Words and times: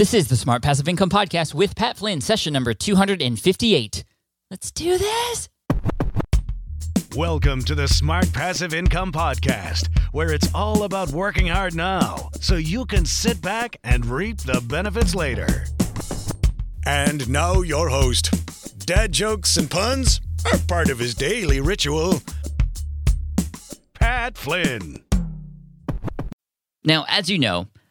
This 0.00 0.14
is 0.14 0.28
the 0.28 0.36
Smart 0.36 0.62
Passive 0.62 0.88
Income 0.88 1.10
Podcast 1.10 1.52
with 1.52 1.76
Pat 1.76 1.98
Flynn, 1.98 2.22
session 2.22 2.54
number 2.54 2.72
258. 2.72 4.02
Let's 4.50 4.70
do 4.70 4.96
this. 4.96 5.50
Welcome 7.14 7.62
to 7.64 7.74
the 7.74 7.86
Smart 7.86 8.32
Passive 8.32 8.72
Income 8.72 9.12
Podcast, 9.12 9.94
where 10.12 10.32
it's 10.32 10.50
all 10.54 10.84
about 10.84 11.10
working 11.10 11.48
hard 11.48 11.74
now 11.74 12.30
so 12.40 12.54
you 12.54 12.86
can 12.86 13.04
sit 13.04 13.42
back 13.42 13.76
and 13.84 14.06
reap 14.06 14.38
the 14.38 14.64
benefits 14.70 15.14
later. 15.14 15.66
And 16.86 17.28
now, 17.28 17.60
your 17.60 17.90
host. 17.90 18.78
Dad 18.86 19.12
jokes 19.12 19.58
and 19.58 19.70
puns 19.70 20.22
are 20.50 20.58
part 20.66 20.88
of 20.88 20.98
his 20.98 21.14
daily 21.14 21.60
ritual. 21.60 22.22
Pat 23.92 24.38
Flynn. 24.38 25.00
Now, 26.86 27.04
as 27.06 27.28
you 27.28 27.38
know, 27.38 27.68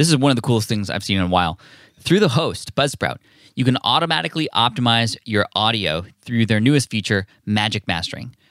this 0.00 0.08
is 0.08 0.16
one 0.16 0.30
of 0.30 0.36
the 0.36 0.40
coolest 0.40 0.66
things 0.66 0.88
I've 0.88 1.04
seen 1.04 1.18
in 1.18 1.24
a 1.24 1.28
while. 1.28 1.58
Through 1.98 2.20
the 2.20 2.30
host, 2.30 2.74
Buzzsprout, 2.74 3.18
you 3.54 3.66
can 3.66 3.76
automatically 3.84 4.48
optimize 4.54 5.14
your 5.26 5.44
audio 5.54 6.06
through 6.22 6.46
their 6.46 6.58
newest 6.58 6.88
feature, 6.88 7.26
Magic 7.44 7.86
Mastering. 7.86 8.34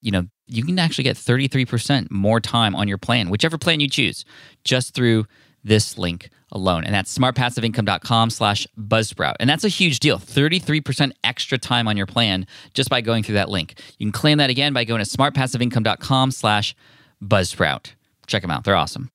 you 0.00 0.10
know 0.10 0.26
you 0.46 0.64
can 0.64 0.78
actually 0.78 1.04
get 1.04 1.16
33% 1.16 2.10
more 2.10 2.40
time 2.40 2.74
on 2.74 2.88
your 2.88 2.98
plan, 2.98 3.30
whichever 3.30 3.58
plan 3.58 3.80
you 3.80 3.88
choose, 3.88 4.24
just 4.64 4.94
through 4.94 5.26
this 5.62 5.98
link 5.98 6.30
alone. 6.50 6.84
And 6.84 6.94
that's 6.94 7.16
smartpassiveincome.com 7.16 8.30
slash 8.30 8.66
buzzsprout. 8.78 9.34
And 9.40 9.48
that's 9.48 9.64
a 9.64 9.68
huge 9.68 10.00
deal. 10.00 10.18
33% 10.18 11.12
extra 11.22 11.58
time 11.58 11.86
on 11.86 11.96
your 11.96 12.06
plan 12.06 12.46
just 12.74 12.88
by 12.88 13.00
going 13.00 13.22
through 13.22 13.34
that 13.34 13.50
link. 13.50 13.78
You 13.98 14.06
can 14.06 14.12
claim 14.12 14.38
that 14.38 14.50
again 14.50 14.72
by 14.72 14.84
going 14.84 15.04
to 15.04 15.08
smartpassiveincome.com 15.08 16.30
slash 16.30 16.74
buzzsprout. 17.22 17.92
Check 18.26 18.42
them 18.42 18.50
out. 18.50 18.64
They're 18.64 18.76
awesome. 18.76 19.10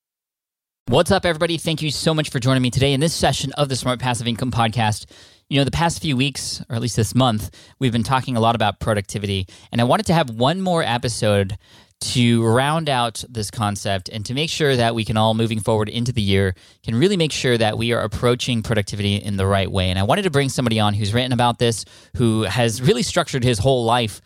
What's 0.87 1.11
up, 1.11 1.25
everybody? 1.25 1.57
Thank 1.57 1.81
you 1.81 1.91
so 1.91 2.13
much 2.13 2.29
for 2.29 2.39
joining 2.39 2.61
me 2.61 2.69
today 2.69 2.91
in 2.93 2.99
this 2.99 3.13
session 3.13 3.53
of 3.53 3.69
the 3.69 3.75
Smart 3.75 3.99
Passive 3.99 4.27
Income 4.27 4.51
Podcast. 4.51 5.05
You 5.53 5.59
know, 5.59 5.65
the 5.65 5.69
past 5.69 6.01
few 6.01 6.17
weeks, 6.17 6.63
or 6.67 6.75
at 6.75 6.81
least 6.81 6.95
this 6.95 7.13
month, 7.13 7.55
we've 7.77 7.91
been 7.91 8.01
talking 8.01 8.35
a 8.35 8.39
lot 8.39 8.55
about 8.55 8.79
productivity. 8.79 9.45
And 9.71 9.79
I 9.79 9.83
wanted 9.83 10.07
to 10.07 10.13
have 10.15 10.31
one 10.31 10.61
more 10.61 10.81
episode 10.81 11.59
to 12.01 12.43
round 12.43 12.89
out 12.89 13.23
this 13.29 13.51
concept 13.51 14.09
and 14.09 14.25
to 14.25 14.33
make 14.33 14.49
sure 14.49 14.75
that 14.75 14.95
we 14.95 15.05
can 15.05 15.15
all 15.15 15.35
moving 15.35 15.59
forward 15.59 15.89
into 15.89 16.11
the 16.11 16.23
year 16.23 16.55
can 16.83 16.95
really 16.95 17.17
make 17.17 17.31
sure 17.31 17.55
that 17.55 17.77
we 17.77 17.93
are 17.93 18.01
approaching 18.01 18.63
productivity 18.63 19.17
in 19.17 19.37
the 19.37 19.45
right 19.45 19.71
way. 19.71 19.91
And 19.91 19.99
I 19.99 20.01
wanted 20.01 20.23
to 20.23 20.31
bring 20.31 20.49
somebody 20.49 20.79
on 20.79 20.95
who's 20.95 21.13
written 21.13 21.33
about 21.33 21.59
this, 21.59 21.85
who 22.17 22.41
has 22.41 22.81
really 22.81 23.03
structured 23.03 23.43
his 23.43 23.59
whole 23.59 23.85
life 23.85 24.21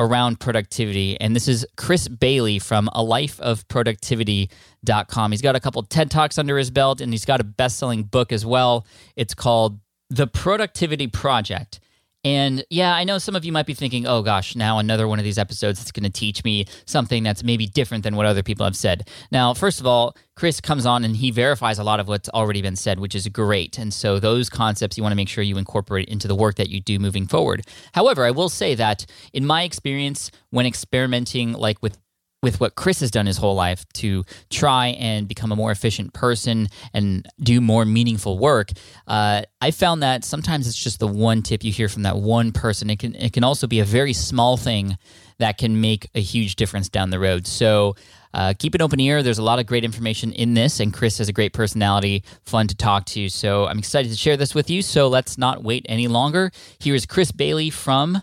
around 0.00 0.40
productivity. 0.40 1.16
And 1.20 1.36
this 1.36 1.46
is 1.46 1.64
Chris 1.76 2.08
Bailey 2.08 2.58
from 2.58 2.88
a 2.92 3.04
life 3.04 3.38
of 3.38 3.68
productivity.com. 3.68 5.30
He's 5.30 5.42
got 5.42 5.54
a 5.54 5.60
couple 5.60 5.80
TED 5.84 6.10
Talks 6.10 6.38
under 6.38 6.58
his 6.58 6.72
belt 6.72 7.00
and 7.00 7.12
he's 7.12 7.24
got 7.24 7.40
a 7.40 7.44
best 7.44 7.78
selling 7.78 8.02
book 8.02 8.32
as 8.32 8.44
well. 8.44 8.84
It's 9.14 9.32
called 9.32 9.78
the 10.12 10.26
productivity 10.26 11.06
project. 11.06 11.80
And 12.24 12.64
yeah, 12.70 12.94
I 12.94 13.02
know 13.02 13.18
some 13.18 13.34
of 13.34 13.44
you 13.44 13.50
might 13.50 13.66
be 13.66 13.74
thinking, 13.74 14.06
oh 14.06 14.22
gosh, 14.22 14.54
now 14.54 14.78
another 14.78 15.08
one 15.08 15.18
of 15.18 15.24
these 15.24 15.38
episodes 15.38 15.80
that's 15.80 15.90
going 15.90 16.04
to 16.04 16.10
teach 16.10 16.44
me 16.44 16.66
something 16.84 17.24
that's 17.24 17.42
maybe 17.42 17.66
different 17.66 18.04
than 18.04 18.14
what 18.14 18.26
other 18.26 18.44
people 18.44 18.64
have 18.64 18.76
said. 18.76 19.08
Now, 19.32 19.54
first 19.54 19.80
of 19.80 19.86
all, 19.86 20.16
Chris 20.36 20.60
comes 20.60 20.86
on 20.86 21.04
and 21.04 21.16
he 21.16 21.32
verifies 21.32 21.80
a 21.80 21.84
lot 21.84 21.98
of 21.98 22.06
what's 22.06 22.28
already 22.28 22.62
been 22.62 22.76
said, 22.76 23.00
which 23.00 23.16
is 23.16 23.26
great. 23.26 23.76
And 23.76 23.92
so 23.92 24.20
those 24.20 24.48
concepts 24.48 24.96
you 24.96 25.02
want 25.02 25.12
to 25.12 25.16
make 25.16 25.28
sure 25.28 25.42
you 25.42 25.58
incorporate 25.58 26.08
into 26.08 26.28
the 26.28 26.36
work 26.36 26.54
that 26.56 26.68
you 26.68 26.80
do 26.80 27.00
moving 27.00 27.26
forward. 27.26 27.66
However, 27.92 28.24
I 28.24 28.30
will 28.30 28.48
say 28.48 28.76
that 28.76 29.04
in 29.32 29.44
my 29.44 29.64
experience, 29.64 30.30
when 30.50 30.64
experimenting 30.64 31.54
like 31.54 31.82
with 31.82 31.98
with 32.42 32.58
what 32.58 32.74
Chris 32.74 33.00
has 33.00 33.10
done 33.10 33.26
his 33.26 33.36
whole 33.36 33.54
life 33.54 33.84
to 33.92 34.24
try 34.50 34.88
and 34.88 35.28
become 35.28 35.52
a 35.52 35.56
more 35.56 35.70
efficient 35.70 36.12
person 36.12 36.68
and 36.92 37.26
do 37.40 37.60
more 37.60 37.84
meaningful 37.84 38.36
work, 38.36 38.70
uh, 39.06 39.42
I 39.60 39.70
found 39.70 40.02
that 40.02 40.24
sometimes 40.24 40.66
it's 40.66 40.76
just 40.76 40.98
the 40.98 41.06
one 41.06 41.42
tip 41.42 41.62
you 41.62 41.70
hear 41.70 41.88
from 41.88 42.02
that 42.02 42.16
one 42.16 42.50
person. 42.50 42.90
It 42.90 42.98
can 42.98 43.14
it 43.14 43.32
can 43.32 43.44
also 43.44 43.66
be 43.66 43.78
a 43.78 43.84
very 43.84 44.12
small 44.12 44.56
thing 44.56 44.98
that 45.38 45.56
can 45.56 45.80
make 45.80 46.10
a 46.14 46.20
huge 46.20 46.56
difference 46.56 46.88
down 46.88 47.10
the 47.10 47.20
road. 47.20 47.46
So. 47.46 47.94
Uh, 48.34 48.54
keep 48.58 48.74
an 48.74 48.80
open 48.80 48.98
ear. 48.98 49.22
There's 49.22 49.36
a 49.36 49.42
lot 49.42 49.58
of 49.58 49.66
great 49.66 49.84
information 49.84 50.32
in 50.32 50.54
this, 50.54 50.80
and 50.80 50.90
Chris 50.90 51.18
has 51.18 51.28
a 51.28 51.34
great 51.34 51.52
personality, 51.52 52.24
fun 52.46 52.66
to 52.68 52.74
talk 52.74 53.04
to. 53.08 53.28
So 53.28 53.66
I'm 53.66 53.78
excited 53.78 54.10
to 54.10 54.16
share 54.16 54.38
this 54.38 54.54
with 54.54 54.70
you. 54.70 54.80
So 54.80 55.08
let's 55.08 55.36
not 55.36 55.62
wait 55.62 55.84
any 55.86 56.08
longer. 56.08 56.50
Here 56.78 56.94
is 56.94 57.04
Chris 57.04 57.30
Bailey 57.30 57.68
from 57.68 58.22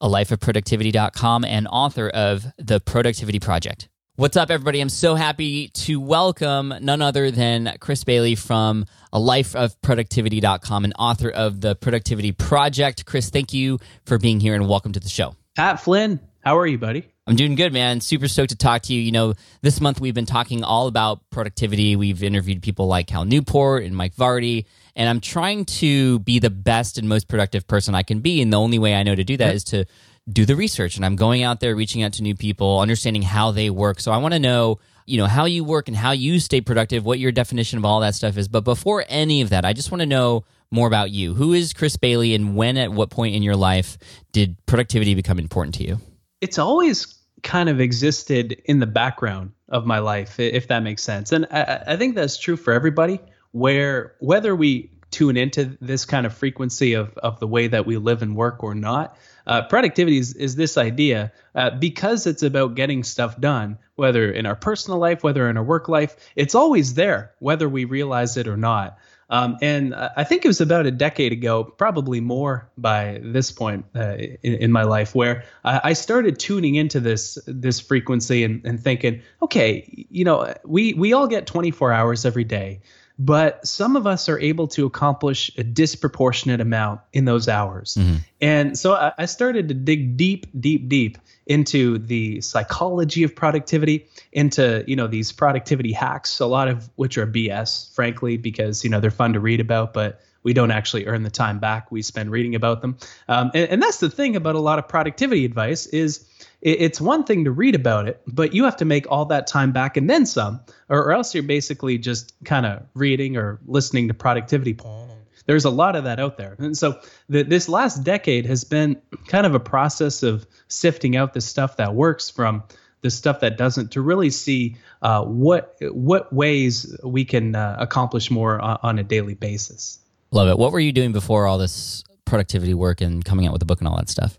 a 0.00 0.08
life 0.08 0.30
of 0.30 0.40
lifeofproductivity.com 0.40 1.44
and 1.44 1.66
author 1.68 2.08
of 2.08 2.46
The 2.58 2.80
Productivity 2.80 3.40
Project. 3.40 3.88
What's 4.16 4.36
up, 4.36 4.50
everybody? 4.50 4.80
I'm 4.80 4.88
so 4.88 5.14
happy 5.14 5.68
to 5.68 6.00
welcome 6.00 6.74
none 6.80 7.00
other 7.00 7.30
than 7.30 7.76
Chris 7.78 8.02
Bailey 8.02 8.34
from 8.34 8.84
a 9.12 9.18
life 9.20 9.54
of 9.54 9.80
lifeofproductivity.com 9.82 10.84
and 10.84 10.94
author 10.98 11.30
of 11.30 11.60
The 11.60 11.76
Productivity 11.76 12.32
Project. 12.32 13.06
Chris, 13.06 13.30
thank 13.30 13.52
you 13.52 13.78
for 14.04 14.18
being 14.18 14.40
here 14.40 14.54
and 14.54 14.68
welcome 14.68 14.92
to 14.92 15.00
the 15.00 15.08
show. 15.08 15.36
Pat 15.56 15.80
Flynn, 15.80 16.20
how 16.40 16.58
are 16.58 16.66
you, 16.66 16.78
buddy? 16.78 17.08
I'm 17.28 17.36
doing 17.36 17.56
good, 17.56 17.74
man. 17.74 18.00
Super 18.00 18.26
stoked 18.26 18.48
to 18.50 18.56
talk 18.56 18.80
to 18.84 18.94
you. 18.94 19.02
You 19.02 19.12
know, 19.12 19.34
this 19.60 19.82
month 19.82 20.00
we've 20.00 20.14
been 20.14 20.24
talking 20.24 20.64
all 20.64 20.86
about 20.86 21.28
productivity. 21.28 21.94
We've 21.94 22.22
interviewed 22.22 22.62
people 22.62 22.86
like 22.86 23.06
Cal 23.06 23.26
Newport 23.26 23.84
and 23.84 23.94
Mike 23.94 24.16
Vardy, 24.16 24.64
and 24.96 25.10
I'm 25.10 25.20
trying 25.20 25.66
to 25.66 26.20
be 26.20 26.38
the 26.38 26.48
best 26.48 26.96
and 26.96 27.06
most 27.06 27.28
productive 27.28 27.66
person 27.66 27.94
I 27.94 28.02
can 28.02 28.20
be. 28.20 28.40
And 28.40 28.50
the 28.50 28.58
only 28.58 28.78
way 28.78 28.94
I 28.94 29.02
know 29.02 29.14
to 29.14 29.24
do 29.24 29.36
that 29.36 29.54
is 29.54 29.64
to 29.64 29.84
do 30.32 30.46
the 30.46 30.56
research. 30.56 30.96
And 30.96 31.04
I'm 31.04 31.16
going 31.16 31.42
out 31.42 31.60
there, 31.60 31.76
reaching 31.76 32.02
out 32.02 32.14
to 32.14 32.22
new 32.22 32.34
people, 32.34 32.80
understanding 32.80 33.20
how 33.20 33.50
they 33.50 33.68
work. 33.68 34.00
So 34.00 34.10
I 34.10 34.16
want 34.16 34.32
to 34.32 34.40
know, 34.40 34.78
you 35.04 35.18
know, 35.18 35.26
how 35.26 35.44
you 35.44 35.64
work 35.64 35.88
and 35.88 35.96
how 35.96 36.12
you 36.12 36.40
stay 36.40 36.62
productive, 36.62 37.04
what 37.04 37.18
your 37.18 37.30
definition 37.30 37.78
of 37.78 37.84
all 37.84 38.00
that 38.00 38.14
stuff 38.14 38.38
is. 38.38 38.48
But 38.48 38.64
before 38.64 39.04
any 39.06 39.42
of 39.42 39.50
that, 39.50 39.66
I 39.66 39.74
just 39.74 39.90
want 39.90 40.00
to 40.00 40.06
know 40.06 40.46
more 40.70 40.86
about 40.86 41.10
you. 41.10 41.34
Who 41.34 41.52
is 41.52 41.74
Chris 41.74 41.98
Bailey, 41.98 42.34
and 42.34 42.56
when, 42.56 42.78
at 42.78 42.90
what 42.90 43.10
point 43.10 43.34
in 43.34 43.42
your 43.42 43.56
life, 43.56 43.98
did 44.32 44.56
productivity 44.64 45.14
become 45.14 45.38
important 45.38 45.74
to 45.74 45.84
you? 45.84 46.00
It's 46.40 46.58
always 46.58 47.17
kind 47.42 47.68
of 47.68 47.80
existed 47.80 48.60
in 48.64 48.78
the 48.78 48.86
background 48.86 49.52
of 49.68 49.86
my 49.86 49.98
life, 49.98 50.40
if 50.40 50.68
that 50.68 50.82
makes 50.82 51.02
sense. 51.02 51.32
And 51.32 51.46
I, 51.50 51.82
I 51.88 51.96
think 51.96 52.14
that's 52.14 52.38
true 52.38 52.56
for 52.56 52.72
everybody, 52.72 53.20
where 53.52 54.14
whether 54.20 54.54
we 54.54 54.90
tune 55.10 55.36
into 55.36 55.76
this 55.80 56.04
kind 56.04 56.26
of 56.26 56.34
frequency 56.34 56.94
of, 56.94 57.16
of 57.18 57.40
the 57.40 57.46
way 57.46 57.66
that 57.68 57.86
we 57.86 57.96
live 57.96 58.22
and 58.22 58.36
work 58.36 58.62
or 58.62 58.74
not, 58.74 59.16
uh, 59.46 59.62
productivity 59.62 60.18
is, 60.18 60.34
is 60.34 60.56
this 60.56 60.76
idea 60.76 61.32
uh, 61.54 61.70
because 61.70 62.26
it's 62.26 62.42
about 62.42 62.74
getting 62.74 63.02
stuff 63.02 63.40
done, 63.40 63.78
whether 63.96 64.30
in 64.30 64.44
our 64.44 64.56
personal 64.56 64.98
life, 64.98 65.22
whether 65.22 65.48
in 65.48 65.56
our 65.56 65.64
work 65.64 65.88
life, 65.88 66.16
it's 66.36 66.54
always 66.54 66.94
there, 66.94 67.32
whether 67.38 67.68
we 67.68 67.86
realize 67.86 68.36
it 68.36 68.46
or 68.46 68.58
not. 68.58 68.98
Um, 69.30 69.58
and 69.60 69.94
I 69.94 70.24
think 70.24 70.44
it 70.44 70.48
was 70.48 70.62
about 70.62 70.86
a 70.86 70.90
decade 70.90 71.32
ago, 71.32 71.62
probably 71.62 72.20
more 72.20 72.70
by 72.78 73.20
this 73.22 73.52
point 73.52 73.84
uh, 73.94 74.16
in, 74.42 74.54
in, 74.54 74.72
my 74.72 74.84
life, 74.84 75.14
where 75.14 75.44
I, 75.64 75.80
I, 75.84 75.92
started 75.92 76.38
tuning 76.38 76.76
into 76.76 76.98
this 76.98 77.36
this 77.46 77.78
frequency 77.78 78.42
and, 78.42 78.64
and 78.64 78.80
thinking, 78.80 79.20
okay, 79.42 80.06
you 80.08 80.24
know, 80.24 80.54
we 80.64 80.94
we 80.94 81.12
all 81.12 81.26
get 81.26 81.46
24 81.46 81.92
hours 81.92 82.24
every 82.24 82.44
day 82.44 82.80
but 83.18 83.66
some 83.66 83.96
of 83.96 84.06
us 84.06 84.28
are 84.28 84.38
able 84.38 84.68
to 84.68 84.86
accomplish 84.86 85.50
a 85.58 85.64
disproportionate 85.64 86.60
amount 86.60 87.00
in 87.12 87.24
those 87.24 87.48
hours. 87.48 87.96
Mm-hmm. 87.98 88.16
And 88.40 88.78
so 88.78 88.94
I, 88.94 89.12
I 89.18 89.26
started 89.26 89.68
to 89.68 89.74
dig 89.74 90.16
deep, 90.16 90.46
deep, 90.58 90.88
deep 90.88 91.18
into 91.46 91.98
the 91.98 92.40
psychology 92.42 93.24
of 93.24 93.34
productivity, 93.34 94.06
into 94.32 94.84
you 94.86 94.94
know 94.94 95.08
these 95.08 95.32
productivity 95.32 95.92
hacks, 95.92 96.38
a 96.38 96.46
lot 96.46 96.68
of 96.68 96.88
which 96.94 97.18
are 97.18 97.26
BS, 97.26 97.92
frankly, 97.94 98.36
because 98.36 98.84
you 98.84 98.90
know 98.90 99.00
they're 99.00 99.10
fun 99.10 99.32
to 99.32 99.40
read 99.40 99.60
about, 99.60 99.92
but 99.92 100.20
we 100.42 100.52
don't 100.52 100.70
actually 100.70 101.06
earn 101.06 101.22
the 101.22 101.30
time 101.30 101.58
back 101.58 101.90
we 101.90 102.02
spend 102.02 102.30
reading 102.30 102.54
about 102.54 102.80
them. 102.80 102.96
Um, 103.28 103.50
and, 103.54 103.70
and 103.70 103.82
that's 103.82 103.98
the 103.98 104.10
thing 104.10 104.36
about 104.36 104.54
a 104.54 104.60
lot 104.60 104.78
of 104.78 104.88
productivity 104.88 105.44
advice 105.44 105.86
is 105.86 106.24
it's 106.60 107.00
one 107.00 107.24
thing 107.24 107.44
to 107.44 107.52
read 107.52 107.74
about 107.74 108.08
it, 108.08 108.20
but 108.26 108.52
you 108.52 108.64
have 108.64 108.76
to 108.78 108.84
make 108.84 109.10
all 109.10 109.26
that 109.26 109.46
time 109.46 109.70
back 109.72 109.96
and 109.96 110.10
then 110.10 110.26
some, 110.26 110.60
or, 110.88 110.98
or 110.98 111.12
else 111.12 111.34
you're 111.34 111.44
basically 111.44 111.98
just 111.98 112.34
kind 112.44 112.66
of 112.66 112.82
reading 112.94 113.36
or 113.36 113.60
listening 113.66 114.08
to 114.08 114.14
productivity 114.14 114.74
porn. 114.74 115.08
There's 115.46 115.64
a 115.64 115.70
lot 115.70 115.96
of 115.96 116.04
that 116.04 116.20
out 116.20 116.36
there. 116.36 116.56
And 116.58 116.76
so 116.76 117.00
the, 117.28 117.42
this 117.42 117.68
last 117.68 118.04
decade 118.04 118.44
has 118.46 118.64
been 118.64 119.00
kind 119.28 119.46
of 119.46 119.54
a 119.54 119.60
process 119.60 120.22
of 120.22 120.46
sifting 120.66 121.16
out 121.16 121.32
the 121.32 121.40
stuff 121.40 121.78
that 121.78 121.94
works 121.94 122.28
from 122.28 122.64
the 123.00 123.10
stuff 123.10 123.40
that 123.40 123.56
doesn't 123.56 123.92
to 123.92 124.02
really 124.02 124.30
see 124.30 124.76
uh, 125.00 125.22
what 125.24 125.76
what 125.80 126.32
ways 126.32 126.94
we 127.04 127.24
can 127.24 127.54
uh, 127.54 127.76
accomplish 127.78 128.30
more 128.30 128.60
on, 128.60 128.78
on 128.82 128.98
a 128.98 129.04
daily 129.04 129.34
basis. 129.34 130.00
Love 130.30 130.48
it. 130.48 130.58
What 130.58 130.72
were 130.72 130.80
you 130.80 130.92
doing 130.92 131.12
before 131.12 131.46
all 131.46 131.58
this 131.58 132.04
productivity 132.24 132.74
work 132.74 133.00
and 133.00 133.24
coming 133.24 133.46
out 133.46 133.52
with 133.52 133.60
the 133.60 133.66
book 133.66 133.80
and 133.80 133.88
all 133.88 133.96
that 133.96 134.08
stuff? 134.08 134.38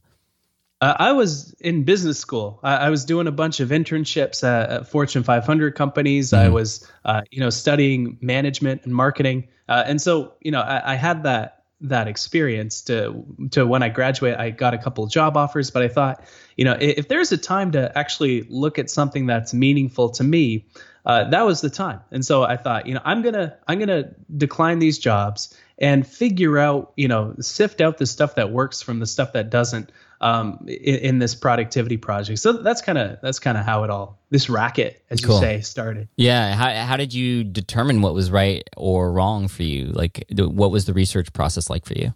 Uh, 0.81 0.95
I 0.97 1.11
was 1.11 1.53
in 1.59 1.83
business 1.83 2.17
school. 2.17 2.59
I, 2.63 2.75
I, 2.75 2.89
was 2.89 3.03
doing 3.03 3.27
a 3.27 3.33
bunch 3.33 3.59
of 3.59 3.69
internships 3.69 4.45
at, 4.45 4.69
at 4.69 4.87
Fortune 4.87 5.23
500 5.23 5.75
companies. 5.75 6.29
Mm-hmm. 6.29 6.45
I 6.45 6.49
was, 6.49 6.89
uh, 7.03 7.21
you 7.31 7.41
know, 7.41 7.49
studying 7.49 8.17
management 8.21 8.85
and 8.85 8.95
marketing, 8.95 9.49
uh, 9.67 9.83
and 9.85 10.01
so 10.01 10.35
you 10.39 10.51
know, 10.51 10.61
I, 10.61 10.93
I, 10.93 10.95
had 10.95 11.23
that 11.23 11.63
that 11.81 12.07
experience 12.07 12.81
to 12.83 13.25
to 13.51 13.67
when 13.67 13.83
I 13.83 13.89
graduate. 13.89 14.37
I 14.37 14.51
got 14.51 14.73
a 14.73 14.77
couple 14.77 15.03
of 15.03 15.11
job 15.11 15.35
offers, 15.35 15.69
but 15.69 15.83
I 15.83 15.89
thought, 15.89 16.23
you 16.55 16.63
know, 16.63 16.77
if, 16.79 16.99
if 16.99 17.07
there's 17.09 17.33
a 17.33 17.37
time 17.37 17.73
to 17.73 17.97
actually 17.97 18.43
look 18.43 18.79
at 18.79 18.89
something 18.89 19.25
that's 19.25 19.53
meaningful 19.53 20.11
to 20.11 20.23
me, 20.23 20.65
uh, 21.05 21.29
that 21.29 21.41
was 21.45 21.59
the 21.59 21.69
time. 21.69 21.99
And 22.11 22.25
so 22.25 22.43
I 22.43 22.55
thought, 22.55 22.87
you 22.87 22.93
know, 22.93 23.01
I'm 23.03 23.21
gonna 23.21 23.57
I'm 23.67 23.79
gonna 23.79 24.11
decline 24.37 24.79
these 24.79 24.97
jobs 24.97 25.53
and 25.79 26.05
figure 26.05 26.57
out, 26.57 26.91
you 26.97 27.07
know, 27.07 27.35
sift 27.39 27.79
out 27.79 27.97
the 27.97 28.05
stuff 28.05 28.35
that 28.35 28.51
works 28.51 28.81
from 28.81 28.99
the 28.99 29.05
stuff 29.05 29.33
that 29.33 29.49
doesn't 29.49 29.91
um, 30.21 30.65
in, 30.67 30.95
in, 30.95 31.19
this 31.19 31.33
productivity 31.33 31.95
project. 31.95 32.39
So 32.39 32.51
that's 32.51 32.81
kind 32.81 32.97
of 32.97 33.19
that's 33.21 33.39
kind 33.39 33.57
of 33.57 33.65
how 33.65 33.85
it 33.85 33.89
all 33.89 34.19
this 34.29 34.49
racket, 34.49 35.01
as 35.09 35.21
cool. 35.21 35.35
you 35.35 35.41
say, 35.41 35.61
started. 35.61 36.09
Yeah. 36.17 36.53
How 36.53 36.73
how 36.85 36.97
did 36.97 37.13
you 37.13 37.45
determine 37.45 38.01
what 38.01 38.13
was 38.13 38.29
right 38.29 38.67
or 38.75 39.13
wrong 39.13 39.47
for 39.47 39.63
you? 39.63 39.85
Like, 39.85 40.25
what 40.29 40.71
was 40.71 40.85
the 40.85 40.93
research 40.93 41.31
process 41.31 41.69
like 41.69 41.85
for 41.85 41.93
you? 41.93 42.13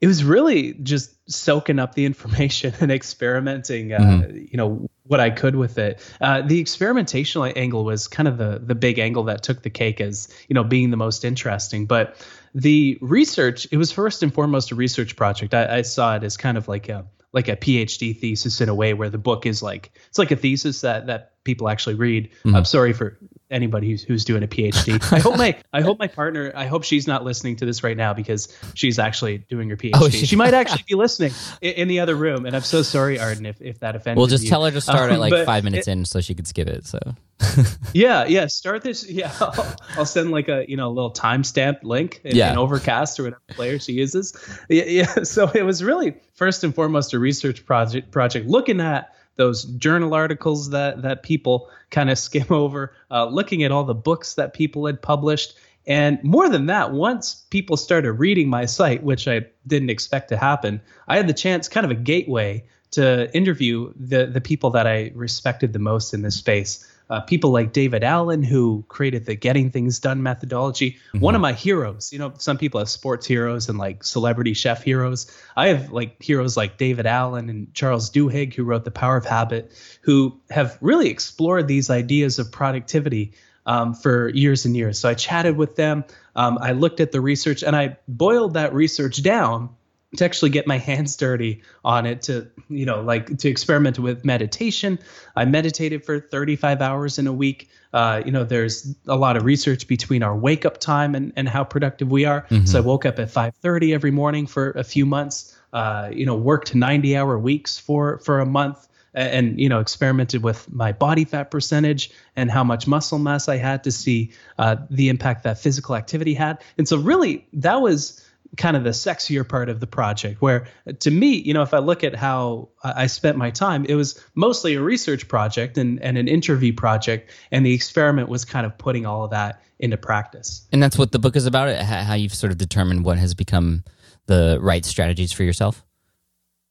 It 0.00 0.08
was 0.08 0.24
really 0.24 0.74
just 0.74 1.14
soaking 1.30 1.78
up 1.78 1.94
the 1.94 2.04
information 2.06 2.74
and 2.80 2.90
experimenting. 2.90 3.92
Uh, 3.92 3.98
mm-hmm. 3.98 4.36
You 4.50 4.56
know 4.56 4.88
what 5.06 5.20
I 5.20 5.30
could 5.30 5.54
with 5.54 5.78
it. 5.78 6.00
Uh, 6.20 6.42
the 6.42 6.58
experimental 6.58 7.44
angle 7.56 7.84
was 7.84 8.08
kind 8.08 8.28
of 8.28 8.38
the 8.38 8.60
the 8.64 8.74
big 8.74 8.98
angle 8.98 9.24
that 9.24 9.42
took 9.42 9.62
the 9.62 9.70
cake 9.70 10.00
as 10.00 10.28
you 10.48 10.54
know 10.54 10.64
being 10.64 10.90
the 10.90 10.96
most 10.96 11.24
interesting, 11.24 11.86
but 11.86 12.16
the 12.54 12.98
research 13.00 13.66
it 13.70 13.76
was 13.76 13.90
first 13.90 14.22
and 14.22 14.32
foremost 14.32 14.70
a 14.70 14.74
research 14.74 15.16
project 15.16 15.54
I, 15.54 15.78
I, 15.78 15.82
saw 15.82 16.14
it 16.16 16.22
as 16.22 16.36
kind 16.36 16.56
of 16.56 16.68
like 16.68 16.88
a 16.88 17.04
like 17.32 17.48
a 17.48 17.56
phd 17.56 18.20
thesis 18.20 18.60
in 18.60 18.68
a 18.68 18.74
way 18.74 18.94
where 18.94 19.10
the 19.10 19.18
book 19.18 19.44
is 19.44 19.60
like 19.60 19.90
it's 20.08 20.18
like 20.18 20.30
a 20.30 20.36
thesis 20.36 20.82
that 20.82 21.08
that 21.08 21.33
people 21.44 21.68
actually 21.68 21.94
read 21.94 22.30
mm-hmm. 22.30 22.54
i'm 22.54 22.64
sorry 22.64 22.92
for 22.92 23.18
anybody 23.50 23.90
who's, 23.90 24.02
who's 24.02 24.24
doing 24.24 24.42
a 24.42 24.48
phd 24.48 25.12
i 25.12 25.18
hope 25.18 25.36
my 25.36 25.56
i 25.72 25.80
hope 25.80 25.98
my 25.98 26.08
partner 26.08 26.50
i 26.54 26.66
hope 26.66 26.82
she's 26.82 27.06
not 27.06 27.24
listening 27.24 27.54
to 27.54 27.64
this 27.64 27.84
right 27.84 27.96
now 27.96 28.12
because 28.12 28.56
she's 28.74 28.98
actually 28.98 29.38
doing 29.38 29.68
her 29.68 29.76
phd 29.76 29.92
oh, 29.94 30.08
she, 30.08 30.26
she 30.26 30.36
might 30.36 30.54
actually 30.54 30.84
be 30.88 30.94
listening 30.94 31.32
in, 31.60 31.74
in, 31.74 31.88
the 31.88 32.00
other 32.00 32.16
room 32.16 32.46
and 32.46 32.56
i'm 32.56 32.62
so 32.62 32.82
sorry 32.82 33.18
arden 33.18 33.46
if, 33.46 33.60
if 33.60 33.78
that 33.80 33.94
offends 33.94 34.16
we'll 34.16 34.26
just 34.26 34.44
you. 34.44 34.50
tell 34.50 34.64
her 34.64 34.70
to 34.70 34.80
start 34.80 35.10
um, 35.10 35.16
at 35.16 35.20
like 35.20 35.46
five 35.46 35.62
minutes 35.62 35.86
it, 35.88 35.92
in 35.92 36.04
so 36.04 36.20
she 36.20 36.34
could 36.34 36.46
skip 36.46 36.68
it 36.68 36.86
so 36.86 36.98
yeah, 37.92 38.24
yeah. 38.26 38.46
Start 38.46 38.82
this. 38.82 39.08
Yeah, 39.08 39.32
I'll, 39.40 39.76
I'll, 39.96 40.06
send 40.06 40.30
like 40.30 40.48
a 40.48 40.64
you 40.68 40.76
know 40.76 40.88
a 40.88 40.92
little 40.92 41.12
timestamp 41.12 41.82
link 41.82 42.20
in, 42.24 42.36
yeah. 42.36 42.52
in 42.52 42.58
Overcast 42.58 43.18
or 43.18 43.24
whatever 43.24 43.42
player 43.48 43.78
she 43.78 43.92
uses. 43.92 44.34
Yeah, 44.68 44.84
yeah. 44.84 45.22
So 45.24 45.50
it 45.50 45.62
was 45.62 45.82
really 45.82 46.14
first 46.34 46.64
and 46.64 46.74
foremost 46.74 47.12
a 47.12 47.18
research 47.18 47.66
project. 47.66 48.10
Project 48.10 48.46
looking 48.46 48.80
at 48.80 49.14
those 49.36 49.64
journal 49.64 50.14
articles 50.14 50.70
that 50.70 51.02
that 51.02 51.22
people 51.22 51.68
kind 51.90 52.10
of 52.10 52.18
skim 52.26 52.46
over, 52.50 52.94
uh, 53.10 53.26
looking 53.26 53.62
at 53.62 53.72
all 53.72 53.84
the 53.84 53.94
books 53.94 54.34
that 54.34 54.54
people 54.54 54.86
had 54.86 55.00
published, 55.00 55.54
and 55.86 56.22
more 56.22 56.48
than 56.48 56.66
that, 56.66 56.92
once 56.92 57.44
people 57.50 57.76
started 57.76 58.12
reading 58.12 58.48
my 58.48 58.64
site, 58.64 59.02
which 59.02 59.28
I 59.28 59.46
didn't 59.66 59.90
expect 59.90 60.30
to 60.30 60.36
happen, 60.36 60.80
I 61.08 61.16
had 61.16 61.28
the 61.28 61.34
chance, 61.34 61.68
kind 61.68 61.84
of 61.84 61.90
a 61.90 61.96
gateway 61.96 62.64
to 62.92 63.34
interview 63.34 63.92
the 63.96 64.26
the 64.26 64.40
people 64.40 64.70
that 64.70 64.86
I 64.86 65.12
respected 65.14 65.72
the 65.72 65.78
most 65.78 66.14
in 66.14 66.22
this 66.22 66.36
space 66.36 66.88
uh, 67.10 67.20
people 67.20 67.50
like 67.50 67.72
David 67.72 68.02
Allen, 68.02 68.42
who 68.42 68.84
created 68.88 69.26
the 69.26 69.34
Getting 69.34 69.70
Things 69.70 69.98
Done 69.98 70.22
methodology. 70.22 70.92
Mm-hmm. 70.92 71.20
One 71.20 71.34
of 71.34 71.40
my 71.40 71.52
heroes. 71.52 72.12
You 72.12 72.18
know, 72.18 72.32
some 72.38 72.56
people 72.56 72.80
have 72.80 72.88
sports 72.88 73.26
heroes 73.26 73.68
and 73.68 73.78
like 73.78 74.04
celebrity 74.04 74.54
chef 74.54 74.82
heroes. 74.82 75.30
I 75.56 75.68
have 75.68 75.92
like 75.92 76.22
heroes 76.22 76.56
like 76.56 76.78
David 76.78 77.06
Allen 77.06 77.50
and 77.50 77.72
Charles 77.74 78.10
Duhigg, 78.10 78.54
who 78.54 78.64
wrote 78.64 78.84
The 78.84 78.90
Power 78.90 79.16
of 79.16 79.26
Habit, 79.26 79.72
who 80.00 80.40
have 80.50 80.78
really 80.80 81.10
explored 81.10 81.68
these 81.68 81.90
ideas 81.90 82.38
of 82.38 82.50
productivity 82.50 83.32
um, 83.66 83.94
for 83.94 84.28
years 84.30 84.64
and 84.64 84.76
years. 84.76 84.98
So 84.98 85.08
I 85.08 85.14
chatted 85.14 85.56
with 85.56 85.76
them. 85.76 86.04
Um, 86.36 86.58
I 86.60 86.72
looked 86.72 87.00
at 87.00 87.12
the 87.12 87.20
research 87.20 87.62
and 87.62 87.76
I 87.76 87.96
boiled 88.08 88.54
that 88.54 88.74
research 88.74 89.22
down 89.22 89.70
to 90.16 90.24
actually 90.24 90.50
get 90.50 90.66
my 90.66 90.78
hands 90.90 91.16
dirty 91.16 91.62
on 91.84 92.06
it 92.06 92.22
to 92.22 92.48
you 92.68 92.86
know 92.86 93.00
like 93.00 93.38
to 93.38 93.48
experiment 93.48 93.98
with 93.98 94.24
meditation. 94.24 94.98
I 95.36 95.44
meditated 95.44 96.04
for 96.04 96.20
35 96.20 96.80
hours 96.82 97.18
in 97.18 97.26
a 97.26 97.32
week. 97.32 97.68
Uh, 97.92 98.22
you 98.24 98.32
know 98.32 98.44
there's 98.44 98.94
a 99.06 99.16
lot 99.16 99.36
of 99.36 99.44
research 99.44 99.86
between 99.86 100.22
our 100.22 100.36
wake 100.36 100.64
up 100.64 100.78
time 100.78 101.14
and, 101.14 101.32
and 101.36 101.48
how 101.48 101.64
productive 101.64 102.10
we 102.10 102.24
are. 102.24 102.42
Mm-hmm. 102.42 102.66
so 102.66 102.78
i 102.78 102.80
woke 102.80 103.06
up 103.06 103.18
at 103.18 103.28
5.30 103.28 103.94
every 103.94 104.10
morning 104.10 104.46
for 104.46 104.70
a 104.72 104.84
few 104.84 105.06
months 105.06 105.56
uh, 105.72 106.10
you 106.12 106.26
know 106.26 106.36
worked 106.36 106.74
90 106.74 107.16
hour 107.16 107.38
weeks 107.38 107.78
for 107.78 108.18
for 108.18 108.40
a 108.40 108.46
month 108.46 108.88
and 109.14 109.60
you 109.60 109.68
know 109.68 109.80
experimented 109.80 110.42
with 110.42 110.70
my 110.72 110.92
body 110.92 111.24
fat 111.24 111.50
percentage 111.50 112.10
and 112.36 112.50
how 112.50 112.64
much 112.64 112.86
muscle 112.86 113.18
mass 113.18 113.48
i 113.48 113.56
had 113.56 113.84
to 113.84 113.92
see 113.92 114.32
uh, 114.58 114.76
the 114.90 115.08
impact 115.08 115.44
that 115.44 115.58
physical 115.58 115.94
activity 115.94 116.34
had. 116.34 116.58
And 116.78 116.88
so 116.88 116.98
really 116.98 117.46
that 117.52 117.80
was 117.80 118.23
kind 118.56 118.76
of 118.76 118.84
the 118.84 118.90
sexier 118.90 119.48
part 119.48 119.68
of 119.68 119.80
the 119.80 119.86
project 119.86 120.40
where 120.40 120.66
to 121.00 121.10
me 121.10 121.34
you 121.34 121.54
know 121.54 121.62
if 121.62 121.74
i 121.74 121.78
look 121.78 122.04
at 122.04 122.14
how 122.14 122.68
i 122.82 123.06
spent 123.06 123.36
my 123.36 123.50
time 123.50 123.84
it 123.86 123.94
was 123.94 124.22
mostly 124.34 124.74
a 124.74 124.80
research 124.80 125.28
project 125.28 125.78
and, 125.78 126.00
and 126.02 126.18
an 126.18 126.28
interview 126.28 126.72
project 126.72 127.30
and 127.50 127.64
the 127.64 127.72
experiment 127.72 128.28
was 128.28 128.44
kind 128.44 128.66
of 128.66 128.76
putting 128.78 129.06
all 129.06 129.24
of 129.24 129.30
that 129.30 129.60
into 129.78 129.96
practice. 129.96 130.66
And 130.72 130.82
that's 130.82 130.98
what 130.98 131.12
the 131.12 131.18
book 131.18 131.36
is 131.36 131.46
about? 131.46 131.74
How 131.82 132.14
you've 132.14 132.34
sort 132.34 132.52
of 132.52 132.58
determined 132.58 133.04
what 133.04 133.18
has 133.18 133.34
become 133.34 133.84
the 134.26 134.58
right 134.60 134.84
strategies 134.84 135.32
for 135.32 135.42
yourself? 135.42 135.84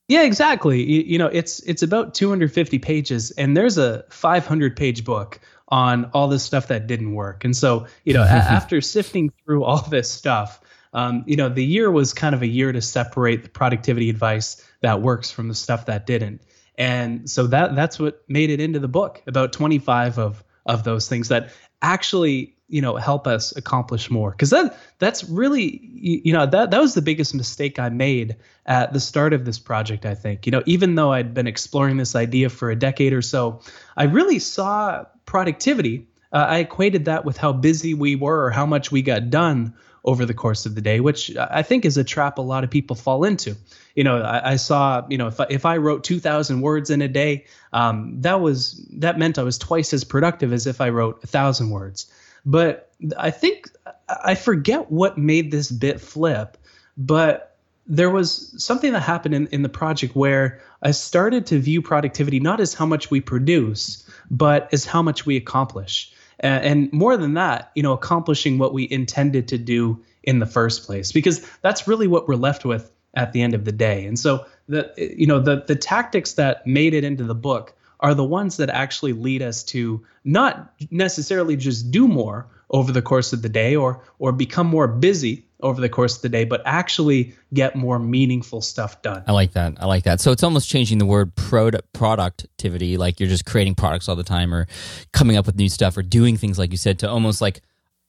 Yeah 0.07 0.23
exactly. 0.23 0.83
You, 0.83 1.01
you 1.03 1.17
know 1.17 1.27
it's 1.27 1.59
it's 1.61 1.81
about 1.81 2.13
250 2.13 2.79
pages 2.79 3.31
and 3.31 3.55
there's 3.55 3.77
a 3.77 4.03
500 4.09 4.75
page 4.75 5.05
book 5.05 5.39
on 5.69 6.09
all 6.13 6.27
this 6.27 6.43
stuff 6.43 6.67
that 6.67 6.87
didn't 6.87 7.13
work. 7.13 7.45
And 7.45 7.55
so 7.55 7.87
you 8.03 8.13
know 8.13 8.23
after 8.23 8.81
sifting 8.81 9.31
through 9.45 9.63
all 9.63 9.81
this 9.81 10.09
stuff 10.09 10.59
um, 10.93 11.23
you 11.25 11.35
know, 11.35 11.49
the 11.49 11.63
year 11.63 11.89
was 11.91 12.13
kind 12.13 12.35
of 12.35 12.41
a 12.41 12.47
year 12.47 12.71
to 12.71 12.81
separate 12.81 13.43
the 13.43 13.49
productivity 13.49 14.09
advice 14.09 14.65
that 14.81 15.01
works 15.01 15.31
from 15.31 15.47
the 15.47 15.55
stuff 15.55 15.87
that 15.87 16.05
didn't. 16.05 16.41
And 16.77 17.29
so 17.29 17.47
that 17.47 17.75
that's 17.75 17.99
what 17.99 18.23
made 18.27 18.49
it 18.49 18.59
into 18.59 18.79
the 18.79 18.87
book. 18.87 19.21
About 19.27 19.53
25 19.53 20.19
of 20.19 20.43
of 20.65 20.83
those 20.83 21.09
things 21.09 21.27
that 21.27 21.51
actually 21.81 22.55
you 22.69 22.81
know 22.81 22.95
help 22.95 23.27
us 23.27 23.55
accomplish 23.55 24.09
more 24.09 24.31
because 24.31 24.49
that 24.49 24.77
that's 24.97 25.23
really 25.25 25.79
you 25.93 26.31
know 26.33 26.45
that 26.45 26.71
that 26.71 26.81
was 26.81 26.93
the 26.93 27.01
biggest 27.01 27.35
mistake 27.35 27.77
i 27.77 27.89
made 27.89 28.37
at 28.65 28.93
the 28.93 28.99
start 28.99 29.33
of 29.33 29.43
this 29.43 29.59
project 29.59 30.05
i 30.05 30.15
think 30.15 30.45
you 30.45 30.51
know 30.51 30.63
even 30.65 30.95
though 30.95 31.11
i'd 31.11 31.33
been 31.33 31.45
exploring 31.45 31.97
this 31.97 32.15
idea 32.15 32.49
for 32.49 32.71
a 32.71 32.75
decade 32.75 33.11
or 33.11 33.21
so 33.21 33.59
i 33.97 34.03
really 34.03 34.39
saw 34.39 35.03
productivity 35.25 36.07
uh, 36.33 36.45
i 36.49 36.57
equated 36.59 37.05
that 37.05 37.23
with 37.23 37.37
how 37.37 37.53
busy 37.53 37.93
we 37.93 38.15
were 38.15 38.45
or 38.45 38.49
how 38.49 38.65
much 38.65 38.91
we 38.91 39.01
got 39.01 39.29
done 39.29 39.73
over 40.05 40.25
the 40.25 40.33
course 40.33 40.65
of 40.65 40.75
the 40.75 40.81
day, 40.81 40.99
which 40.99 41.35
I 41.37 41.63
think 41.63 41.85
is 41.85 41.97
a 41.97 42.03
trap 42.03 42.37
a 42.37 42.41
lot 42.41 42.63
of 42.63 42.69
people 42.69 42.95
fall 42.95 43.23
into. 43.23 43.55
You 43.95 44.03
know, 44.03 44.21
I, 44.21 44.53
I 44.53 44.55
saw, 44.57 45.05
you 45.09 45.17
know, 45.17 45.27
if 45.27 45.39
I, 45.39 45.47
if 45.49 45.65
I 45.65 45.77
wrote 45.77 46.03
2,000 46.03 46.61
words 46.61 46.89
in 46.89 47.01
a 47.01 47.07
day, 47.07 47.45
um, 47.71 48.21
that 48.21 48.41
was 48.41 48.85
that 48.93 49.17
meant 49.17 49.37
I 49.37 49.43
was 49.43 49.57
twice 49.57 49.93
as 49.93 50.03
productive 50.03 50.51
as 50.51 50.67
if 50.67 50.81
I 50.81 50.89
wrote 50.89 51.23
a 51.23 51.27
thousand 51.27 51.69
words. 51.69 52.11
But 52.45 52.91
I 53.17 53.31
think 53.31 53.69
I 54.09 54.35
forget 54.35 54.91
what 54.91 55.17
made 55.17 55.51
this 55.51 55.71
bit 55.71 56.01
flip, 56.01 56.57
but 56.97 57.55
there 57.87 58.09
was 58.09 58.53
something 58.61 58.93
that 58.93 59.01
happened 59.01 59.35
in, 59.35 59.47
in 59.47 59.61
the 59.61 59.69
project 59.69 60.15
where 60.15 60.61
I 60.81 60.91
started 60.91 61.45
to 61.47 61.59
view 61.59 61.81
productivity 61.81 62.39
not 62.39 62.59
as 62.59 62.73
how 62.73 62.85
much 62.85 63.09
we 63.11 63.21
produce, 63.21 64.09
but 64.29 64.73
as 64.73 64.85
how 64.85 65.01
much 65.01 65.25
we 65.25 65.37
accomplish. 65.37 66.13
And, 66.43 66.91
more 66.91 67.17
than 67.17 67.33
that, 67.35 67.71
you 67.73 67.81
know, 67.81 67.93
accomplishing 67.93 68.57
what 68.57 68.73
we 68.73 68.87
intended 68.91 69.47
to 69.47 69.57
do 69.57 70.03
in 70.23 70.39
the 70.39 70.45
first 70.45 70.85
place, 70.85 71.11
because 71.11 71.45
that's 71.61 71.87
really 71.87 72.07
what 72.07 72.27
we're 72.27 72.35
left 72.35 72.65
with 72.65 72.91
at 73.15 73.31
the 73.31 73.41
end 73.41 73.53
of 73.53 73.65
the 73.65 73.71
day. 73.71 74.05
And 74.05 74.19
so 74.19 74.45
the 74.67 74.91
you 74.97 75.27
know 75.27 75.39
the 75.39 75.63
the 75.67 75.75
tactics 75.75 76.33
that 76.33 76.65
made 76.67 76.93
it 76.93 77.03
into 77.03 77.23
the 77.23 77.35
book 77.35 77.73
are 78.03 78.13
the 78.13 78.23
ones 78.23 78.57
that 78.57 78.69
actually 78.69 79.13
lead 79.13 79.41
us 79.41 79.63
to 79.63 80.05
not 80.25 80.73
necessarily 80.91 81.55
just 81.55 81.89
do 81.89 82.07
more 82.07 82.45
over 82.69 82.91
the 82.91 83.01
course 83.01 83.33
of 83.33 83.41
the 83.41 83.49
day 83.49 83.75
or 83.75 84.03
or 84.19 84.31
become 84.31 84.67
more 84.67 84.87
busy 84.87 85.45
over 85.61 85.79
the 85.79 85.87
course 85.87 86.17
of 86.17 86.21
the 86.21 86.29
day, 86.29 86.43
but 86.43 86.61
actually 86.65 87.33
get 87.53 87.75
more 87.75 87.97
meaningful 87.97 88.59
stuff 88.59 89.01
done. 89.01 89.23
I 89.25 89.31
like 89.31 89.53
that. 89.53 89.75
I 89.79 89.85
like 89.85 90.03
that. 90.03 90.19
So 90.19 90.33
it's 90.33 90.43
almost 90.43 90.69
changing 90.69 90.97
the 90.97 91.05
word 91.05 91.33
product 91.35 91.91
productivity, 91.93 92.97
like 92.97 93.19
you're 93.19 93.29
just 93.29 93.45
creating 93.45 93.75
products 93.75 94.09
all 94.09 94.17
the 94.17 94.23
time 94.23 94.53
or 94.53 94.67
coming 95.13 95.37
up 95.37 95.45
with 95.45 95.55
new 95.55 95.69
stuff 95.69 95.95
or 95.95 96.01
doing 96.01 96.35
things 96.35 96.59
like 96.59 96.71
you 96.71 96.77
said 96.77 96.99
to 96.99 97.09
almost 97.09 97.39
like 97.41 97.61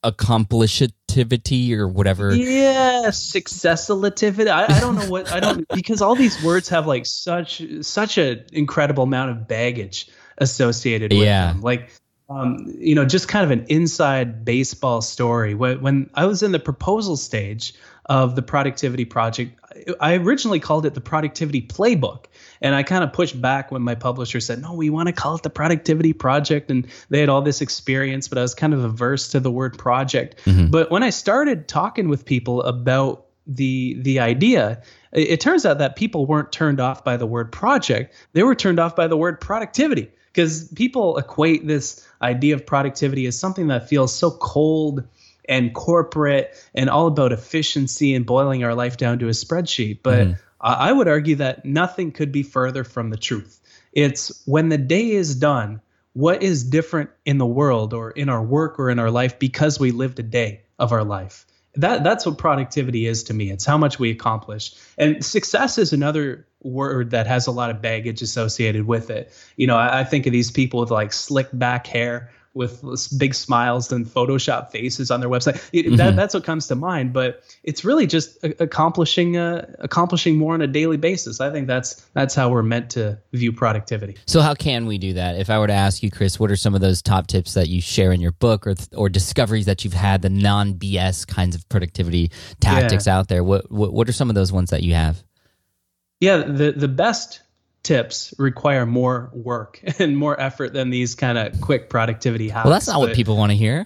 accomplishativity 0.05 1.71
or 1.73 1.87
whatever. 1.87 2.35
Yeah, 2.35 3.07
successilativity. 3.07 4.47
I, 4.47 4.65
I 4.75 4.79
don't 4.79 4.95
know 4.95 5.09
what 5.09 5.31
I 5.31 5.39
don't 5.39 5.67
because 5.73 6.01
all 6.01 6.15
these 6.15 6.41
words 6.43 6.69
have 6.69 6.87
like 6.87 7.05
such 7.05 7.61
such 7.81 8.17
an 8.17 8.45
incredible 8.53 9.03
amount 9.03 9.31
of 9.31 9.47
baggage 9.47 10.07
associated 10.37 11.11
with 11.11 11.21
Yeah. 11.23 11.53
them. 11.53 11.61
Like 11.61 11.91
um, 12.27 12.73
you 12.79 12.95
know, 12.95 13.05
just 13.05 13.27
kind 13.27 13.45
of 13.45 13.51
an 13.51 13.65
inside 13.69 14.43
baseball 14.43 15.01
story. 15.01 15.53
When, 15.53 15.81
when 15.81 16.09
I 16.15 16.25
was 16.25 16.41
in 16.41 16.51
the 16.53 16.59
proposal 16.59 17.17
stage 17.17 17.75
of 18.07 18.35
the 18.35 18.41
productivity 18.41 19.05
project, 19.05 19.59
I 19.99 20.15
originally 20.15 20.59
called 20.59 20.85
it 20.85 20.93
the 20.93 21.01
productivity 21.01 21.61
playbook. 21.61 22.25
And 22.61 22.75
I 22.75 22.83
kind 22.83 23.03
of 23.03 23.11
pushed 23.11 23.39
back 23.41 23.71
when 23.71 23.81
my 23.81 23.95
publisher 23.95 24.39
said, 24.39 24.61
no, 24.61 24.73
we 24.73 24.89
want 24.89 25.07
to 25.07 25.13
call 25.13 25.35
it 25.35 25.43
the 25.43 25.49
productivity 25.49 26.13
project. 26.13 26.71
And 26.71 26.87
they 27.09 27.19
had 27.19 27.29
all 27.29 27.41
this 27.41 27.61
experience, 27.61 28.27
but 28.27 28.37
I 28.37 28.41
was 28.41 28.55
kind 28.55 28.73
of 28.73 28.83
averse 28.83 29.29
to 29.29 29.39
the 29.39 29.51
word 29.51 29.77
project. 29.77 30.39
Mm-hmm. 30.45 30.67
But 30.67 30.91
when 30.91 31.03
I 31.03 31.09
started 31.09 31.67
talking 31.67 32.07
with 32.07 32.25
people 32.25 32.61
about 32.63 33.25
the 33.47 33.97
the 34.01 34.19
idea, 34.19 34.81
it, 35.11 35.27
it 35.29 35.41
turns 35.41 35.65
out 35.65 35.79
that 35.79 35.95
people 35.95 36.25
weren't 36.25 36.51
turned 36.51 36.79
off 36.79 37.03
by 37.03 37.17
the 37.17 37.27
word 37.27 37.51
project. 37.51 38.13
They 38.33 38.43
were 38.43 38.55
turned 38.55 38.79
off 38.79 38.95
by 38.95 39.07
the 39.07 39.17
word 39.17 39.41
productivity 39.41 40.11
because 40.31 40.67
people 40.69 41.17
equate 41.17 41.67
this 41.67 42.07
idea 42.21 42.55
of 42.55 42.65
productivity 42.65 43.25
as 43.25 43.37
something 43.37 43.67
that 43.67 43.87
feels 43.87 44.13
so 44.13 44.31
cold 44.31 45.03
and 45.47 45.73
corporate 45.73 46.55
and 46.73 46.89
all 46.89 47.07
about 47.07 47.31
efficiency 47.31 48.13
and 48.13 48.25
boiling 48.25 48.63
our 48.63 48.75
life 48.75 48.97
down 48.97 49.19
to 49.19 49.27
a 49.27 49.31
spreadsheet. 49.31 49.99
But 50.03 50.27
mm. 50.27 50.39
I 50.61 50.89
I 50.89 50.91
would 50.91 51.07
argue 51.07 51.35
that 51.37 51.65
nothing 51.65 52.11
could 52.11 52.31
be 52.31 52.43
further 52.43 52.83
from 52.83 53.09
the 53.09 53.17
truth. 53.17 53.59
It's 53.93 54.43
when 54.45 54.69
the 54.69 54.77
day 54.77 55.11
is 55.11 55.35
done, 55.35 55.81
what 56.13 56.43
is 56.43 56.63
different 56.63 57.09
in 57.25 57.37
the 57.37 57.45
world 57.45 57.93
or 57.93 58.11
in 58.11 58.29
our 58.29 58.43
work 58.43 58.79
or 58.79 58.89
in 58.89 58.99
our 58.99 59.11
life 59.11 59.37
because 59.37 59.79
we 59.79 59.91
lived 59.91 60.19
a 60.19 60.23
day 60.23 60.63
of 60.79 60.91
our 60.91 61.03
life. 61.03 61.45
That 61.75 62.03
that's 62.05 62.25
what 62.25 62.37
productivity 62.37 63.05
is 63.05 63.23
to 63.25 63.33
me. 63.33 63.51
It's 63.51 63.65
how 63.65 63.77
much 63.77 63.99
we 63.99 64.09
accomplish. 64.11 64.73
And 64.97 65.23
success 65.23 65.77
is 65.77 65.91
another 65.91 66.47
word 66.61 67.11
that 67.11 67.27
has 67.27 67.47
a 67.47 67.51
lot 67.51 67.69
of 67.69 67.81
baggage 67.81 68.21
associated 68.21 68.87
with 68.87 69.09
it. 69.09 69.31
You 69.57 69.67
know, 69.67 69.75
I, 69.75 69.99
I 69.99 70.03
think 70.05 70.25
of 70.25 70.31
these 70.31 70.51
people 70.51 70.79
with 70.79 70.91
like 70.91 71.11
slick 71.11 71.49
back 71.51 71.85
hair 71.85 72.31
with 72.55 72.81
big 73.19 73.35
smiles 73.35 73.91
and 73.91 74.07
Photoshop 74.07 74.71
faces 74.71 75.11
on 75.11 75.19
their 75.19 75.29
website. 75.29 75.61
It, 75.73 75.97
that, 75.97 76.15
that's 76.15 76.33
what 76.33 76.43
comes 76.43 76.67
to 76.67 76.75
mind. 76.75 77.11
But 77.13 77.43
it's 77.63 77.83
really 77.83 78.07
just 78.07 78.41
a- 78.43 78.63
accomplishing 78.63 79.37
uh, 79.37 79.71
accomplishing 79.79 80.37
more 80.37 80.53
on 80.53 80.61
a 80.61 80.67
daily 80.67 80.97
basis. 80.97 81.41
I 81.41 81.51
think 81.51 81.67
that's 81.67 81.95
that's 82.13 82.33
how 82.33 82.49
we're 82.49 82.63
meant 82.63 82.89
to 82.91 83.19
view 83.33 83.51
productivity. 83.51 84.17
So 84.25 84.41
how 84.41 84.55
can 84.55 84.85
we 84.85 84.97
do 84.97 85.13
that? 85.13 85.37
If 85.37 85.49
I 85.49 85.59
were 85.59 85.67
to 85.67 85.73
ask 85.73 86.01
you, 86.01 86.09
Chris, 86.09 86.39
what 86.39 86.49
are 86.49 86.55
some 86.55 86.73
of 86.73 86.81
those 86.81 87.01
top 87.01 87.27
tips 87.27 87.53
that 87.53 87.67
you 87.67 87.81
share 87.81 88.11
in 88.11 88.21
your 88.21 88.31
book, 88.31 88.65
or 88.65 88.75
or 88.95 89.09
discoveries 89.09 89.65
that 89.65 89.83
you've 89.83 89.93
had, 89.93 90.21
the 90.21 90.29
non 90.29 90.75
BS 90.75 91.27
kinds 91.27 91.55
of 91.55 91.67
productivity 91.69 92.31
tactics 92.61 93.07
out 93.07 93.27
there? 93.27 93.43
What, 93.43 93.69
what 93.69 93.93
what 93.93 94.09
are 94.09 94.13
some 94.13 94.29
of 94.29 94.35
those 94.35 94.51
ones 94.51 94.69
that 94.69 94.81
you 94.81 94.93
have? 94.93 95.21
Yeah, 96.21 96.37
the 96.37 96.71
the 96.71 96.87
best 96.87 97.41
tips 97.85 98.33
require 98.37 98.85
more 98.85 99.29
work 99.31 99.79
and 99.99 100.17
more 100.17 100.39
effort 100.39 100.73
than 100.73 100.89
these 100.89 101.15
kind 101.15 101.37
of 101.37 101.61
quick 101.61 101.89
productivity 101.89 102.49
hacks. 102.49 102.65
Well, 102.65 102.73
that's 102.73 102.87
not 102.87 102.99
what 102.99 103.13
people 103.13 103.37
want 103.37 103.51
to 103.51 103.55
hear. 103.55 103.85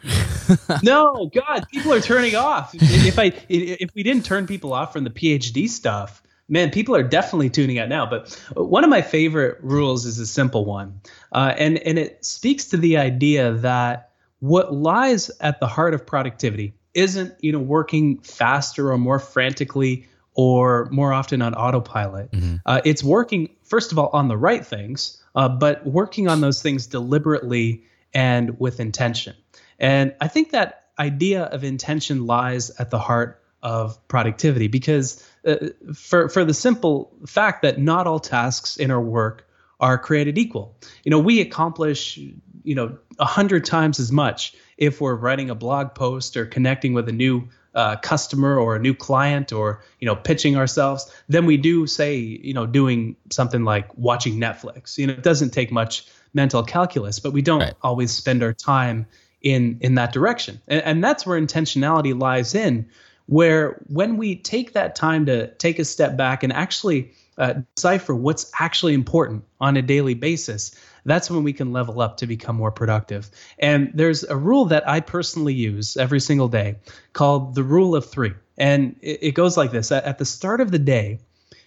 no, 0.82 1.30
God, 1.34 1.68
people 1.72 1.94
are 1.94 2.02
turning 2.02 2.36
off. 2.36 2.72
If 2.74 3.20
I 3.20 3.34
if 3.50 3.94
we 3.94 4.02
didn't 4.04 4.26
turn 4.26 4.48
people 4.48 4.74
off 4.74 4.94
from 4.94 5.04
the 5.04 5.10
PhD 5.10 5.70
stuff, 5.70 6.24
man, 6.48 6.72
people 6.72 6.96
are 6.96 7.04
definitely 7.04 7.50
tuning 7.50 7.78
out 7.78 7.90
now. 7.90 8.10
But 8.10 8.34
one 8.56 8.84
of 8.84 8.90
my 8.90 9.02
favorite 9.02 9.58
rules 9.62 10.06
is 10.06 10.18
a 10.18 10.26
simple 10.26 10.66
one, 10.66 11.02
uh, 11.32 11.54
and 11.58 11.78
and 11.80 12.00
it 12.00 12.24
speaks 12.26 12.66
to 12.66 12.78
the 12.78 12.98
idea 12.98 13.54
that 13.54 14.12
what 14.40 14.74
lies 14.74 15.30
at 15.42 15.60
the 15.60 15.68
heart 15.68 15.94
of 15.94 16.06
productivity 16.06 16.74
isn't 16.94 17.34
you 17.42 17.52
know 17.52 17.60
working 17.60 18.20
faster 18.20 18.92
or 18.92 18.98
more 18.98 19.20
frantically 19.20 20.08
or 20.40 20.88
more 20.90 21.12
often 21.12 21.42
on 21.42 21.54
autopilot. 21.54 22.30
Uh, 22.66 22.80
it's 22.86 23.04
working 23.04 23.50
first 23.64 23.92
of 23.92 24.00
all 24.00 24.10
on 24.14 24.30
the 24.30 24.38
right 24.38 24.66
things, 24.66 25.22
uh, 25.36 25.50
but 25.50 25.86
working 25.86 26.30
on 26.30 26.40
those 26.40 26.62
things 26.62 26.88
deliberately 26.88 27.84
and 28.14 28.58
with 28.58 28.80
intention. 28.80 29.36
And 29.80 30.16
I 30.22 30.30
think 30.30 30.52
that 30.52 30.86
idea 30.98 31.44
of 31.44 31.66
intention 31.66 32.26
lies 32.26 32.70
at 32.80 32.90
the 32.90 33.00
heart 33.00 33.44
of 33.62 34.00
productivity 34.08 34.70
because 34.70 35.22
uh, 35.46 35.58
for 35.94 36.30
for 36.30 36.46
the 36.46 36.54
simple 36.54 37.12
fact 37.28 37.64
that 37.64 37.78
not 37.78 38.08
all 38.08 38.22
tasks 38.22 38.78
in 38.78 38.92
our 38.92 39.02
work 39.02 39.46
are 39.82 39.98
created 39.98 40.38
equal. 40.38 40.78
You 41.04 41.12
know, 41.12 41.20
we 41.20 41.42
accomplish 41.42 42.18
you 42.64 42.76
know 42.76 42.98
a 43.20 43.26
hundred 43.26 43.66
times 43.66 44.00
as 44.00 44.10
much 44.10 44.54
if 44.78 45.02
we're 45.02 45.16
writing 45.16 45.50
a 45.50 45.56
blog 45.56 45.96
post 45.96 46.38
or 46.38 46.46
connecting 46.46 46.94
with 46.94 47.10
a 47.10 47.12
new 47.12 47.50
uh, 47.76 47.96
customer 47.98 48.58
or 48.58 48.76
a 48.76 48.80
new 48.80 48.94
client 48.94 49.52
or 49.52 49.84
you 50.00 50.06
know 50.06 50.16
pitching 50.16 50.56
ourselves 50.58 51.12
than 51.30 51.46
we 51.46 51.58
do 51.58 51.86
say 51.88 52.16
you 52.18 52.54
know 52.54 52.66
doing 52.66 53.16
something 53.30 53.64
like 53.64 53.88
watching 53.98 54.40
Netflix. 54.40 54.98
You 54.98 55.08
know, 55.08 55.14
it 55.14 55.24
doesn't 55.24 55.52
take 55.52 55.72
much 55.72 56.06
mental 56.34 56.64
calculus, 56.64 57.20
but 57.20 57.34
we 57.34 57.42
don't 57.42 57.60
Right. 57.60 57.74
always 57.82 58.12
spend 58.12 58.44
our 58.44 58.54
time 58.54 59.06
in 59.42 59.78
in 59.82 59.96
that 59.96 60.12
direction, 60.14 60.62
and, 60.68 60.82
and 60.84 61.04
that's 61.04 61.26
where 61.26 61.40
intentionality 61.40 62.20
lies 62.20 62.56
in. 62.56 62.90
Where 63.28 63.80
when 63.88 64.18
we 64.18 64.36
take 64.36 64.74
that 64.74 64.96
time 64.96 65.28
to 65.28 65.54
take 65.56 65.78
a 65.78 65.86
step 65.86 66.18
back 66.18 66.44
and 66.44 66.52
actually 66.52 67.12
uh, 67.38 67.62
decipher 67.76 68.16
what's 68.16 68.52
actually 68.60 68.94
important 68.94 69.44
on 69.62 69.78
a 69.78 69.82
daily 69.82 70.16
basis, 70.16 70.76
that's 71.06 71.30
when 71.30 71.44
we 71.44 71.54
can 71.54 71.72
level 71.72 72.02
up 72.02 72.18
to 72.18 72.28
become 72.28 72.56
more 72.56 72.72
productive. 72.72 73.30
And 73.58 73.92
there's 73.94 74.24
a 74.24 74.36
rule 74.36 74.66
that 74.66 74.88
I 74.88 75.00
personally 75.00 75.54
use 75.54 75.98
every 75.98 76.20
single 76.20 76.48
day 76.48 76.76
called 77.14 77.56
the 77.56 77.64
rule 77.64 77.96
of 77.96 78.10
three. 78.10 78.34
And 78.58 78.96
it, 79.02 79.20
it 79.22 79.32
goes 79.32 79.58
like 79.58 79.72
this 79.72 79.92
At- 79.92 80.04
At 80.04 80.18
the 80.18 80.26
start 80.26 80.62
of 80.62 80.72
the 80.72 80.80
day, 80.80 81.20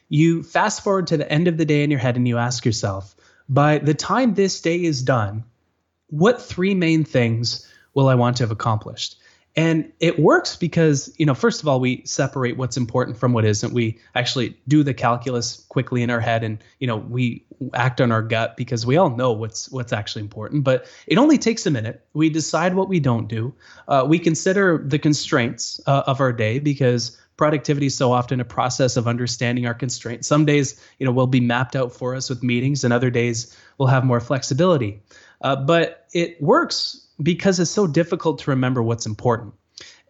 you 0.09 0.43
fast 0.43 0.85
forward 0.85 1.07
to 1.09 1.17
the 1.17 1.31
end 1.31 1.49
of 1.49 1.57
the 1.57 1.65
day 1.65 1.83
in 1.83 1.91
your 1.91 2.01
head 2.01 2.17
and 2.17 2.29
you 2.29 2.39
ask 2.39 2.67
yourself, 2.67 3.17
by 3.49 3.79
the 3.79 3.95
time 3.95 4.35
this 4.35 4.61
day 4.61 4.83
is 4.83 5.03
done, 5.03 5.45
what 6.09 6.43
three 6.43 6.75
main 6.75 7.05
things 7.05 7.67
will 7.95 8.09
I 8.09 8.15
want 8.15 8.37
to 8.37 8.43
have 8.43 8.51
accomplished? 8.51 9.17
And 9.55 9.93
it 10.01 10.19
works 10.19 10.57
because, 10.57 11.15
you 11.19 11.27
know, 11.27 11.35
first 11.35 11.61
of 11.61 11.69
all, 11.69 11.79
we 11.79 12.03
separate 12.07 12.57
what's 12.57 12.79
important 12.79 13.19
from 13.19 13.35
what 13.35 13.45
isn't. 13.45 13.75
We 13.75 13.99
actually 14.15 14.57
do 14.67 14.83
the 14.83 14.95
calculus 14.95 15.67
quickly 15.69 16.03
in 16.03 16.09
our 16.09 16.21
head 16.21 16.43
and, 16.43 16.59
you 16.79 16.87
know, 16.87 16.97
we 16.97 17.45
act 17.75 18.01
on 18.01 18.11
our 18.11 18.23
gut 18.23 18.57
because 18.57 18.87
we 18.87 18.97
all 18.97 19.11
know 19.11 19.33
what's 19.33 19.71
what's 19.71 19.93
actually 19.93 20.23
important, 20.23 20.65
but 20.65 20.87
it 21.07 21.19
only 21.19 21.37
takes 21.37 21.67
a 21.67 21.71
minute. 21.71 22.05
We 22.15 22.31
decide 22.31 22.75
what 22.75 22.89
we 22.89 22.99
don't 22.99 23.29
do. 23.29 23.55
Uh, 23.87 24.07
we 24.09 24.19
consider 24.19 24.83
the 24.85 24.99
constraints 24.99 25.81
uh, 25.87 26.03
of 26.07 26.21
our 26.21 26.33
day 26.33 26.59
because 26.59 27.19
productivity 27.37 27.87
is 27.87 27.97
so 27.97 28.13
often 28.13 28.41
a 28.41 28.45
process 28.45 28.97
of 28.97 29.07
understanding 29.07 29.67
our 29.67 29.75
constraints. 29.75 30.27
Some 30.27 30.47
days, 30.47 30.81
you 30.99 31.07
know, 31.07 31.13
will 31.13 31.27
be 31.27 31.41
mapped 31.41 31.77
out 31.77 31.93
for 31.93 32.15
us 32.15 32.31
with 32.31 32.43
meetings 32.43 32.85
and 32.85 32.93
other 32.93 33.11
days 33.11 33.57
we'll 33.79 33.89
have 33.89 34.05
more 34.05 34.21
flexibility. 34.21 35.03
Uh, 35.43 35.57
but 35.57 36.07
it 36.13 36.41
works 36.41 37.07
because 37.23 37.61
it's 37.61 37.71
so 37.71 37.87
difficult 37.87 38.39
to 38.41 38.51
remember 38.51 38.83
what's 38.83 39.07
important. 39.07 39.55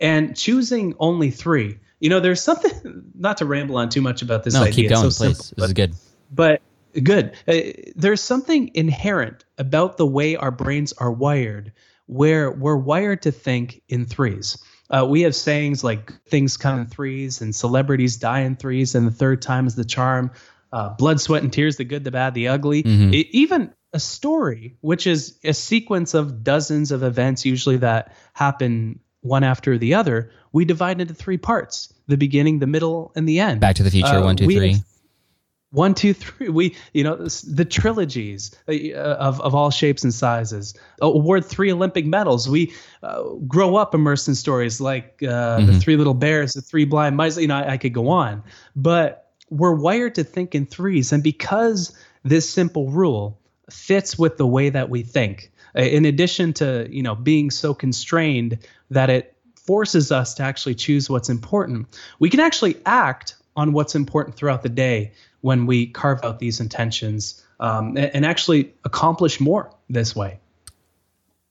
And 0.00 0.36
choosing 0.36 0.94
only 0.98 1.30
three, 1.30 1.78
you 2.00 2.08
know, 2.10 2.20
there's 2.20 2.42
something, 2.42 2.72
not 3.14 3.36
to 3.38 3.46
ramble 3.46 3.76
on 3.76 3.88
too 3.88 4.00
much 4.02 4.22
about 4.22 4.42
this 4.44 4.54
No, 4.54 4.62
idea. 4.62 4.72
keep 4.74 4.90
going, 4.90 5.06
it's 5.06 5.16
so 5.16 5.24
please. 5.26 5.38
simple, 5.44 5.54
this 5.62 5.66
is 5.68 5.72
good. 5.74 5.94
but 6.30 6.62
good. 7.02 7.32
Uh, 7.46 7.58
there's 7.96 8.20
something 8.20 8.70
inherent 8.74 9.44
about 9.58 9.96
the 9.96 10.06
way 10.06 10.36
our 10.36 10.50
brains 10.50 10.92
are 10.94 11.12
wired, 11.12 11.72
where 12.06 12.50
we're 12.50 12.76
wired 12.76 13.22
to 13.22 13.30
think 13.30 13.82
in 13.88 14.04
threes. 14.04 14.58
Uh, 14.90 15.06
we 15.08 15.22
have 15.22 15.34
sayings 15.34 15.82
like 15.82 16.12
things 16.28 16.56
come 16.58 16.80
in 16.80 16.86
threes 16.86 17.40
and 17.40 17.54
celebrities 17.54 18.16
die 18.18 18.40
in 18.40 18.56
threes, 18.56 18.94
and 18.94 19.06
the 19.06 19.10
third 19.12 19.40
time 19.40 19.66
is 19.66 19.74
the 19.74 19.84
charm. 19.84 20.30
Uh, 20.72 20.88
blood, 20.94 21.20
sweat, 21.20 21.42
and 21.42 21.52
tears, 21.52 21.76
the 21.76 21.84
good, 21.84 22.02
the 22.04 22.10
bad, 22.10 22.34
the 22.34 22.48
ugly. 22.48 22.82
Mhm. 22.82 23.14
E- 23.14 23.28
even 23.32 23.72
a 23.92 24.00
story, 24.00 24.76
which 24.80 25.06
is 25.06 25.38
a 25.44 25.52
sequence 25.52 26.14
of 26.14 26.42
dozens 26.42 26.90
of 26.90 27.02
events, 27.02 27.44
usually 27.44 27.76
that 27.78 28.14
happen 28.32 29.00
one 29.20 29.44
after 29.44 29.78
the 29.78 29.94
other, 29.94 30.30
we 30.52 30.64
divide 30.64 31.00
into 31.00 31.14
three 31.14 31.38
parts: 31.38 31.92
the 32.08 32.16
beginning, 32.16 32.58
the 32.58 32.66
middle, 32.66 33.12
and 33.14 33.28
the 33.28 33.40
end. 33.40 33.60
Back 33.60 33.76
to 33.76 33.82
the 33.82 33.90
Future, 33.90 34.16
Uh, 34.16 34.24
one, 34.24 34.36
two, 34.36 34.46
three. 34.46 34.76
one, 35.70 35.94
two, 35.94 36.12
three. 36.12 36.48
We, 36.48 36.76
you 36.92 37.04
know, 37.04 37.16
the 37.16 37.64
trilogies 37.64 38.54
uh, 38.68 38.72
of, 39.00 39.40
of 39.40 39.54
all 39.54 39.70
shapes 39.70 40.04
and 40.04 40.12
sizes. 40.12 40.74
Award 41.00 41.44
three 41.44 41.72
Olympic 41.72 42.04
medals. 42.04 42.48
We 42.48 42.72
uh, 43.02 43.22
grow 43.46 43.76
up 43.76 43.94
immersed 43.94 44.28
in 44.28 44.34
stories 44.34 44.80
like 44.80 45.22
uh, 45.22 45.60
the 45.64 45.78
Three 45.78 45.96
Little 45.96 46.14
Bears, 46.14 46.52
the 46.52 46.62
Three 46.62 46.84
Blind 46.84 47.16
Mice. 47.16 47.38
You 47.38 47.48
know, 47.48 47.56
I, 47.56 47.72
I 47.72 47.76
could 47.78 47.94
go 47.94 48.08
on, 48.08 48.42
but 48.76 49.30
we're 49.50 49.74
wired 49.74 50.14
to 50.16 50.24
think 50.24 50.54
in 50.54 50.66
threes, 50.66 51.12
and 51.12 51.22
because 51.22 51.96
this 52.24 52.48
simple 52.48 52.90
rule 52.90 53.40
fits 53.72 54.18
with 54.18 54.36
the 54.36 54.46
way 54.46 54.70
that 54.70 54.90
we 54.90 55.02
think, 55.02 55.50
uh, 55.76 55.82
in 55.82 56.04
addition 56.04 56.52
to 56.54 56.86
you 56.90 57.02
know 57.02 57.14
being 57.14 57.50
so 57.50 57.74
constrained 57.74 58.58
that 58.90 59.10
it 59.10 59.36
forces 59.56 60.10
us 60.10 60.34
to 60.34 60.42
actually 60.42 60.74
choose 60.74 61.08
what's 61.08 61.28
important, 61.28 61.86
we 62.18 62.28
can 62.28 62.40
actually 62.40 62.76
act 62.84 63.36
on 63.56 63.72
what's 63.72 63.94
important 63.94 64.36
throughout 64.36 64.62
the 64.62 64.68
day 64.68 65.12
when 65.40 65.66
we 65.66 65.86
carve 65.86 66.20
out 66.24 66.38
these 66.38 66.60
intentions 66.60 67.44
um, 67.60 67.96
and, 67.96 68.10
and 68.14 68.26
actually 68.26 68.72
accomplish 68.84 69.40
more 69.40 69.70
this 69.88 70.16
way. 70.16 70.38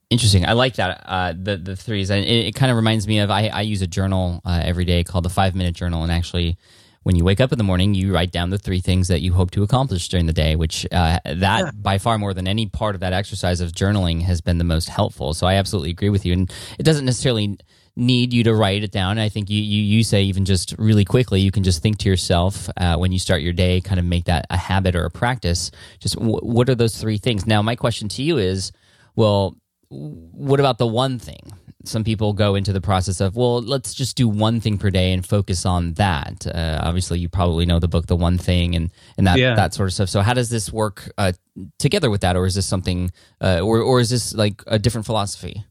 Interesting. 0.10 0.46
I 0.46 0.54
like 0.54 0.76
that. 0.76 1.04
Uh, 1.06 1.34
the 1.42 1.56
the 1.56 1.76
threes. 1.78 2.12
And 2.12 2.26
it, 2.26 2.48
it 2.48 2.56
kind 2.56 2.70
of 2.70 2.76
reminds 2.76 3.08
me 3.08 3.20
of 3.20 3.32
I, 3.32 3.48
I 3.48 3.62
use 3.62 3.82
a 3.82 3.88
journal 3.88 4.42
uh, 4.44 4.62
every 4.62 4.84
day 4.84 5.06
called 5.06 5.24
the 5.24 5.30
Five 5.30 5.56
Minute 5.56 5.74
Journal, 5.74 6.04
and 6.04 6.12
actually, 6.12 6.58
when 7.04 7.16
you 7.16 7.24
wake 7.24 7.42
up 7.42 7.52
in 7.52 7.58
the 7.58 7.64
morning, 7.64 7.94
you 7.94 8.14
write 8.14 8.32
down 8.32 8.50
the 8.50 8.58
three 8.58 8.80
things 8.80 9.08
that 9.08 9.22
you 9.22 9.34
hope 9.34 9.52
to 9.52 9.64
accomplish 9.64 10.08
during 10.10 10.26
the 10.28 10.34
day. 10.34 10.56
Which 10.56 10.86
uh, 10.92 11.20
that 11.26 11.82
by 11.82 11.98
far 11.98 12.18
more 12.18 12.34
than 12.34 12.48
any 12.48 12.68
part 12.68 12.96
of 12.96 13.02
that 13.02 13.14
exercise 13.14 13.62
of 13.62 13.72
journaling 13.72 14.22
has 14.22 14.42
been 14.42 14.58
the 14.58 14.64
most 14.64 14.90
helpful. 14.90 15.34
So 15.34 15.48
I 15.48 15.56
absolutely 15.56 15.92
agree 15.92 16.10
with 16.10 16.26
you, 16.26 16.34
and 16.34 16.52
it 16.78 16.84
doesn't 16.84 17.06
necessarily 17.06 17.58
need 17.96 18.32
you 18.34 18.44
to 18.46 18.54
write 18.54 18.84
it 18.84 18.92
down. 18.92 19.18
I 19.18 19.30
think 19.30 19.50
you 19.50 19.62
you, 19.62 19.82
you 19.82 20.04
say 20.04 20.24
even 20.24 20.46
just 20.46 20.76
really 20.78 21.06
quickly, 21.06 21.42
you 21.42 21.52
can 21.52 21.64
just 21.64 21.82
think 21.82 21.98
to 22.00 22.10
yourself 22.10 22.70
uh, 22.78 22.98
when 22.98 23.12
you 23.12 23.20
start 23.20 23.42
your 23.42 23.54
day, 23.54 23.82
kind 23.82 24.00
of 24.00 24.06
make 24.06 24.26
that 24.26 24.46
a 24.50 24.58
habit 24.58 24.96
or 24.96 25.06
a 25.06 25.12
practice. 25.12 25.72
Just 26.00 26.16
w- 26.16 26.40
what 26.40 26.70
are 26.70 26.76
those 26.76 26.96
three 26.98 27.18
things? 27.18 27.46
Now, 27.46 27.62
my 27.62 27.76
question 27.76 28.08
to 28.10 28.24
you 28.24 28.38
is, 28.38 28.72
well 29.16 29.56
what 29.92 30.60
about 30.60 30.78
the 30.78 30.88
one 30.88 31.20
thing? 31.20 31.52
Some 31.84 32.04
people 32.04 32.34
go 32.34 32.56
into 32.56 32.74
the 32.74 32.82
process 32.82 33.22
of, 33.22 33.36
well, 33.36 33.62
let's 33.62 33.94
just 33.94 34.16
do 34.16 34.28
one 34.28 34.60
thing 34.62 34.78
per 34.78 34.90
day 34.90 35.14
and 35.14 35.26
focus 35.26 35.66
on 35.66 35.94
that. 35.94 36.46
Uh, 36.46 36.80
obviously, 36.84 37.20
you 37.20 37.28
probably 37.30 37.66
know 37.66 37.80
the 37.80 37.88
book, 37.88 38.06
The 38.08 38.16
One 38.16 38.38
Thing, 38.38 38.76
and 38.76 38.92
and 39.18 39.26
that 39.28 39.38
Yeah. 39.40 39.56
that 39.56 39.74
sort 39.74 39.90
of 39.90 39.94
stuff. 39.94 40.10
So, 40.10 40.22
how 40.22 40.34
does 40.34 40.50
this 40.50 40.72
work 40.72 41.12
uh, 41.18 41.32
together 41.80 42.10
with 42.10 42.22
that, 42.22 42.36
or 42.36 42.46
is 42.46 42.56
this 42.56 42.66
something, 42.66 43.12
uh, 43.42 43.60
or 43.62 43.80
or 43.80 44.00
is 44.00 44.10
this 44.10 44.34
like 44.34 44.62
a 44.68 44.78
different 44.78 45.06
philosophy? 45.06 45.64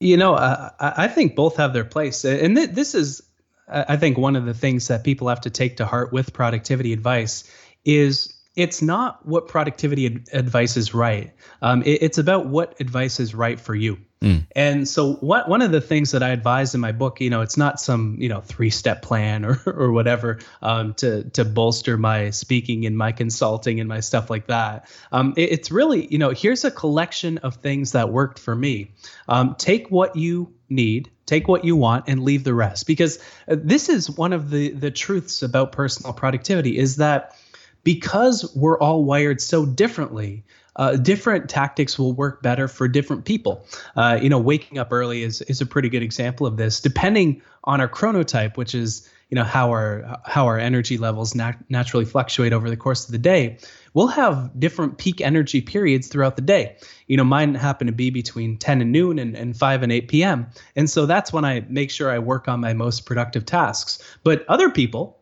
You 0.00 0.16
know, 0.16 0.34
uh, 0.34 0.70
I 0.80 1.04
I 1.04 1.08
think 1.08 1.36
both 1.36 1.56
have 1.58 1.72
their 1.72 1.84
place, 1.84 2.24
and 2.24 2.56
th- 2.56 2.70
this 2.70 2.94
is, 2.94 3.22
I 3.68 3.84
I 3.90 3.96
think, 3.96 4.18
one 4.18 4.36
of 4.36 4.44
the 4.46 4.54
things 4.54 4.88
that 4.88 5.04
people 5.04 5.28
have 5.28 5.42
to 5.42 5.50
take 5.50 5.76
to 5.76 5.86
heart 5.86 6.12
with 6.12 6.32
productivity 6.32 6.92
advice 6.92 7.44
is 7.84 8.32
it's 8.54 8.82
not 8.82 9.24
what 9.26 9.48
productivity 9.48 10.06
ad- 10.06 10.28
advice 10.32 10.76
is 10.76 10.92
right. 10.94 11.32
Um, 11.62 11.82
it- 11.82 12.02
it's 12.02 12.18
about 12.18 12.46
what 12.46 12.74
advice 12.80 13.18
is 13.20 13.34
right 13.34 13.58
for 13.58 13.74
you. 13.74 13.98
And 14.54 14.86
so, 14.86 15.14
what 15.14 15.48
one 15.48 15.62
of 15.62 15.72
the 15.72 15.80
things 15.80 16.12
that 16.12 16.22
I 16.22 16.28
advise 16.28 16.76
in 16.76 16.80
my 16.80 16.92
book, 16.92 17.20
you 17.20 17.28
know, 17.28 17.40
it's 17.40 17.56
not 17.56 17.80
some 17.80 18.16
you 18.20 18.28
know 18.28 18.40
three 18.40 18.70
step 18.70 19.02
plan 19.02 19.44
or 19.44 19.60
or 19.66 19.90
whatever 19.90 20.38
um, 20.62 20.94
to 20.94 21.24
to 21.30 21.44
bolster 21.44 21.96
my 21.96 22.30
speaking 22.30 22.86
and 22.86 22.96
my 22.96 23.10
consulting 23.10 23.80
and 23.80 23.88
my 23.88 23.98
stuff 23.98 24.30
like 24.30 24.46
that. 24.46 24.86
Um, 25.10 25.34
it- 25.36 25.50
it's 25.50 25.70
really 25.72 26.06
you 26.06 26.18
know 26.18 26.30
here's 26.30 26.64
a 26.64 26.70
collection 26.70 27.38
of 27.38 27.56
things 27.56 27.92
that 27.92 28.10
worked 28.10 28.38
for 28.38 28.54
me. 28.54 28.92
Um, 29.28 29.56
take 29.58 29.90
what 29.90 30.14
you 30.14 30.52
need 30.68 31.10
take 31.26 31.46
what 31.48 31.64
you 31.64 31.76
want 31.76 32.04
and 32.08 32.22
leave 32.24 32.44
the 32.44 32.54
rest 32.54 32.86
because 32.86 33.18
uh, 33.48 33.56
this 33.58 33.88
is 33.88 34.10
one 34.10 34.32
of 34.32 34.50
the 34.50 34.70
the 34.70 34.90
truths 34.90 35.42
about 35.42 35.70
personal 35.72 36.12
productivity 36.12 36.76
is 36.78 36.96
that 36.96 37.36
because 37.84 38.54
we're 38.54 38.78
all 38.78 39.04
wired 39.04 39.40
so 39.40 39.66
differently 39.66 40.44
uh, 40.76 40.96
different 40.96 41.50
tactics 41.50 41.98
will 41.98 42.12
work 42.12 42.42
better 42.42 42.66
for 42.66 42.88
different 42.88 43.24
people. 43.24 43.66
Uh, 43.94 44.18
you 44.20 44.28
know, 44.28 44.38
waking 44.38 44.78
up 44.78 44.88
early 44.90 45.22
is 45.22 45.42
is 45.42 45.60
a 45.60 45.66
pretty 45.66 45.88
good 45.88 46.02
example 46.02 46.46
of 46.46 46.56
this. 46.56 46.80
Depending 46.80 47.42
on 47.64 47.80
our 47.80 47.88
chronotype, 47.88 48.56
which 48.56 48.74
is 48.74 49.08
you 49.28 49.34
know 49.34 49.44
how 49.44 49.70
our 49.70 50.20
how 50.24 50.46
our 50.46 50.58
energy 50.58 50.96
levels 50.96 51.34
nat- 51.34 51.58
naturally 51.68 52.06
fluctuate 52.06 52.52
over 52.52 52.70
the 52.70 52.76
course 52.76 53.04
of 53.04 53.12
the 53.12 53.18
day, 53.18 53.58
we'll 53.92 54.06
have 54.06 54.50
different 54.58 54.96
peak 54.96 55.20
energy 55.20 55.60
periods 55.60 56.08
throughout 56.08 56.36
the 56.36 56.42
day. 56.42 56.76
You 57.06 57.18
know, 57.18 57.24
mine 57.24 57.54
happen 57.54 57.86
to 57.86 57.92
be 57.92 58.08
between 58.08 58.56
10 58.56 58.80
and 58.80 58.92
noon 58.92 59.18
and, 59.18 59.36
and 59.36 59.54
5 59.54 59.82
and 59.82 59.92
8 59.92 60.08
p.m. 60.08 60.46
And 60.74 60.88
so 60.88 61.04
that's 61.04 61.32
when 61.32 61.44
I 61.44 61.64
make 61.68 61.90
sure 61.90 62.10
I 62.10 62.18
work 62.18 62.48
on 62.48 62.60
my 62.60 62.72
most 62.72 63.04
productive 63.04 63.44
tasks. 63.44 64.02
But 64.22 64.46
other 64.48 64.70
people, 64.70 65.18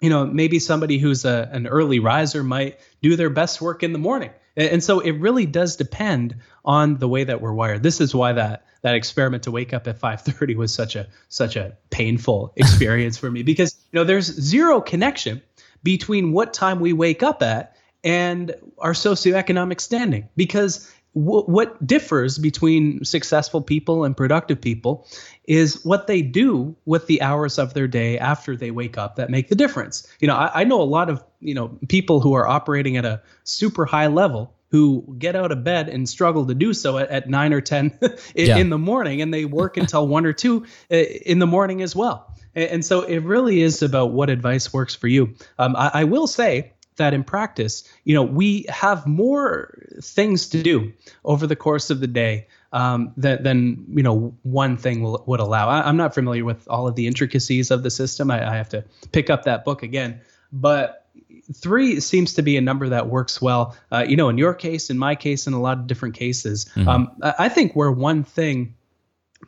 you 0.00 0.08
know, 0.08 0.26
maybe 0.26 0.58
somebody 0.58 0.98
who's 0.98 1.24
a, 1.24 1.48
an 1.52 1.66
early 1.66 1.98
riser 1.98 2.42
might 2.42 2.80
do 3.02 3.16
their 3.16 3.30
best 3.30 3.60
work 3.60 3.82
in 3.82 3.92
the 3.92 3.98
morning. 3.98 4.30
And, 4.56 4.82
so 4.82 5.00
it 5.00 5.12
really 5.12 5.46
does 5.46 5.76
depend 5.76 6.36
on 6.64 6.98
the 6.98 7.08
way 7.08 7.24
that 7.24 7.40
we're 7.40 7.52
wired. 7.52 7.82
This 7.82 8.00
is 8.00 8.14
why 8.14 8.32
that 8.32 8.64
that 8.82 8.94
experiment 8.94 9.42
to 9.44 9.50
wake 9.50 9.72
up 9.72 9.86
at 9.86 10.00
5:30 10.00 10.56
was 10.56 10.74
such 10.74 10.96
a 10.96 11.06
such 11.28 11.56
a 11.56 11.76
painful 11.90 12.52
experience 12.56 13.16
for 13.16 13.30
me 13.30 13.42
because 13.42 13.76
you 13.92 13.98
know 13.98 14.04
there's 14.04 14.26
zero 14.26 14.80
connection 14.80 15.40
between 15.82 16.32
what 16.32 16.52
time 16.52 16.80
we 16.80 16.92
wake 16.92 17.22
up 17.22 17.42
at 17.42 17.76
and 18.02 18.54
our 18.78 18.92
socioeconomic 18.92 19.80
standing 19.80 20.28
because 20.36 20.90
w- 21.14 21.44
what 21.44 21.86
differs 21.86 22.38
between 22.38 23.04
successful 23.04 23.60
people 23.62 24.04
and 24.04 24.16
productive 24.16 24.60
people 24.60 25.06
is 25.44 25.84
what 25.84 26.06
they 26.06 26.22
do 26.22 26.76
with 26.84 27.06
the 27.06 27.22
hours 27.22 27.58
of 27.58 27.74
their 27.74 27.88
day 27.88 28.18
after 28.18 28.56
they 28.56 28.70
wake 28.70 28.96
up 28.98 29.16
that 29.16 29.30
make 29.30 29.48
the 29.48 29.54
difference. 29.56 30.06
You 30.20 30.28
know, 30.28 30.36
I, 30.36 30.60
I 30.60 30.64
know 30.64 30.80
a 30.80 30.84
lot 30.84 31.10
of 31.10 31.24
you 31.40 31.54
know 31.54 31.78
people 31.88 32.20
who 32.20 32.34
are 32.34 32.46
operating 32.46 32.96
at 32.96 33.04
a 33.04 33.22
super 33.44 33.84
high 33.86 34.06
level 34.08 34.54
who 34.70 35.16
get 35.18 35.34
out 35.34 35.50
of 35.50 35.64
bed 35.64 35.88
and 35.88 36.08
struggle 36.08 36.46
to 36.46 36.54
do 36.54 36.72
so 36.72 36.96
at, 36.98 37.08
at 37.10 37.28
nine 37.28 37.52
or 37.52 37.60
ten 37.60 37.98
in, 38.34 38.46
Yeah. 38.46 38.56
in 38.58 38.70
the 38.70 38.78
morning, 38.78 39.20
and 39.20 39.34
they 39.34 39.44
work 39.44 39.76
until 39.76 40.06
one 40.06 40.26
or 40.26 40.32
two 40.32 40.64
uh, 40.92 40.96
in 40.96 41.40
the 41.40 41.46
morning 41.46 41.82
as 41.82 41.96
well. 41.96 42.32
And, 42.54 42.70
and 42.70 42.84
so 42.84 43.02
it 43.02 43.18
really 43.24 43.62
is 43.62 43.82
about 43.82 44.12
what 44.12 44.30
advice 44.30 44.72
works 44.72 44.94
for 44.94 45.08
you. 45.08 45.34
Um, 45.58 45.74
I, 45.74 45.90
I 45.94 46.04
will 46.04 46.28
say 46.28 46.72
that 47.00 47.12
in 47.12 47.24
practice, 47.24 47.84
you 48.04 48.14
know, 48.14 48.22
we 48.22 48.64
have 48.68 49.06
more 49.06 49.74
things 50.00 50.48
to 50.50 50.62
do 50.62 50.92
over 51.24 51.46
the 51.46 51.56
course 51.56 51.90
of 51.90 52.00
the 52.00 52.06
day 52.06 52.46
um, 52.72 53.12
than, 53.16 53.42
than 53.42 53.84
you 53.90 54.02
know 54.02 54.34
one 54.42 54.76
thing 54.76 55.02
will, 55.02 55.24
would 55.26 55.40
allow. 55.40 55.68
I, 55.68 55.88
I'm 55.88 55.96
not 55.96 56.14
familiar 56.14 56.44
with 56.44 56.68
all 56.68 56.86
of 56.86 56.94
the 56.94 57.06
intricacies 57.06 57.70
of 57.70 57.82
the 57.82 57.90
system. 57.90 58.30
I, 58.30 58.48
I 58.48 58.56
have 58.56 58.68
to 58.70 58.84
pick 59.12 59.28
up 59.28 59.44
that 59.44 59.64
book 59.64 59.82
again, 59.82 60.20
but 60.52 61.08
three 61.52 62.00
seems 62.00 62.34
to 62.34 62.42
be 62.42 62.56
a 62.56 62.60
number 62.60 62.88
that 62.88 63.08
works 63.08 63.42
well. 63.42 63.76
Uh, 63.90 64.04
you 64.06 64.16
know, 64.16 64.28
in 64.28 64.38
your 64.38 64.54
case, 64.54 64.90
in 64.90 64.98
my 64.98 65.14
case, 65.14 65.46
in 65.46 65.52
a 65.52 65.60
lot 65.60 65.78
of 65.78 65.86
different 65.86 66.14
cases. 66.14 66.70
Um, 66.86 67.10
I 67.22 67.34
I 67.38 67.48
think 67.48 67.74
where 67.74 67.90
one 67.90 68.22
thing 68.22 68.74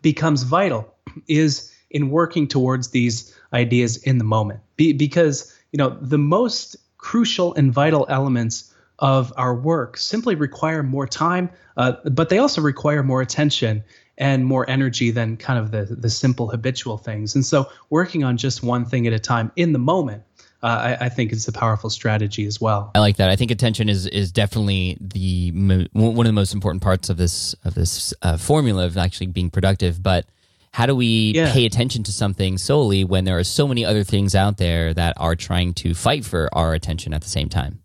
becomes 0.01 0.43
vital 0.43 0.93
is 1.29 1.73
in 1.91 2.11
working 2.11 2.49
towards 2.49 2.91
these 2.91 3.37
ideas 3.53 3.99
in 3.99 4.19
the 4.19 4.25
moment 4.25 4.61
Be, 4.77 4.93
because 4.93 5.55
you 5.71 5.79
know 5.79 5.97
the 6.01 6.19
most 6.19 6.77
crucial 7.03 7.53
and 7.55 7.73
vital 7.73 8.07
elements 8.09 8.73
of 9.01 9.33
our 9.37 9.55
work 9.55 9.97
simply 9.97 10.37
require 10.37 10.83
more 10.83 11.07
time 11.07 11.51
uh, 11.77 11.93
but 12.05 12.29
they 12.29 12.39
also 12.39 12.61
require 12.61 13.03
more 13.03 13.21
attention 13.21 13.83
and 14.19 14.47
more 14.47 14.69
energy 14.71 15.11
than 15.11 15.37
kind 15.37 15.59
of 15.59 15.73
the 15.73 15.85
the 15.97 16.09
simple 16.09 16.49
habitual 16.49 16.97
things 16.97 17.35
and 17.35 17.45
so 17.45 17.69
working 17.91 18.23
on 18.23 18.37
just 18.37 18.63
one 18.63 18.85
thing 18.85 19.07
at 19.07 19.13
a 19.13 19.19
time 19.19 19.51
in 19.57 19.73
the 19.73 19.79
moment 19.81 20.23
uh, 20.63 20.97
I, 21.01 21.07
I 21.07 21.09
think 21.09 21.33
is 21.33 21.49
a 21.49 21.53
powerful 21.53 21.91
strategy 21.91 22.47
as 22.47 22.61
well 22.61 22.93
I 22.95 23.01
like 23.01 23.17
that. 23.17 23.31
I 23.31 23.35
think 23.35 23.51
attention 23.51 23.89
is 23.89 24.07
is 24.07 24.31
definitely 24.31 24.97
the 25.01 25.51
mo- 25.51 25.89
one 25.93 26.25
of 26.25 26.29
the 26.29 26.33
most 26.33 26.55
important 26.55 26.83
parts 26.83 27.11
of 27.11 27.17
this 27.17 27.57
of 27.65 27.75
this 27.75 28.15
uh, 28.23 28.37
formula 28.37 28.87
of 28.87 28.97
actually 28.97 29.27
being 29.27 29.51
productive. 29.51 30.01
But 30.05 30.25
how 30.73 30.87
do 30.87 30.97
we 30.97 31.33
Yeah. 31.35 31.53
pay 31.53 31.67
attention 31.67 32.03
to 32.05 32.13
something 32.13 32.57
solely 32.59 33.05
when 33.05 33.25
there 33.25 33.39
are 33.39 33.45
so 33.45 33.69
many 33.69 33.85
other 33.85 34.05
things 34.05 34.35
out 34.35 34.57
there 34.57 34.95
that 34.95 35.15
are 35.19 35.37
trying 35.37 35.75
to 35.75 35.95
fight 35.95 36.25
for 36.25 36.49
our 36.53 36.73
attention 36.73 37.13
at 37.13 37.21
the 37.23 37.29
same 37.29 37.49
time? 37.49 37.81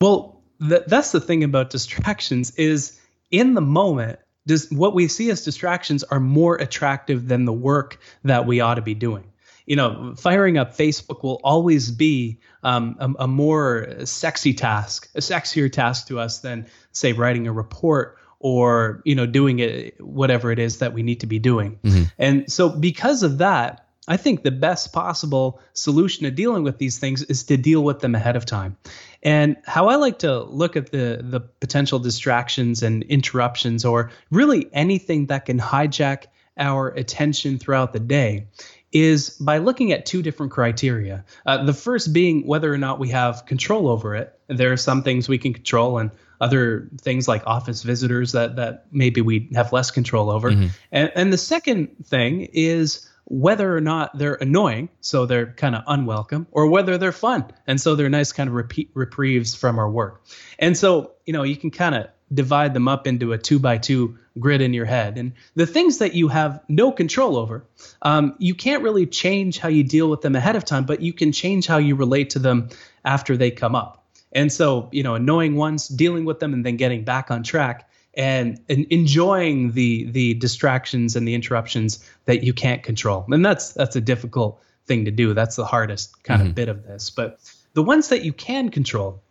Well, 0.00 0.42
th- 0.66 0.84
that's 0.86 1.12
the 1.12 1.20
thing 1.20 1.42
about 1.44 1.70
distractions 1.70 2.52
is 2.56 2.98
in 3.30 3.54
the 3.54 3.60
moment, 3.60 4.18
does 4.46 4.70
what 4.70 4.94
we 4.94 5.08
see 5.08 5.30
as 5.30 5.44
distractions 5.44 6.02
are 6.04 6.20
more 6.20 6.56
attractive 6.56 7.28
than 7.28 7.44
the 7.44 7.52
work 7.52 7.98
that 8.24 8.46
we 8.46 8.60
ought 8.60 8.74
to 8.74 8.82
be 8.82 8.94
doing. 8.94 9.24
You 9.66 9.76
know, 9.76 10.14
firing 10.16 10.58
up 10.58 10.76
Facebook 10.76 11.22
will 11.22 11.40
always 11.44 11.90
be 11.90 12.40
um, 12.62 12.96
a, 12.98 13.24
a 13.24 13.28
more 13.28 13.88
sexy 14.04 14.54
task, 14.54 15.08
a 15.14 15.20
sexier 15.20 15.70
task 15.70 16.08
to 16.08 16.18
us 16.18 16.40
than, 16.40 16.66
say, 16.92 17.12
writing 17.12 17.46
a 17.46 17.52
report 17.52 18.16
or 18.40 19.02
you 19.04 19.14
know 19.14 19.26
doing 19.26 19.60
it 19.60 20.00
whatever 20.00 20.50
it 20.50 20.58
is 20.58 20.78
that 20.78 20.92
we 20.92 21.02
need 21.02 21.20
to 21.20 21.26
be 21.26 21.38
doing. 21.38 21.78
And 22.18 22.50
so, 22.50 22.68
because 22.68 23.22
of 23.22 23.38
that, 23.38 23.86
I 24.08 24.16
think 24.16 24.42
the 24.42 24.50
best 24.50 24.92
possible 24.92 25.60
solution 25.74 26.24
to 26.24 26.30
dealing 26.30 26.64
with 26.64 26.78
these 26.78 26.98
things 26.98 27.22
is 27.22 27.44
to 27.44 27.56
deal 27.56 27.84
with 27.84 28.00
them 28.00 28.14
ahead 28.14 28.34
of 28.34 28.46
time. 28.46 28.76
And 29.22 29.56
how 29.64 29.88
I 29.88 29.96
like 29.96 30.20
to 30.20 30.42
look 30.42 30.74
at 30.76 30.90
the 30.90 31.20
the 31.22 31.40
potential 31.40 31.98
distractions 31.98 32.82
and 32.82 33.02
interruptions 33.04 33.84
or 33.84 34.10
really 34.30 34.68
anything 34.72 35.26
that 35.26 35.44
can 35.44 35.60
hijack 35.60 36.24
our 36.56 36.88
attention 36.88 37.58
throughout 37.58 37.92
the 37.92 38.00
day 38.00 38.46
is 38.92 39.30
by 39.30 39.58
looking 39.58 39.92
at 39.92 40.04
two 40.04 40.22
different 40.22 40.50
criteria. 40.50 41.24
Uh, 41.46 41.62
the 41.64 41.72
first 41.72 42.12
being 42.12 42.46
whether 42.46 42.72
or 42.72 42.78
not 42.78 42.98
we 42.98 43.10
have 43.10 43.46
control 43.46 43.88
over 43.88 44.16
it. 44.16 44.36
There 44.48 44.72
are 44.72 44.76
some 44.76 45.02
things 45.02 45.28
we 45.28 45.38
can 45.38 45.52
control 45.52 45.98
and 45.98 46.10
other 46.40 46.88
things 47.00 47.28
like 47.28 47.46
office 47.46 47.82
visitors 47.82 48.32
that, 48.32 48.56
that 48.56 48.86
maybe 48.90 49.20
we 49.20 49.48
have 49.54 49.72
less 49.72 49.90
control 49.90 50.30
over. 50.30 50.50
Mm-hmm. 50.50 50.66
And, 50.90 51.12
and 51.14 51.32
the 51.32 51.38
second 51.38 52.06
thing 52.06 52.48
is 52.52 53.06
whether 53.24 53.76
or 53.76 53.80
not 53.80 54.18
they're 54.18 54.34
annoying, 54.34 54.88
so 55.00 55.24
they're 55.24 55.52
kind 55.52 55.76
of 55.76 55.84
unwelcome, 55.86 56.48
or 56.50 56.68
whether 56.68 56.98
they're 56.98 57.12
fun, 57.12 57.44
and 57.66 57.80
so 57.80 57.94
they're 57.94 58.08
nice 58.08 58.32
kind 58.32 58.48
of 58.48 58.54
repeat, 58.54 58.90
reprieves 58.94 59.54
from 59.54 59.78
our 59.78 59.88
work. 59.88 60.24
And 60.58 60.76
so, 60.76 61.12
you 61.26 61.32
know, 61.32 61.44
you 61.44 61.56
can 61.56 61.70
kind 61.70 61.94
of 61.94 62.08
divide 62.32 62.74
them 62.74 62.88
up 62.88 63.06
into 63.06 63.32
a 63.32 63.38
two 63.38 63.58
by 63.58 63.78
two 63.78 64.18
grid 64.38 64.60
in 64.60 64.72
your 64.72 64.84
head. 64.84 65.18
And 65.18 65.32
the 65.54 65.66
things 65.66 65.98
that 65.98 66.14
you 66.14 66.28
have 66.28 66.60
no 66.68 66.90
control 66.90 67.36
over, 67.36 67.64
um, 68.02 68.34
you 68.38 68.54
can't 68.54 68.82
really 68.82 69.06
change 69.06 69.58
how 69.58 69.68
you 69.68 69.84
deal 69.84 70.08
with 70.08 70.22
them 70.22 70.34
ahead 70.34 70.56
of 70.56 70.64
time, 70.64 70.84
but 70.84 71.00
you 71.00 71.12
can 71.12 71.32
change 71.32 71.66
how 71.66 71.78
you 71.78 71.94
relate 71.96 72.30
to 72.30 72.38
them 72.38 72.68
after 73.04 73.36
they 73.36 73.50
come 73.50 73.74
up. 73.74 73.99
And 74.32 74.52
so, 74.52 74.88
you 74.92 75.02
know, 75.02 75.14
annoying 75.14 75.56
ones, 75.56 75.88
dealing 75.88 76.24
with 76.24 76.40
them 76.40 76.52
and 76.54 76.64
then 76.64 76.76
getting 76.76 77.04
back 77.04 77.30
on 77.30 77.42
track 77.42 77.88
and, 78.14 78.60
and 78.68 78.86
enjoying 78.90 79.72
the 79.72 80.10
the 80.10 80.34
distractions 80.34 81.16
and 81.16 81.26
the 81.26 81.34
interruptions 81.34 82.04
that 82.26 82.42
you 82.42 82.52
can't 82.52 82.82
control. 82.82 83.24
And 83.30 83.44
that's 83.44 83.72
that's 83.72 83.96
a 83.96 84.00
difficult 84.00 84.62
thing 84.86 85.04
to 85.04 85.10
do. 85.10 85.34
That's 85.34 85.56
the 85.56 85.64
hardest 85.64 86.22
kind 86.24 86.40
mm-hmm. 86.40 86.50
of 86.50 86.54
bit 86.54 86.68
of 86.68 86.84
this. 86.84 87.10
But 87.10 87.40
the 87.74 87.82
ones 87.82 88.08
that 88.08 88.24
you 88.24 88.32
can 88.32 88.68
control, 88.68 89.22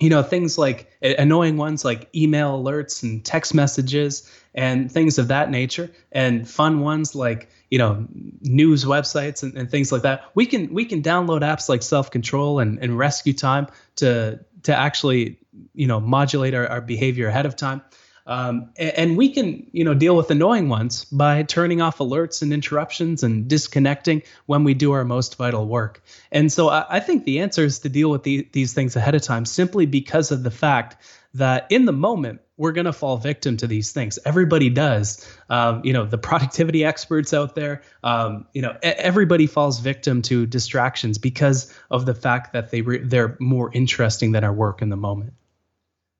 you 0.00 0.10
know 0.10 0.22
things 0.22 0.58
like 0.58 0.90
annoying 1.02 1.56
ones 1.56 1.84
like 1.84 2.08
email 2.14 2.62
alerts 2.62 3.02
and 3.02 3.24
text 3.24 3.54
messages 3.54 4.30
and 4.54 4.90
things 4.90 5.18
of 5.18 5.28
that 5.28 5.50
nature 5.50 5.90
and 6.12 6.48
fun 6.48 6.80
ones 6.80 7.14
like 7.14 7.48
you 7.70 7.78
know 7.78 8.06
news 8.42 8.84
websites 8.84 9.42
and, 9.42 9.56
and 9.56 9.70
things 9.70 9.90
like 9.90 10.02
that 10.02 10.24
we 10.34 10.46
can 10.46 10.72
we 10.72 10.84
can 10.84 11.02
download 11.02 11.40
apps 11.40 11.68
like 11.68 11.80
SelfControl 11.80 12.62
and, 12.62 12.78
and 12.78 12.92
RescueTime 12.92 13.68
to 13.96 14.40
to 14.62 14.74
actually 14.74 15.38
you 15.74 15.86
know 15.86 16.00
modulate 16.00 16.54
our, 16.54 16.66
our 16.66 16.80
behavior 16.80 17.28
ahead 17.28 17.46
of 17.46 17.56
time 17.56 17.82
um, 18.26 18.70
and, 18.76 19.16
we 19.16 19.28
can, 19.28 19.68
you 19.70 19.84
know, 19.84 19.94
deal 19.94 20.16
with 20.16 20.30
annoying 20.32 20.68
ones 20.68 21.04
by 21.04 21.44
turning 21.44 21.80
off 21.80 21.98
alerts 21.98 22.42
and 22.42 22.52
interruptions 22.52 23.22
and 23.22 23.46
disconnecting 23.46 24.22
when 24.46 24.64
we 24.64 24.74
do 24.74 24.92
our 24.92 25.04
most 25.04 25.36
vital 25.36 25.66
work. 25.66 26.02
And 26.32 26.52
so 26.52 26.68
I, 26.68 26.96
I 26.96 27.00
think 27.00 27.24
the 27.24 27.38
answer 27.38 27.62
is 27.62 27.78
to 27.80 27.88
deal 27.88 28.10
with 28.10 28.24
the, 28.24 28.48
these 28.50 28.74
things 28.74 28.96
ahead 28.96 29.14
of 29.14 29.22
time 29.22 29.44
simply 29.44 29.86
because 29.86 30.32
of 30.32 30.42
the 30.42 30.50
fact 30.50 30.96
that 31.34 31.68
in 31.70 31.84
the 31.84 31.92
moment 31.92 32.40
we're 32.56 32.72
going 32.72 32.86
to 32.86 32.92
fall 32.92 33.18
victim 33.18 33.56
to 33.58 33.66
these 33.66 33.92
things. 33.92 34.18
Everybody 34.24 34.70
does. 34.70 35.26
Um, 35.50 35.82
you 35.84 35.92
know 35.92 36.04
the 36.04 36.18
productivity 36.18 36.84
experts 36.92 37.32
out 37.32 37.54
there 37.54 37.82
um, 38.02 38.46
you 38.52 38.62
know 38.62 38.76
everybody 38.82 39.46
falls 39.46 39.80
victim 39.80 40.22
to 40.22 40.46
distractions 40.46 41.18
because 41.18 41.72
of 41.90 42.06
the 42.06 42.14
fact 42.14 42.52
that 42.52 42.70
they 42.70 42.82
re- 42.82 43.02
they're 43.02 43.36
more 43.40 43.70
interesting 43.72 44.32
than 44.32 44.44
our 44.44 44.52
work 44.52 44.82
in 44.82 44.88
the 44.88 44.96
moment 44.96 45.32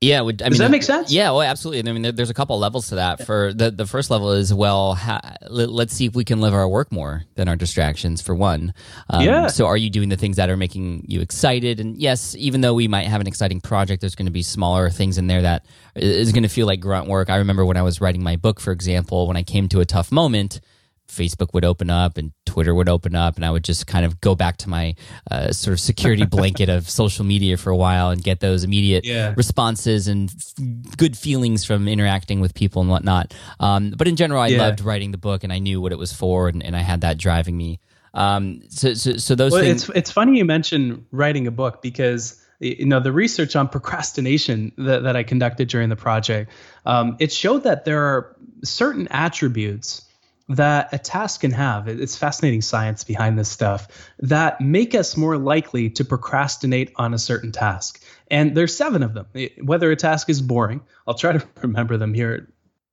yeah, 0.03 0.21
would, 0.21 0.43
I 0.43 0.51
Does 0.51 0.59
mean, 0.59 0.67
that 0.67 0.71
make 0.71 0.83
sense? 0.83 1.11
Yeah, 1.11 1.31
well, 1.31 1.41
absolutely. 1.41 1.89
I 1.89 1.93
mean, 1.95 2.03
there, 2.03 2.13
there's 2.13 2.29
a 2.29 2.35
couple 2.35 2.59
levels 2.59 2.89
to 2.91 2.97
that. 2.97 3.25
For 3.25 3.55
the 3.55 3.71
the 3.71 3.87
first 3.87 4.11
level 4.11 4.33
is 4.33 4.53
well, 4.53 4.95
ha, 4.95 5.37
let, 5.49 5.89
us 5.89 5.93
see 5.93 6.05
if 6.05 6.15
we 6.15 6.23
can 6.23 6.39
live 6.39 6.53
our 6.53 6.69
work 6.69 6.93
more 6.93 7.25
than 7.35 7.49
our 7.49 7.57
distractions. 7.57 8.21
For 8.21 8.35
one, 8.35 8.75
um, 9.09 9.25
yeah. 9.25 9.47
So, 9.47 9.65
are 9.67 9.77
you 9.77 9.89
doing 9.89 10.11
the 10.11 10.19
things 10.19 10.37
that 10.37 10.51
are 10.51 10.57
making 10.57 11.07
you 11.09 11.23
excited? 11.23 11.81
And 11.81 11.97
yes, 11.97 12.37
even 12.37 12.61
though 12.61 12.75
we 12.75 12.89
might 12.89 13.07
have 13.07 13.23
an 13.23 13.27
exciting 13.27 13.63
project, 13.63 14.03
there's 14.03 14.15
going 14.15 14.27
to 14.27 14.33
be 14.33 14.43
smaller 14.43 14.91
things 14.91 15.17
in 15.17 15.29
there 15.29 15.41
that 15.41 15.65
is 15.95 16.31
going 16.33 16.43
to 16.43 16.51
feel 16.51 16.67
like 16.67 16.81
grunt 16.81 17.09
work. 17.09 17.31
I 17.31 17.37
remember 17.37 17.65
when 17.65 17.79
I 17.79 17.83
was 17.83 17.99
writing 17.99 18.23
my 18.23 18.37
book, 18.37 18.61
for 18.61 18.73
example, 18.73 19.27
when 19.27 19.39
I 19.39 19.45
came 19.45 19.67
to 19.71 19.81
a 19.81 19.87
tough 19.87 20.13
moment 20.13 20.61
Facebook 21.09 21.55
would 21.55 21.65
open 21.65 21.91
up 21.91 22.19
and 22.19 22.33
Twitter 22.45 22.75
would 22.75 22.89
open 22.89 23.15
up, 23.15 23.37
and 23.37 23.45
I 23.45 23.51
would 23.51 23.65
just 23.65 23.87
kind 23.87 24.05
of 24.05 24.21
go 24.21 24.35
back 24.35 24.57
to 24.59 24.69
my 24.69 24.95
uh, 25.31 25.53
sort 25.53 25.73
of 25.73 25.81
security 25.81 26.25
blanket 26.31 26.69
of 26.69 26.89
social 26.89 27.25
media 27.25 27.57
for 27.57 27.71
a 27.71 27.77
while 27.77 28.11
and 28.11 28.23
get 28.23 28.41
those 28.41 28.65
immediate 28.65 29.05
yeah. 29.05 29.35
responses 29.37 30.09
and 30.09 30.31
f- 30.31 30.97
good 30.97 31.17
feelings 31.17 31.65
from 31.65 31.87
interacting 31.87 32.41
with 32.41 32.55
people 32.55 32.81
and 32.81 32.91
whatnot. 32.91 33.35
Um, 33.61 33.95
but 33.97 34.09
in 34.09 34.17
general, 34.17 34.41
I 34.41 34.49
yeah. 34.49 34.59
loved 34.59 34.81
writing 34.81 35.11
the 35.13 35.19
book, 35.19 35.45
and 35.45 35.53
I 35.53 35.59
knew 35.59 35.81
what 35.81 35.93
it 35.93 35.99
was 35.99 36.13
for, 36.13 36.49
and, 36.49 36.63
and 36.63 36.75
I 36.75 36.81
had 36.81 37.03
that 37.03 37.19
driving 37.19 37.57
me. 37.57 37.81
Um, 38.15 38.63
so, 38.71 38.95
so, 38.95 39.19
so 39.19 39.35
those 39.35 39.53
well, 39.53 39.61
things. 39.61 39.89
It's 39.89 39.97
it's 39.97 40.11
funny 40.11 40.39
you 40.39 40.47
mention 40.47 41.07
writing 41.11 41.47
a 41.47 41.51
book 41.51 41.83
because 41.83 42.43
you 42.59 42.87
know 42.87 43.01
the 43.01 43.13
research 43.13 43.55
on 43.55 43.69
procrastination 43.69 44.73
that, 44.79 45.03
that 45.03 45.17
I 45.17 45.23
conducted 45.23 45.69
during 45.69 45.91
the 45.91 45.97
project, 45.97 46.51
um, 46.87 47.17
it 47.21 47.31
showed 47.31 47.65
that 47.65 47.85
there 47.85 48.03
are 48.03 48.35
certain 48.65 49.09
attributes 49.11 50.06
that 50.49 50.93
a 50.93 50.99
task 50.99 51.41
can 51.41 51.51
have 51.51 51.89
it's 51.89 52.17
fascinating 52.17 52.63
science 52.63 53.03
behind 53.03 53.39
this 53.39 53.49
stuff 53.49 53.89
that 54.21 54.61
make 54.61 54.95
us 54.95 55.17
more 55.17 55.37
likely 55.37 55.91
to 55.91 56.05
procrastinate 56.05 56.93
on 56.97 57.15
a 57.15 57.19
certain 57.19 57.53
task. 57.53 58.03
And 58.31 58.57
there's 58.57 58.77
seven 58.77 59.03
of 59.03 59.15
them. 59.15 59.27
Whether 59.63 59.91
a 59.91 59.97
task 59.97 60.29
is 60.29 60.41
boring 60.41 60.83
i'll 61.07 61.15
try 61.15 61.33
to 61.33 61.47
remember 61.63 61.97
them 61.97 62.15
here 62.15 62.49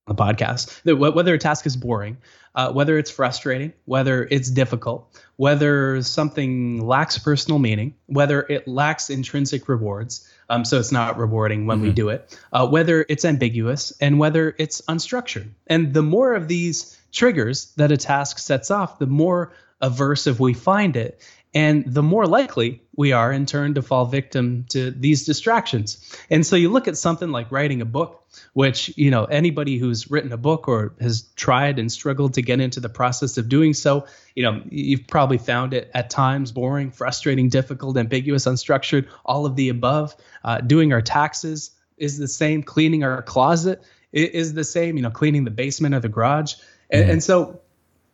on 0.08 0.16
the 0.16 0.22
podcast. 0.22 1.13
Whether 1.16 1.34
a 1.34 1.38
task 1.38 1.66
is 1.66 1.78
boring 1.78 2.18
uh, 2.56 2.72
whether 2.72 2.98
it's 2.98 3.12
frustrating 3.12 3.74
whether 3.86 4.28
it's 4.30 4.50
difficult 4.50 5.20
whether 5.38 6.02
something 6.04 6.86
lacks 6.86 7.18
personal 7.18 7.60
meaning 7.60 7.96
whether 8.06 8.42
it 8.42 8.68
lacks 8.68 9.10
intrinsic 9.10 9.68
rewards 9.68 10.30
um, 10.50 10.63
so 10.66 10.78
it's 10.80 10.92
not 10.92 11.18
rewarding 11.18 11.66
when 11.66 11.78
mm-hmm. 11.78 11.88
we 11.88 11.94
do 11.94 12.10
it 12.10 12.38
uh, 12.52 12.68
whether 12.68 13.06
it's 13.10 13.26
ambiguous 13.26 13.92
and 14.02 14.20
whether 14.20 14.56
it's 14.58 14.82
unstructured. 14.82 15.50
And 15.68 15.94
the 15.94 16.04
more 16.04 16.34
of 16.34 16.48
these 16.48 17.00
triggers 17.13 17.73
that 17.78 17.91
a 17.91 17.97
task 17.97 18.39
sets 18.39 18.71
off, 18.71 18.99
the 18.99 19.08
more 19.08 19.54
aversive 19.82 20.39
we 20.39 20.54
find 20.54 20.97
it. 20.97 21.21
And 21.56 21.86
the 21.86 22.02
more 22.02 22.26
likely 22.26 22.82
we 22.95 23.12
are 23.12 23.32
in 23.32 23.45
turn 23.45 23.76
to 23.76 23.84
fall 23.84 24.06
victim 24.06 24.65
to 24.69 24.89
these 24.89 25.23
distractions. 25.23 26.17
And 26.32 26.43
so 26.43 26.56
you 26.56 26.69
look 26.69 26.88
at 26.88 26.97
something 26.97 27.30
like 27.30 27.52
writing 27.52 27.80
a 27.80 27.86
book, 27.86 28.28
which, 28.54 28.91
you 28.97 29.12
know, 29.12 29.26
anybody 29.26 29.78
who's 29.78 30.10
written 30.10 30.32
a 30.32 30.38
book 30.38 30.67
or 30.67 30.95
has 30.99 31.21
tried 31.36 31.78
and 31.78 31.91
struggled 31.91 32.34
to 32.34 32.41
get 32.41 32.60
into 32.60 32.80
the 32.80 32.89
process 32.89 33.38
of 33.38 33.49
doing 33.49 33.76
so, 33.76 34.08
you 34.36 34.41
know, 34.41 34.63
you've 34.67 35.06
probably 35.06 35.38
found 35.38 35.76
it 35.76 35.91
at 35.93 36.10
times 36.10 36.52
boring, 36.52 36.89
frustrating, 36.89 37.49
difficult, 37.49 37.97
ambiguous, 37.97 38.45
unstructured, 38.45 39.08
all 39.23 39.45
of 39.45 39.56
the 39.56 39.69
above. 39.69 40.15
Uh, 40.43 40.60
doing 40.60 40.91
our 40.91 41.04
taxes 41.04 41.69
is 41.97 42.17
the 42.17 42.28
same, 42.28 42.63
cleaning 42.63 43.04
our 43.04 43.21
closet 43.21 43.84
is 44.13 44.54
the 44.54 44.63
same, 44.63 44.95
you 44.95 45.02
know, 45.02 45.10
cleaning 45.10 45.43
the 45.43 45.52
basement 45.52 45.95
or 45.95 45.99
the 45.99 46.10
garage. 46.10 46.56
And, 46.93 47.10
and 47.10 47.23
so 47.23 47.60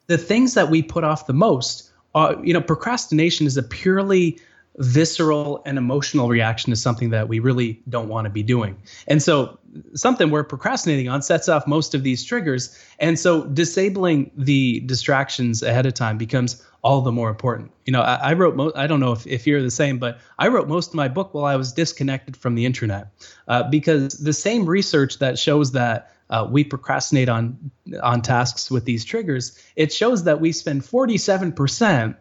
the 0.07 0.17
things 0.17 0.55
that 0.55 0.69
we 0.69 0.81
put 0.81 1.03
off 1.03 1.27
the 1.27 1.33
most 1.33 1.91
are, 2.15 2.35
you 2.43 2.53
know, 2.53 2.61
procrastination 2.61 3.45
is 3.45 3.57
a 3.57 3.63
purely 3.63 4.39
visceral 4.77 5.61
and 5.65 5.77
emotional 5.77 6.29
reaction 6.29 6.71
to 6.71 6.75
something 6.75 7.09
that 7.09 7.27
we 7.27 7.39
really 7.39 7.81
don't 7.89 8.07
want 8.07 8.25
to 8.25 8.29
be 8.29 8.41
doing. 8.41 8.77
And 9.07 9.21
so 9.21 9.59
something 9.93 10.31
we're 10.31 10.43
procrastinating 10.43 11.09
on 11.09 11.21
sets 11.21 11.49
off 11.49 11.67
most 11.67 11.93
of 11.93 12.03
these 12.03 12.23
triggers. 12.23 12.77
And 12.99 13.19
so 13.19 13.45
disabling 13.45 14.31
the 14.37 14.79
distractions 14.81 15.61
ahead 15.61 15.85
of 15.85 15.93
time 15.93 16.17
becomes 16.17 16.63
all 16.81 17.01
the 17.01 17.11
more 17.11 17.29
important. 17.29 17.71
You 17.85 17.91
know, 17.91 18.01
I, 18.01 18.29
I 18.29 18.33
wrote, 18.33 18.55
mo- 18.55 18.71
I 18.73 18.87
don't 18.87 19.01
know 19.01 19.11
if, 19.11 19.27
if 19.27 19.45
you're 19.45 19.61
the 19.61 19.69
same, 19.69 19.99
but 19.99 20.17
I 20.39 20.47
wrote 20.47 20.69
most 20.69 20.89
of 20.89 20.95
my 20.95 21.09
book 21.09 21.33
while 21.33 21.45
I 21.45 21.57
was 21.57 21.73
disconnected 21.73 22.37
from 22.37 22.55
the 22.55 22.65
internet 22.65 23.09
uh, 23.49 23.63
because 23.63 24.13
the 24.13 24.33
same 24.33 24.65
research 24.65 25.19
that 25.19 25.37
shows 25.37 25.73
that 25.73 26.13
uh, 26.29 26.47
we 26.49 26.63
procrastinate 26.63 27.29
on 27.29 27.71
on 28.01 28.21
tasks 28.21 28.69
with 28.69 28.85
these 28.85 29.03
triggers, 29.03 29.57
it 29.75 29.91
shows 29.91 30.23
that 30.25 30.39
we 30.39 30.51
spend 30.51 30.83
47% 30.83 32.15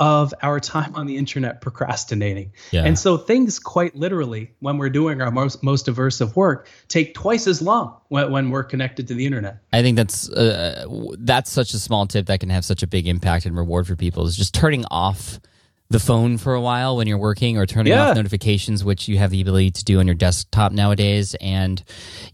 of 0.00 0.34
our 0.42 0.58
time 0.58 0.94
on 0.96 1.06
the 1.06 1.16
internet 1.16 1.60
procrastinating. 1.60 2.52
Yeah. 2.72 2.84
And 2.84 2.98
so 2.98 3.16
things 3.16 3.58
quite 3.60 3.94
literally, 3.94 4.50
when 4.58 4.76
we're 4.76 4.90
doing 4.90 5.22
our 5.22 5.30
most 5.30 5.62
most 5.62 5.86
aversive 5.86 6.34
work, 6.34 6.68
take 6.88 7.14
twice 7.14 7.46
as 7.46 7.62
long 7.62 7.96
when, 8.08 8.30
when 8.30 8.50
we're 8.50 8.64
connected 8.64 9.06
to 9.08 9.14
the 9.14 9.24
internet. 9.24 9.58
I 9.72 9.82
think 9.82 9.96
that's 9.96 10.28
uh, 10.28 10.86
that's 11.18 11.50
such 11.50 11.74
a 11.74 11.78
small 11.78 12.06
tip 12.06 12.26
that 12.26 12.40
can 12.40 12.50
have 12.50 12.64
such 12.64 12.82
a 12.82 12.86
big 12.86 13.06
impact 13.06 13.46
and 13.46 13.56
reward 13.56 13.86
for 13.86 13.96
people 13.96 14.26
is 14.26 14.36
just 14.36 14.54
turning 14.54 14.84
off 14.90 15.38
the 15.94 16.00
phone 16.00 16.38
for 16.38 16.54
a 16.54 16.60
while 16.60 16.96
when 16.96 17.06
you're 17.06 17.18
working 17.18 17.56
or 17.56 17.66
turning 17.66 17.92
yeah. 17.92 18.08
off 18.08 18.16
notifications, 18.16 18.82
which 18.82 19.06
you 19.06 19.16
have 19.16 19.30
the 19.30 19.40
ability 19.40 19.70
to 19.70 19.84
do 19.84 20.00
on 20.00 20.08
your 20.08 20.16
desktop 20.16 20.72
nowadays. 20.72 21.36
And, 21.40 21.80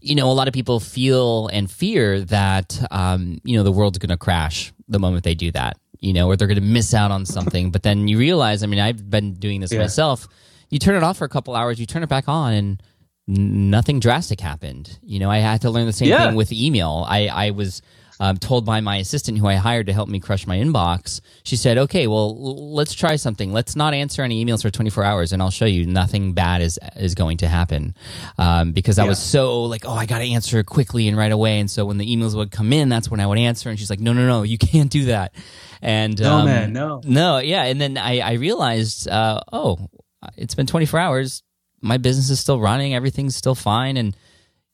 you 0.01 0.15
know, 0.15 0.31
a 0.31 0.33
lot 0.33 0.47
of 0.47 0.53
people 0.55 0.79
feel 0.79 1.47
and 1.49 1.69
fear 1.69 2.21
that, 2.21 2.83
um, 2.89 3.39
you 3.43 3.55
know, 3.55 3.61
the 3.61 3.71
world's 3.71 3.99
going 3.99 4.09
to 4.09 4.17
crash 4.17 4.73
the 4.87 4.97
moment 4.97 5.23
they 5.23 5.35
do 5.35 5.51
that, 5.51 5.77
you 5.99 6.11
know, 6.11 6.27
or 6.27 6.35
they're 6.35 6.47
going 6.47 6.59
to 6.59 6.65
miss 6.65 6.95
out 6.95 7.11
on 7.11 7.23
something. 7.23 7.69
but 7.69 7.83
then 7.83 8.07
you 8.07 8.17
realize, 8.17 8.63
I 8.63 8.65
mean, 8.65 8.79
I've 8.79 9.07
been 9.07 9.35
doing 9.35 9.61
this 9.61 9.71
yeah. 9.71 9.81
myself. 9.81 10.27
You 10.71 10.79
turn 10.79 10.95
it 10.95 11.03
off 11.03 11.19
for 11.19 11.25
a 11.25 11.29
couple 11.29 11.55
hours, 11.55 11.79
you 11.79 11.85
turn 11.85 12.01
it 12.01 12.09
back 12.09 12.27
on, 12.27 12.53
and 12.53 12.83
nothing 13.27 13.99
drastic 13.99 14.41
happened. 14.41 14.97
You 15.03 15.19
know, 15.19 15.29
I 15.29 15.37
had 15.37 15.61
to 15.61 15.69
learn 15.69 15.85
the 15.85 15.93
same 15.93 16.07
yeah. 16.07 16.25
thing 16.25 16.35
with 16.35 16.51
email. 16.51 17.05
I, 17.07 17.27
I 17.27 17.51
was 17.51 17.83
um, 18.21 18.37
told 18.37 18.65
by 18.65 18.79
my 18.81 18.97
assistant 18.97 19.39
who 19.39 19.47
I 19.47 19.55
hired 19.55 19.87
to 19.87 19.93
help 19.93 20.07
me 20.07 20.19
crush 20.19 20.45
my 20.45 20.55
inbox. 20.57 21.19
She 21.43 21.55
said, 21.57 21.77
"Okay, 21.77 22.05
well, 22.05 22.29
l- 22.39 22.73
let's 22.73 22.93
try 22.93 23.15
something. 23.15 23.51
Let's 23.51 23.75
not 23.75 23.93
answer 23.95 24.21
any 24.21 24.45
emails 24.45 24.61
for 24.61 24.69
24 24.69 25.03
hours, 25.03 25.33
and 25.33 25.41
I'll 25.41 25.49
show 25.49 25.65
you 25.65 25.87
nothing 25.87 26.33
bad 26.33 26.61
is 26.61 26.79
is 26.95 27.15
going 27.15 27.37
to 27.37 27.47
happen." 27.47 27.95
Um, 28.37 28.73
because 28.73 28.99
I 28.99 29.05
was 29.05 29.17
so 29.17 29.63
like, 29.63 29.85
"Oh, 29.85 29.91
I 29.93 30.05
got 30.05 30.19
to 30.19 30.25
answer 30.31 30.63
quickly 30.63 31.07
and 31.07 31.17
right 31.17 31.31
away," 31.31 31.59
and 31.59 31.69
so 31.69 31.83
when 31.85 31.97
the 31.97 32.05
emails 32.15 32.35
would 32.35 32.51
come 32.51 32.71
in, 32.71 32.89
that's 32.89 33.09
when 33.09 33.19
I 33.19 33.25
would 33.25 33.39
answer. 33.39 33.69
And 33.71 33.79
she's 33.79 33.89
like, 33.89 33.99
"No, 33.99 34.13
no, 34.13 34.27
no, 34.27 34.43
you 34.43 34.57
can't 34.71 34.91
do 34.91 35.05
that." 35.05 35.33
And 35.81 36.19
No, 36.21 36.35
um, 36.37 36.45
man, 36.45 36.73
no. 36.73 37.01
no, 37.03 37.39
yeah. 37.39 37.63
And 37.63 37.81
then 37.81 37.97
I 37.97 38.19
I 38.19 38.33
realized, 38.33 39.07
uh, 39.07 39.41
oh, 39.51 39.89
it's 40.37 40.53
been 40.53 40.67
24 40.67 40.99
hours. 40.99 41.41
My 41.81 41.97
business 41.97 42.29
is 42.29 42.39
still 42.39 42.59
running. 42.59 42.93
Everything's 42.93 43.35
still 43.35 43.55
fine, 43.55 43.97
and 43.97 44.15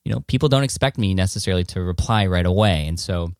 you 0.04 0.12
know, 0.12 0.20
people 0.26 0.50
don't 0.50 0.64
expect 0.64 0.98
me 0.98 1.14
necessarily 1.14 1.64
to 1.64 1.80
reply 1.82 2.26
right 2.26 2.44
away. 2.44 2.86
And 2.86 3.00
so, 3.00 3.32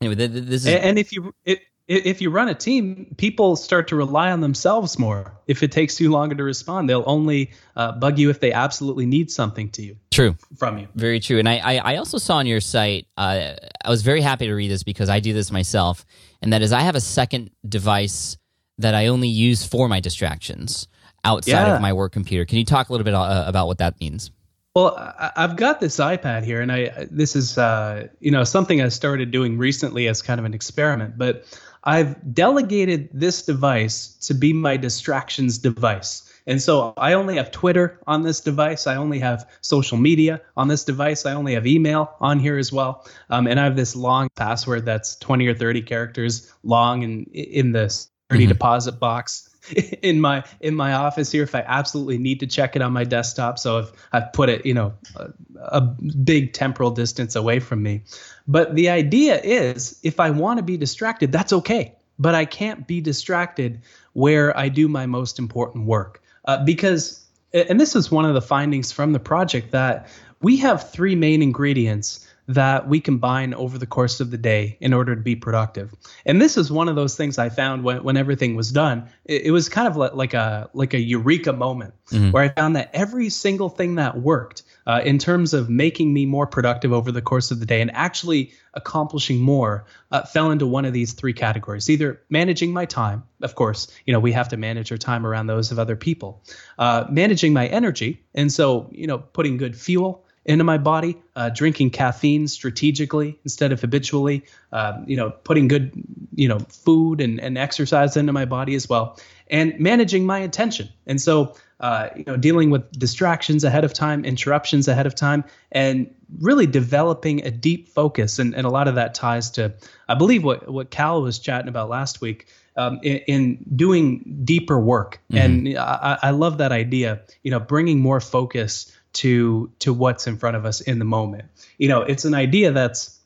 anyway, 0.00 0.16
th- 0.16 0.32
th- 0.32 0.44
this 0.44 0.62
is 0.62 0.66
And, 0.66 0.84
and 0.84 0.98
if 0.98 1.12
you 1.12 1.34
it, 1.44 1.60
if 1.86 2.20
you 2.20 2.30
run 2.30 2.48
a 2.48 2.54
team, 2.54 3.12
people 3.18 3.56
start 3.56 3.88
to 3.88 3.96
rely 3.96 4.30
on 4.30 4.40
themselves 4.40 4.96
more. 4.96 5.32
If 5.48 5.64
it 5.64 5.72
takes 5.72 5.96
too 5.96 6.10
longer 6.10 6.36
to 6.36 6.44
respond, 6.44 6.88
they'll 6.88 7.02
only 7.04 7.50
uh, 7.74 7.90
bug 7.92 8.16
you 8.16 8.30
if 8.30 8.38
they 8.38 8.52
absolutely 8.52 9.06
need 9.06 9.28
something 9.28 9.68
to 9.70 9.82
you 9.82 9.96
true. 10.12 10.36
from 10.56 10.78
you. 10.78 10.86
Very 10.94 11.18
true. 11.18 11.40
And 11.40 11.48
I, 11.48 11.56
I, 11.58 11.76
I 11.78 11.96
also 11.96 12.18
saw 12.18 12.36
on 12.36 12.46
your 12.46 12.60
site, 12.60 13.08
uh, 13.16 13.54
I 13.84 13.90
was 13.90 14.02
very 14.02 14.20
happy 14.20 14.46
to 14.46 14.54
read 14.54 14.70
this 14.70 14.84
because 14.84 15.08
I 15.08 15.18
do 15.18 15.32
this 15.32 15.50
myself. 15.50 16.06
And 16.40 16.52
that 16.52 16.62
is, 16.62 16.72
I 16.72 16.82
have 16.82 16.94
a 16.94 17.00
second 17.00 17.50
device 17.68 18.38
that 18.78 18.94
I 18.94 19.08
only 19.08 19.28
use 19.28 19.66
for 19.66 19.88
my 19.88 19.98
distractions 19.98 20.86
outside 21.24 21.50
Yeah. 21.66 21.74
of 21.74 21.82
my 21.82 21.92
work 21.92 22.12
computer. 22.12 22.44
Can 22.44 22.58
you 22.58 22.64
talk 22.64 22.88
a 22.88 22.92
little 22.92 23.04
bit 23.04 23.14
uh, 23.14 23.44
about 23.48 23.66
what 23.66 23.78
that 23.78 24.00
means? 24.00 24.30
Well, 24.76 25.14
I've 25.36 25.56
got 25.56 25.80
this 25.80 25.96
iPad 25.96 26.44
here, 26.44 26.60
and 26.60 26.70
I 26.70 27.08
this 27.10 27.34
is 27.34 27.58
uh, 27.58 28.06
you 28.20 28.30
know 28.30 28.44
something 28.44 28.80
I 28.80 28.88
started 28.88 29.32
doing 29.32 29.58
recently 29.58 30.06
as 30.06 30.22
kind 30.22 30.38
of 30.38 30.46
an 30.46 30.54
experiment. 30.54 31.18
But 31.18 31.44
I've 31.82 32.34
delegated 32.34 33.08
this 33.12 33.42
device 33.42 34.14
to 34.26 34.34
be 34.34 34.52
my 34.52 34.76
distractions 34.76 35.58
device. 35.58 36.26
And 36.46 36.62
so 36.62 36.94
I 36.96 37.14
only 37.14 37.36
have 37.36 37.50
Twitter 37.50 38.00
on 38.06 38.22
this 38.22 38.40
device. 38.40 38.86
I 38.86 38.96
only 38.96 39.18
have 39.18 39.48
social 39.60 39.98
media 39.98 40.40
on 40.56 40.68
this 40.68 40.84
device. 40.84 41.26
I 41.26 41.34
only 41.34 41.54
have 41.54 41.66
email 41.66 42.14
on 42.20 42.38
here 42.38 42.56
as 42.56 42.72
well. 42.72 43.06
Um, 43.28 43.46
and 43.46 43.60
I 43.60 43.64
have 43.64 43.76
this 43.76 43.94
long 43.94 44.28
password 44.36 44.84
that's 44.84 45.16
20 45.16 45.46
or 45.48 45.54
30 45.54 45.82
characters 45.82 46.52
long 46.62 47.04
and 47.04 47.26
in 47.28 47.72
the 47.72 47.88
security 47.88 48.46
deposit 48.46 48.98
box 49.00 49.49
in 50.02 50.20
my 50.20 50.44
in 50.60 50.74
my 50.74 50.92
office 50.94 51.30
here 51.30 51.42
if 51.42 51.54
I 51.54 51.60
absolutely 51.66 52.18
need 52.18 52.40
to 52.40 52.46
check 52.46 52.76
it 52.76 52.82
on 52.82 52.92
my 52.92 53.04
desktop. 53.04 53.58
So 53.58 53.78
if 53.78 53.92
I've 54.12 54.32
put 54.32 54.48
it, 54.48 54.64
you 54.64 54.74
know, 54.74 54.94
a, 55.16 55.30
a 55.58 55.80
big 55.80 56.52
temporal 56.52 56.90
distance 56.90 57.36
away 57.36 57.60
from 57.60 57.82
me. 57.82 58.02
But 58.48 58.74
the 58.74 58.88
idea 58.88 59.40
is 59.40 59.98
if 60.02 60.20
I 60.20 60.30
want 60.30 60.58
to 60.58 60.62
be 60.62 60.76
distracted, 60.76 61.32
that's 61.32 61.52
okay. 61.52 61.94
But 62.18 62.34
I 62.34 62.44
can't 62.44 62.86
be 62.86 63.00
distracted 63.00 63.82
where 64.12 64.56
I 64.56 64.68
do 64.68 64.88
my 64.88 65.06
most 65.06 65.38
important 65.38 65.86
work. 65.86 66.22
Uh, 66.44 66.64
because 66.64 67.24
and 67.52 67.80
this 67.80 67.96
is 67.96 68.10
one 68.10 68.24
of 68.24 68.34
the 68.34 68.42
findings 68.42 68.92
from 68.92 69.12
the 69.12 69.18
project 69.18 69.72
that 69.72 70.08
we 70.40 70.56
have 70.58 70.90
three 70.90 71.14
main 71.14 71.42
ingredients 71.42 72.26
that 72.54 72.88
we 72.88 73.00
combine 73.00 73.54
over 73.54 73.78
the 73.78 73.86
course 73.86 74.18
of 74.18 74.32
the 74.32 74.36
day 74.36 74.76
in 74.80 74.92
order 74.92 75.14
to 75.14 75.20
be 75.20 75.36
productive. 75.36 75.94
And 76.26 76.42
this 76.42 76.56
is 76.56 76.70
one 76.70 76.88
of 76.88 76.96
those 76.96 77.16
things 77.16 77.38
I 77.38 77.48
found 77.48 77.84
when, 77.84 78.02
when 78.02 78.16
everything 78.16 78.56
was 78.56 78.72
done. 78.72 79.08
It, 79.24 79.42
it 79.46 79.50
was 79.52 79.68
kind 79.68 79.86
of 79.86 79.96
like, 79.96 80.14
like 80.14 80.34
a 80.34 80.68
like 80.74 80.92
a 80.92 81.00
eureka 81.00 81.52
moment 81.52 81.94
where 82.32 82.42
I 82.42 82.48
found 82.48 82.74
that 82.74 82.90
every 82.92 83.28
single 83.28 83.68
thing 83.68 83.94
that 83.96 84.20
worked 84.20 84.64
uh, 84.84 85.00
in 85.04 85.18
terms 85.18 85.54
of 85.54 85.70
making 85.70 86.12
me 86.12 86.26
more 86.26 86.46
productive 86.46 86.92
over 86.92 87.12
the 87.12 87.22
course 87.22 87.52
of 87.52 87.60
the 87.60 87.66
day 87.66 87.80
and 87.80 87.94
actually 87.94 88.52
accomplishing 88.74 89.38
more 89.38 89.84
uh, 90.10 90.22
fell 90.24 90.50
into 90.50 90.66
one 90.66 90.84
of 90.84 90.92
these 90.92 91.12
three 91.12 91.32
categories. 91.32 91.88
Either 91.88 92.20
managing 92.30 92.72
my 92.72 92.84
time, 92.84 93.22
of 93.42 93.54
course, 93.54 93.86
you 94.06 94.12
know 94.12 94.18
we 94.18 94.32
have 94.32 94.48
to 94.48 94.56
manage 94.56 94.90
our 94.90 94.98
time 94.98 95.24
around 95.24 95.46
those 95.46 95.70
of 95.70 95.78
other 95.78 95.94
people. 95.94 96.42
Uh, 96.78 97.04
managing 97.08 97.52
my 97.52 97.68
energy, 97.68 98.24
and 98.34 98.52
so 98.52 98.88
you 98.90 99.06
know 99.06 99.18
putting 99.18 99.56
good 99.56 99.76
fuel 99.76 100.24
into 100.44 100.64
my 100.64 100.78
body, 100.78 101.16
uh, 101.36 101.50
drinking 101.50 101.90
caffeine 101.90 102.48
strategically 102.48 103.38
instead 103.44 103.72
of 103.72 103.80
habitually, 103.80 104.42
uh, 104.72 104.98
you 105.06 105.16
know, 105.16 105.30
putting 105.30 105.68
good, 105.68 105.92
you 106.34 106.48
know, 106.48 106.58
food 106.58 107.20
and, 107.20 107.38
and 107.40 107.58
exercise 107.58 108.16
into 108.16 108.32
my 108.32 108.46
body 108.46 108.74
as 108.74 108.88
well, 108.88 109.18
and 109.48 109.78
managing 109.78 110.24
my 110.24 110.38
attention. 110.38 110.88
And 111.06 111.20
so, 111.20 111.54
uh, 111.80 112.08
you 112.16 112.24
know, 112.26 112.36
dealing 112.36 112.70
with 112.70 112.90
distractions 112.92 113.64
ahead 113.64 113.84
of 113.84 113.92
time, 113.92 114.24
interruptions 114.24 114.88
ahead 114.88 115.06
of 115.06 115.14
time, 115.14 115.44
and 115.72 116.12
really 116.38 116.66
developing 116.66 117.44
a 117.44 117.50
deep 117.50 117.88
focus. 117.88 118.38
And, 118.38 118.54
and 118.54 118.66
a 118.66 118.70
lot 118.70 118.88
of 118.88 118.94
that 118.94 119.14
ties 119.14 119.50
to, 119.52 119.74
I 120.08 120.14
believe, 120.14 120.42
what, 120.42 120.68
what 120.68 120.90
Cal 120.90 121.22
was 121.22 121.38
chatting 121.38 121.68
about 121.68 121.88
last 121.88 122.20
week. 122.20 122.46
Um, 122.76 123.00
in, 123.02 123.18
in 123.26 123.64
doing 123.76 124.40
deeper 124.44 124.78
work, 124.78 125.20
and 125.32 125.76
I, 125.76 126.18
I 126.22 126.30
love 126.30 126.58
that 126.58 126.70
idea. 126.72 127.22
You 127.42 127.50
know, 127.50 127.58
bringing 127.60 127.98
more 127.98 128.20
focus 128.20 128.96
to 129.12 129.70
to 129.80 129.92
what's 129.92 130.26
in 130.26 130.36
front 130.36 130.56
of 130.56 130.64
us 130.64 130.80
in 130.80 130.98
the 130.98 131.04
moment. 131.04 131.44
You 131.78 131.88
know, 131.88 132.02
it's 132.02 132.24
an 132.24 132.34
idea 132.34 132.72
that's 132.72 133.18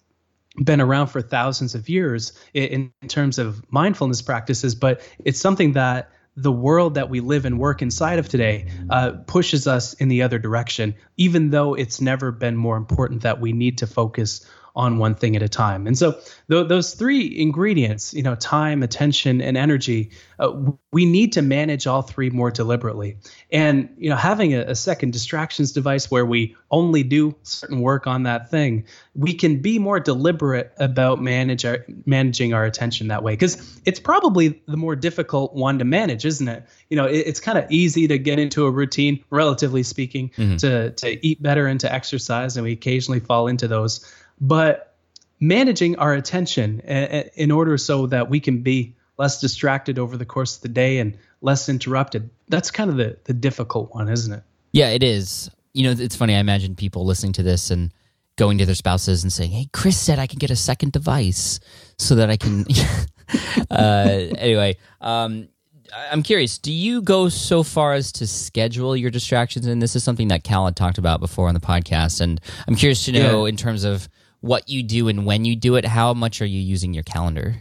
been 0.63 0.81
around 0.81 1.09
for 1.09 1.21
thousands 1.21 1.75
of 1.75 1.89
years 1.89 2.33
in, 2.53 2.93
in 3.03 3.09
terms 3.09 3.39
of 3.39 3.63
mindfulness 3.73 4.23
practices, 4.23 4.75
but 4.75 5.01
it's 5.25 5.41
something 5.41 5.73
that 5.73 6.11
the 6.37 6.53
world 6.53 6.95
that 6.95 7.11
we 7.11 7.21
live 7.21 7.45
and 7.45 7.59
work 7.59 7.83
inside 7.83 8.19
of 8.19 8.29
today 8.29 8.67
uh, 8.91 9.13
pushes 9.27 9.67
us 9.67 9.95
in 9.95 10.09
the 10.09 10.23
other 10.23 10.39
direction, 10.39 10.95
even 11.17 11.51
though 11.51 11.75
it's 11.75 12.01
never 12.01 12.33
been 12.33 12.57
more 12.57 12.77
important 12.77 13.23
that 13.23 13.41
we 13.41 13.53
need 13.53 13.79
to 13.79 13.87
focus 13.87 14.49
on 14.77 14.99
one 14.99 15.15
thing 15.15 15.37
at 15.37 15.43
a 15.43 15.49
time. 15.49 15.87
And 15.87 15.97
so 15.97 16.13
th- 16.51 16.69
those 16.69 16.95
three 16.95 17.41
ingredients, 17.41 18.13
you 18.13 18.23
know, 18.23 18.35
time, 18.35 18.83
attention, 18.83 19.41
and 19.41 19.57
energy, 19.57 20.11
uh, 20.41 20.53
we 20.93 21.07
need 21.07 21.33
to 21.35 21.43
manage 21.43 21.87
all 21.87 22.03
three 22.03 22.31
more 22.31 22.51
deliberately. 22.51 23.19
And 23.53 23.89
you 23.97 24.11
know, 24.11 24.17
having 24.17 24.55
a, 24.55 24.63
a 24.63 24.75
second 24.75 25.13
distractions 25.13 25.71
device 25.71 26.11
where 26.11 26.27
we 26.27 26.57
only 26.73 27.05
do 27.05 27.37
certain 27.45 27.81
work 27.81 28.09
on 28.09 28.25
that 28.25 28.51
thing, 28.51 28.87
we 29.15 29.35
can 29.35 29.61
be 29.61 29.79
more 29.79 30.01
deliberate 30.01 30.73
about 30.79 31.23
manage 31.23 31.65
our, 31.65 31.85
managing 32.05 32.53
our 32.53 32.65
attention 32.65 33.09
that 33.09 33.23
way. 33.23 33.35
Because 33.35 33.81
it's 33.85 34.01
probably 34.01 34.61
the 34.67 34.77
more 34.77 34.97
difficult 34.97 35.55
one 35.55 35.79
to 35.79 35.85
manage, 35.85 36.25
isn't 36.25 36.49
it? 36.49 36.67
You 36.91 36.97
know, 36.97 37.07
it, 37.07 37.19
it's 37.19 37.41
kind 37.41 37.59
of 37.59 37.71
easy 37.71 38.09
to 38.09 38.19
get 38.19 38.41
into 38.41 38.67
a 38.67 38.71
routine, 38.73 39.23
relatively 39.31 39.85
speaking, 39.85 40.31
to 40.59 40.91
to 40.91 41.27
eat 41.27 41.41
better 41.41 41.69
and 41.69 41.79
to 41.81 41.93
exercise, 41.93 42.57
and 42.57 42.65
we 42.65 42.73
occasionally 42.73 43.21
fall 43.21 43.47
into 43.47 43.69
those 43.69 44.05
but 44.41 44.95
managing 45.41 45.97
our 45.97 46.13
attention 46.15 46.81
in 46.81 47.51
order 47.51 47.77
so 47.77 48.07
that 48.07 48.31
we 48.31 48.41
can 48.41 48.63
be 48.63 48.95
less 49.19 49.41
distracted 49.41 49.99
over 49.99 50.17
the 50.17 50.25
course 50.25 50.57
of 50.57 50.63
the 50.63 50.69
day 50.69 50.99
and 50.99 51.17
less 51.41 51.69
interrupted 51.69 52.31
that's 52.49 52.71
kind 52.71 52.91
of 52.91 52.97
the, 52.97 53.17
the 53.25 53.33
difficult 53.35 53.93
one 53.95 54.09
isn't 54.09 54.33
it 54.33 54.43
Yeah, 54.73 54.89
it 54.91 55.03
is. 55.03 55.51
You 55.73 55.85
know, 55.85 56.03
it's 56.03 56.17
funny. 56.17 56.35
I 56.35 56.39
imagine 56.39 56.75
people 56.77 57.05
listening 57.05 57.33
to 57.35 57.43
this 57.43 57.71
and 57.71 57.93
going 58.37 58.59
to 58.59 58.67
their 58.67 58.75
spouses 58.77 59.23
and 59.25 59.33
saying, 59.33 59.51
"Hey, 59.51 59.69
Chris 59.73 59.97
said 59.99 60.19
I 60.21 60.27
can 60.29 60.39
get 60.39 60.51
a 60.51 60.57
second 60.57 60.93
device 60.93 61.59
so 61.99 62.15
that 62.17 62.31
I 62.31 62.37
can." 62.37 62.65
uh, 63.71 63.75
anyway, 64.39 64.77
um, 65.01 65.49
I'm 66.11 66.23
curious. 66.23 66.59
Do 66.59 66.73
you 66.73 67.03
go 67.03 67.29
so 67.29 67.63
far 67.63 67.93
as 67.95 68.13
to 68.13 68.27
schedule 68.27 68.97
your 68.97 69.11
distractions? 69.11 69.67
And 69.67 69.81
this 69.83 69.95
is 69.97 70.03
something 70.05 70.29
that 70.29 70.45
Cal 70.45 70.65
had 70.65 70.77
talked 70.77 70.99
about 70.99 71.21
before 71.21 71.49
on 71.49 71.55
the 71.55 71.61
podcast. 71.61 72.21
And 72.21 72.41
I'm 72.67 72.75
curious 72.75 73.05
to 73.07 73.13
know, 73.13 73.45
Yeah. 73.45 73.51
in 73.51 73.57
terms 73.57 73.85
of 73.85 74.09
what 74.45 74.69
you 74.69 74.83
do 74.83 75.09
and 75.09 75.25
when 75.25 75.45
you 75.45 75.57
do 75.57 75.77
it, 75.77 75.85
how 75.85 76.13
much 76.13 76.43
are 76.43 76.47
you 76.47 76.61
using 76.61 76.95
your 76.95 77.05
calendar? 77.05 77.57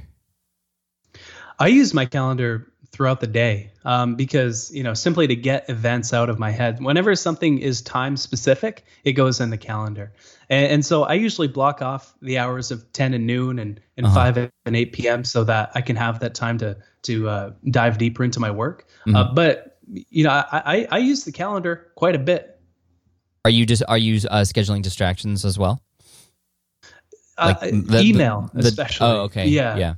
i 1.60 1.68
use 1.68 1.94
my 1.94 2.06
calendar 2.06 2.68
throughout 2.92 3.20
the 3.20 3.28
day 3.28 3.72
um, 3.86 4.16
because 4.16 4.72
you 4.74 4.84
know 4.84 4.94
simply 4.94 5.28
to 5.28 5.36
get 5.36 5.70
events 5.70 6.14
out 6.14 6.30
of 6.30 6.40
my 6.40 6.52
head 6.52 6.82
whenever 6.82 7.16
something 7.16 7.60
is 7.60 7.82
time 7.82 8.18
specific 8.18 8.84
it 9.04 9.14
goes 9.14 9.40
in 9.40 9.50
the 9.50 9.58
calendar. 9.58 10.12
And, 10.50 10.72
and 10.74 10.86
so 10.86 11.04
i 11.04 11.14
usually 11.14 11.48
block 11.48 11.82
off 11.82 12.14
the 12.22 12.38
hours 12.38 12.72
of 12.72 12.92
10 12.94 13.14
and 13.14 13.28
noon 13.28 13.60
and, 13.60 13.80
and 13.98 14.08
5 14.08 14.50
and 14.66 14.76
8 14.76 14.94
p.m 14.94 15.24
so 15.24 15.44
that 15.44 15.72
i 15.76 15.82
can 15.82 15.96
have 15.96 16.20
that 16.20 16.36
time 16.36 16.58
to 16.58 16.78
to 17.04 17.30
uh, 17.30 17.52
dive 17.70 17.98
deeper 17.98 18.24
into 18.24 18.40
my 18.40 18.50
work. 18.50 18.88
Uh, 19.14 19.34
but 19.34 19.78
you 19.88 20.24
know 20.24 20.32
I, 20.32 20.48
I 20.52 20.88
i 20.92 20.98
use 20.98 21.24
the 21.24 21.32
calendar 21.32 21.92
quite 21.96 22.16
a 22.16 22.20
bit. 22.20 22.60
Are 23.46 23.52
you 23.52 23.66
just 23.66 23.84
are 23.88 23.98
you 23.98 24.16
uh, 24.30 24.42
scheduling 24.42 24.82
distractions 24.82 25.46
as 25.46 25.60
well? 25.60 25.82
Uh, 27.38 27.54
the- 27.54 27.72
the- 27.72 28.02
email 28.02 28.50
the- 28.54 28.68
especially 28.68 29.08
Oh, 29.08 29.22
okay. 29.24 29.48
yeah 29.48 29.78
yeah. 29.78 29.94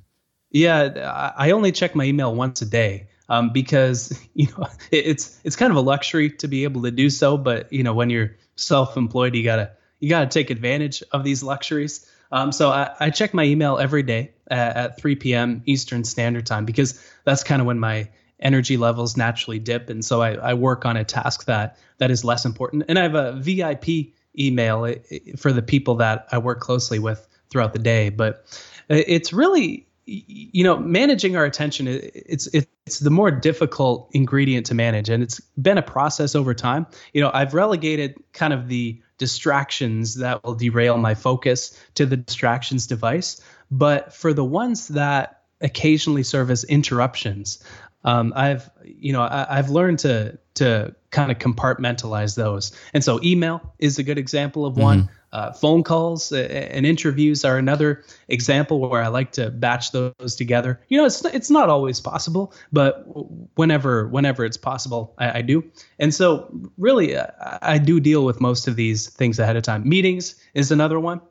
Yeah, 0.51 1.33
I 1.37 1.47
I 1.47 1.51
only 1.51 1.71
check 1.73 1.95
my 1.95 2.05
email 2.05 2.33
once 2.33 2.61
a 2.61 2.65
day 2.65 3.07
um, 3.27 3.51
because 3.51 4.17
you 4.33 4.47
know 4.57 4.67
it, 4.91 5.05
it's 5.05 5.39
it's 5.43 5.55
kind 5.55 5.71
of 5.71 5.77
a 5.77 5.81
luxury 5.81 6.29
to 6.29 6.47
be 6.47 6.63
able 6.63 6.83
to 6.83 6.91
do 6.91 7.09
so. 7.09 7.37
But 7.37 7.73
you 7.73 7.83
know 7.83 7.93
when 7.93 8.09
you're 8.09 8.37
self-employed, 8.55 9.35
you 9.35 9.43
gotta 9.43 9.71
you 9.99 10.09
gotta 10.09 10.27
take 10.27 10.49
advantage 10.49 11.03
of 11.11 11.23
these 11.23 11.43
luxuries. 11.43 12.09
Um, 12.31 12.51
so 12.51 12.69
I, 12.69 12.91
I 12.99 13.09
check 13.09 13.33
my 13.33 13.43
email 13.43 13.77
every 13.77 14.03
day 14.03 14.31
at, 14.49 14.75
at 14.75 14.97
3 14.99 15.15
p.m. 15.15 15.61
Eastern 15.65 16.03
Standard 16.03 16.45
Time 16.45 16.65
because 16.65 16.99
that's 17.23 17.43
kind 17.43 17.61
of 17.61 17.67
when 17.67 17.79
my 17.79 18.09
energy 18.39 18.77
levels 18.77 19.15
naturally 19.15 19.59
dip, 19.59 19.89
and 19.89 20.03
so 20.03 20.21
I, 20.21 20.33
I 20.35 20.53
work 20.53 20.85
on 20.85 20.97
a 20.97 21.03
task 21.03 21.45
that 21.45 21.77
that 21.97 22.11
is 22.11 22.23
less 22.23 22.45
important. 22.45 22.85
And 22.87 22.97
I 22.97 23.03
have 23.03 23.15
a 23.15 23.33
VIP 23.33 24.14
email 24.39 24.85
eh, 24.85 24.95
eh, 25.11 25.19
for 25.37 25.51
the 25.51 25.61
people 25.61 25.95
that 25.95 26.27
I 26.31 26.37
work 26.37 26.59
closely 26.59 26.99
with 26.99 27.27
throughout 27.49 27.73
the 27.73 27.79
day. 27.79 28.09
But 28.09 28.45
it's 28.89 29.33
really 29.33 29.87
you 30.07 30.63
know 30.63 30.77
managing 30.77 31.35
our 31.35 31.45
attention 31.45 31.87
it's 31.87 32.47
it's 32.53 32.99
the 32.99 33.09
more 33.09 33.31
difficult 33.31 34.07
ingredient 34.11 34.67
to 34.67 34.75
manage 34.75 35.09
and 35.09 35.23
it's 35.23 35.39
been 35.59 35.79
a 35.79 35.81
process 35.81 36.35
over 36.35 36.53
time 36.53 36.85
you 37.13 37.21
know 37.21 37.31
i've 37.33 37.55
relegated 37.55 38.15
kind 38.31 38.53
of 38.53 38.67
the 38.67 39.01
distractions 39.17 40.15
that 40.15 40.43
will 40.43 40.53
derail 40.53 40.97
my 40.97 41.15
focus 41.15 41.79
to 41.95 42.05
the 42.05 42.17
distractions 42.17 42.85
device 42.85 43.41
but 43.71 44.13
for 44.13 44.31
the 44.31 44.45
ones 44.45 44.89
that 44.89 45.41
occasionally 45.61 46.21
serve 46.21 46.51
as 46.51 46.63
interruptions 46.65 47.63
um, 48.05 48.31
I've 48.35 48.69
you 48.85 49.11
know 49.11 49.23
I, 49.23 49.55
have 49.55 49.69
learned 49.69 49.99
to 49.99 50.37
to 50.55 50.95
kind 51.09 51.31
of 51.31 51.39
compartmentalize 51.39 52.35
those, 52.35 52.71
and 52.93 53.03
so 53.03 53.19
email 53.23 53.73
is 53.79 53.99
a 53.99 54.03
good 54.03 54.17
example 54.17 54.65
of 54.65 54.77
one. 54.77 55.03
Mm-hmm. 55.03 55.11
Uh, 55.33 55.51
phone 55.51 55.83
calls 55.83 56.31
and 56.31 56.85
interviews 56.85 57.43
are 57.43 57.57
another 57.57 58.05
example 58.29 58.79
where 58.79 59.03
I 59.03 59.09
like 59.09 59.33
to 59.33 59.49
batch 59.49 59.91
those 59.91 60.33
together. 60.37 60.79
You 60.87 60.97
know, 60.97 61.05
it's 61.05 61.25
it's 61.25 61.49
not 61.49 61.67
always 61.67 61.99
possible, 61.99 62.53
but 62.71 63.03
whenever 63.57 64.07
whenever 64.07 64.45
it's 64.45 64.55
possible, 64.55 65.13
I, 65.17 65.39
I 65.39 65.41
do. 65.41 65.69
And 65.99 66.13
so, 66.13 66.49
really, 66.77 67.17
uh, 67.17 67.27
I 67.61 67.79
do 67.79 67.99
deal 67.99 68.23
with 68.23 68.39
most 68.39 68.69
of 68.69 68.77
these 68.77 69.09
things 69.09 69.37
ahead 69.37 69.57
of 69.57 69.63
time. 69.63 69.89
Meetings 69.89 70.35
is 70.53 70.71
another 70.71 70.99
one. 70.99 71.19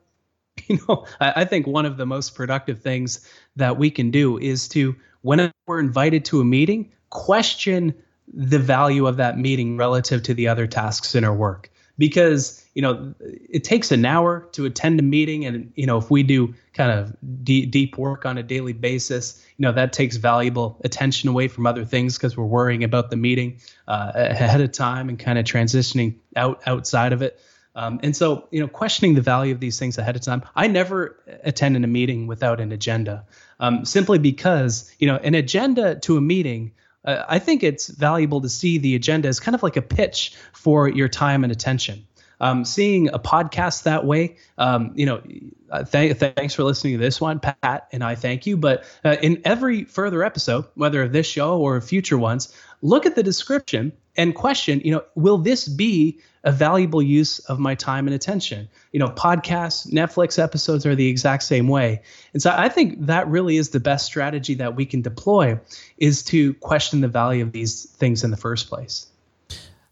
You 0.67 0.79
know, 0.87 1.05
I, 1.19 1.41
I 1.41 1.45
think 1.45 1.67
one 1.67 1.85
of 1.85 1.97
the 1.97 2.05
most 2.05 2.33
productive 2.33 2.81
things 2.81 3.29
that 3.57 3.77
we 3.77 3.91
can 3.91 4.09
do 4.09 4.37
is 4.37 4.69
to 4.69 4.95
when 5.25 5.51
we're 5.65 5.79
invited 5.79 6.23
to 6.25 6.39
a 6.39 6.45
meeting, 6.45 6.91
question 7.09 7.95
the 8.31 8.59
value 8.59 9.07
of 9.07 9.17
that 9.17 9.39
meeting 9.39 9.75
relative 9.75 10.21
to 10.21 10.35
the 10.35 10.47
other 10.47 10.67
tasks 10.67 11.15
in 11.15 11.23
our 11.23 11.33
work. 11.33 11.71
Because, 11.97 12.63
you 12.75 12.81
know, 12.81 13.15
it 13.21 13.63
takes 13.63 13.91
an 13.91 14.05
hour 14.05 14.47
to 14.51 14.65
attend 14.65 14.99
a 14.99 15.03
meeting. 15.03 15.45
And, 15.45 15.71
you 15.75 15.87
know, 15.87 15.97
if 15.97 16.11
we 16.11 16.21
do 16.21 16.53
kind 16.73 16.91
of 16.91 17.15
deep, 17.43 17.71
deep 17.71 17.97
work 17.97 18.25
on 18.25 18.37
a 18.37 18.43
daily 18.43 18.73
basis, 18.73 19.43
you 19.57 19.63
know, 19.63 19.71
that 19.71 19.93
takes 19.93 20.17
valuable 20.17 20.79
attention 20.83 21.27
away 21.27 21.47
from 21.47 21.65
other 21.65 21.85
things 21.85 22.17
because 22.17 22.37
we're 22.37 22.43
worrying 22.43 22.83
about 22.83 23.09
the 23.09 23.15
meeting 23.15 23.59
uh, 23.87 24.11
ahead 24.13 24.61
of 24.61 24.73
time 24.73 25.09
and 25.09 25.17
kind 25.17 25.39
of 25.39 25.45
transitioning 25.45 26.15
out 26.35 26.61
outside 26.67 27.13
of 27.13 27.23
it. 27.23 27.39
Um, 27.75 27.99
and 28.03 28.15
so, 28.15 28.47
you 28.51 28.59
know, 28.59 28.67
questioning 28.67 29.15
the 29.15 29.21
value 29.21 29.53
of 29.53 29.59
these 29.59 29.79
things 29.79 29.97
ahead 29.97 30.15
of 30.15 30.21
time. 30.21 30.43
I 30.55 30.67
never 30.67 31.17
attend 31.43 31.75
in 31.75 31.83
a 31.83 31.87
meeting 31.87 32.27
without 32.27 32.61
an 32.61 32.71
agenda, 32.71 33.25
um, 33.59 33.85
simply 33.85 34.19
because, 34.19 34.91
you 34.99 35.07
know, 35.07 35.17
an 35.17 35.35
agenda 35.35 35.95
to 36.01 36.17
a 36.17 36.21
meeting. 36.21 36.71
Uh, 37.03 37.23
I 37.27 37.39
think 37.39 37.63
it's 37.63 37.87
valuable 37.87 38.41
to 38.41 38.49
see 38.49 38.77
the 38.77 38.95
agenda 38.95 39.27
as 39.27 39.39
kind 39.39 39.55
of 39.55 39.63
like 39.63 39.77
a 39.77 39.81
pitch 39.81 40.35
for 40.53 40.87
your 40.87 41.07
time 41.07 41.43
and 41.43 41.51
attention. 41.51 42.07
Um, 42.41 42.65
seeing 42.65 43.07
a 43.09 43.19
podcast 43.19 43.83
that 43.83 44.05
way, 44.05 44.35
um, 44.57 44.91
you 44.95 45.05
know, 45.05 45.21
uh, 45.71 45.83
th- 45.83 46.17
thanks 46.17 46.53
for 46.53 46.63
listening 46.63 46.93
to 46.93 46.99
this 46.99 47.21
one, 47.21 47.39
Pat, 47.39 47.87
and 47.93 48.03
I 48.03 48.15
thank 48.15 48.45
you. 48.45 48.57
But 48.57 48.83
uh, 49.05 49.15
in 49.21 49.41
every 49.45 49.85
further 49.85 50.23
episode, 50.23 50.65
whether 50.75 51.01
of 51.01 51.13
this 51.13 51.27
show 51.27 51.59
or 51.59 51.79
future 51.79 52.17
ones, 52.17 52.53
look 52.81 53.05
at 53.05 53.15
the 53.15 53.23
description 53.23 53.93
and 54.17 54.33
question, 54.33 54.81
you 54.83 54.91
know, 54.91 55.03
will 55.15 55.37
this 55.37 55.67
be 55.67 56.19
a 56.43 56.51
valuable 56.51 57.01
use 57.01 57.39
of 57.39 57.59
my 57.59 57.75
time 57.75 58.07
and 58.07 58.15
attention? 58.15 58.69
You 58.91 58.99
know, 58.99 59.09
podcasts, 59.09 59.91
Netflix 59.91 60.41
episodes 60.41 60.85
are 60.85 60.95
the 60.95 61.07
exact 61.07 61.43
same 61.43 61.67
way. 61.67 62.01
And 62.33 62.41
so 62.41 62.53
I 62.55 62.69
think 62.69 63.07
that 63.07 63.27
really 63.27 63.57
is 63.57 63.69
the 63.69 63.79
best 63.79 64.05
strategy 64.05 64.53
that 64.55 64.75
we 64.75 64.85
can 64.85 65.01
deploy 65.01 65.59
is 65.97 66.23
to 66.25 66.53
question 66.55 67.01
the 67.01 67.07
value 67.07 67.43
of 67.43 67.51
these 67.51 67.85
things 67.85 68.23
in 68.23 68.31
the 68.31 68.37
first 68.37 68.69
place. 68.69 69.07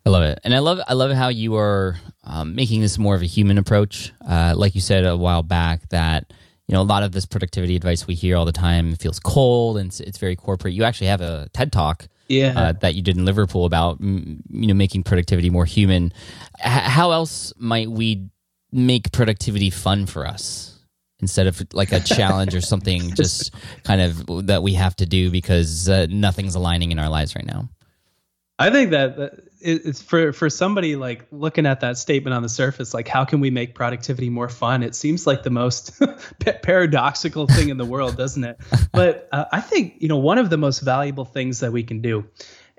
I 0.05 0.09
love 0.09 0.23
it, 0.23 0.39
and 0.43 0.53
I 0.53 0.59
love 0.59 0.81
I 0.86 0.93
love 0.95 1.12
how 1.12 1.29
you 1.29 1.55
are 1.55 1.97
um, 2.25 2.55
making 2.55 2.81
this 2.81 2.97
more 2.97 3.15
of 3.15 3.21
a 3.21 3.25
human 3.25 3.57
approach. 3.57 4.12
Uh, 4.27 4.53
like 4.53 4.75
you 4.75 4.81
said 4.81 5.05
a 5.05 5.15
while 5.15 5.43
back, 5.43 5.88
that 5.89 6.33
you 6.67 6.75
know 6.75 6.81
a 6.81 6.83
lot 6.83 7.03
of 7.03 7.13
this 7.13 7.25
productivity 7.25 7.77
advice 7.77 8.05
we 8.05 8.13
hear 8.13 8.36
all 8.36 8.43
the 8.43 8.51
time 8.51 8.95
feels 8.97 9.17
cold 9.17 9.77
and 9.77 9.88
it's, 9.88 10.01
it's 10.01 10.17
very 10.17 10.36
corporate. 10.36 10.73
You 10.73 10.83
actually 10.83 11.07
have 11.07 11.21
a 11.21 11.47
TED 11.53 11.71
talk 11.71 12.09
yeah. 12.27 12.53
Uh, 12.55 12.73
that 12.81 12.95
you 12.95 13.01
did 13.01 13.17
in 13.17 13.25
Liverpool 13.25 13.65
about 13.65 13.99
you 14.01 14.39
know 14.49 14.73
making 14.73 15.03
productivity 15.03 15.49
more 15.49 15.65
human. 15.65 16.13
H- 16.59 16.83
how 16.83 17.12
else 17.12 17.53
might 17.57 17.89
we 17.89 18.29
make 18.71 19.12
productivity 19.12 19.69
fun 19.69 20.05
for 20.05 20.25
us 20.25 20.79
instead 21.19 21.47
of 21.47 21.62
like 21.73 21.91
a 21.91 21.99
challenge 21.99 22.55
or 22.55 22.62
something 22.62 23.12
just 23.15 23.53
kind 23.83 24.01
of 24.01 24.47
that 24.47 24.63
we 24.63 24.73
have 24.73 24.95
to 24.95 25.05
do 25.05 25.29
because 25.31 25.88
uh, 25.88 26.07
nothing's 26.09 26.55
aligning 26.55 26.91
in 26.91 26.99
our 26.99 27.09
lives 27.09 27.36
right 27.36 27.45
now? 27.45 27.69
I 28.63 28.69
think 28.69 28.91
that, 28.91 29.41
it's 29.65 30.02
for 30.02 30.34
for 30.34 30.49
somebody 30.49 30.97
like 30.97 31.26
looking 31.32 31.65
at 31.65 31.80
that 31.80 31.97
statement 31.97 32.34
on 32.34 32.43
the 32.43 32.49
surface 32.49 32.93
like 32.93 33.08
how 33.08 33.23
can 33.23 33.39
we 33.39 33.49
make 33.49 33.76
productivity 33.76 34.30
more 34.30 34.49
fun? 34.49 34.84
It 34.84 34.93
seems 34.93 35.26
like 35.26 35.43
the 35.43 35.49
most 35.49 36.02
paradoxical 36.63 37.47
thing 37.47 37.69
in 37.69 37.78
the 37.78 37.86
world 37.86 38.17
doesn't 38.17 38.43
it? 38.43 38.58
But 38.91 39.30
uh, 39.32 39.45
i 39.52 39.62
think 39.62 39.95
you 39.99 40.08
know 40.08 40.17
one 40.17 40.38
of 40.38 40.49
the 40.49 40.58
most 40.58 40.82
valuable 40.82 41.26
things 41.26 41.62
that 41.62 41.71
we 41.71 41.84
can 41.84 42.02
do 42.02 42.26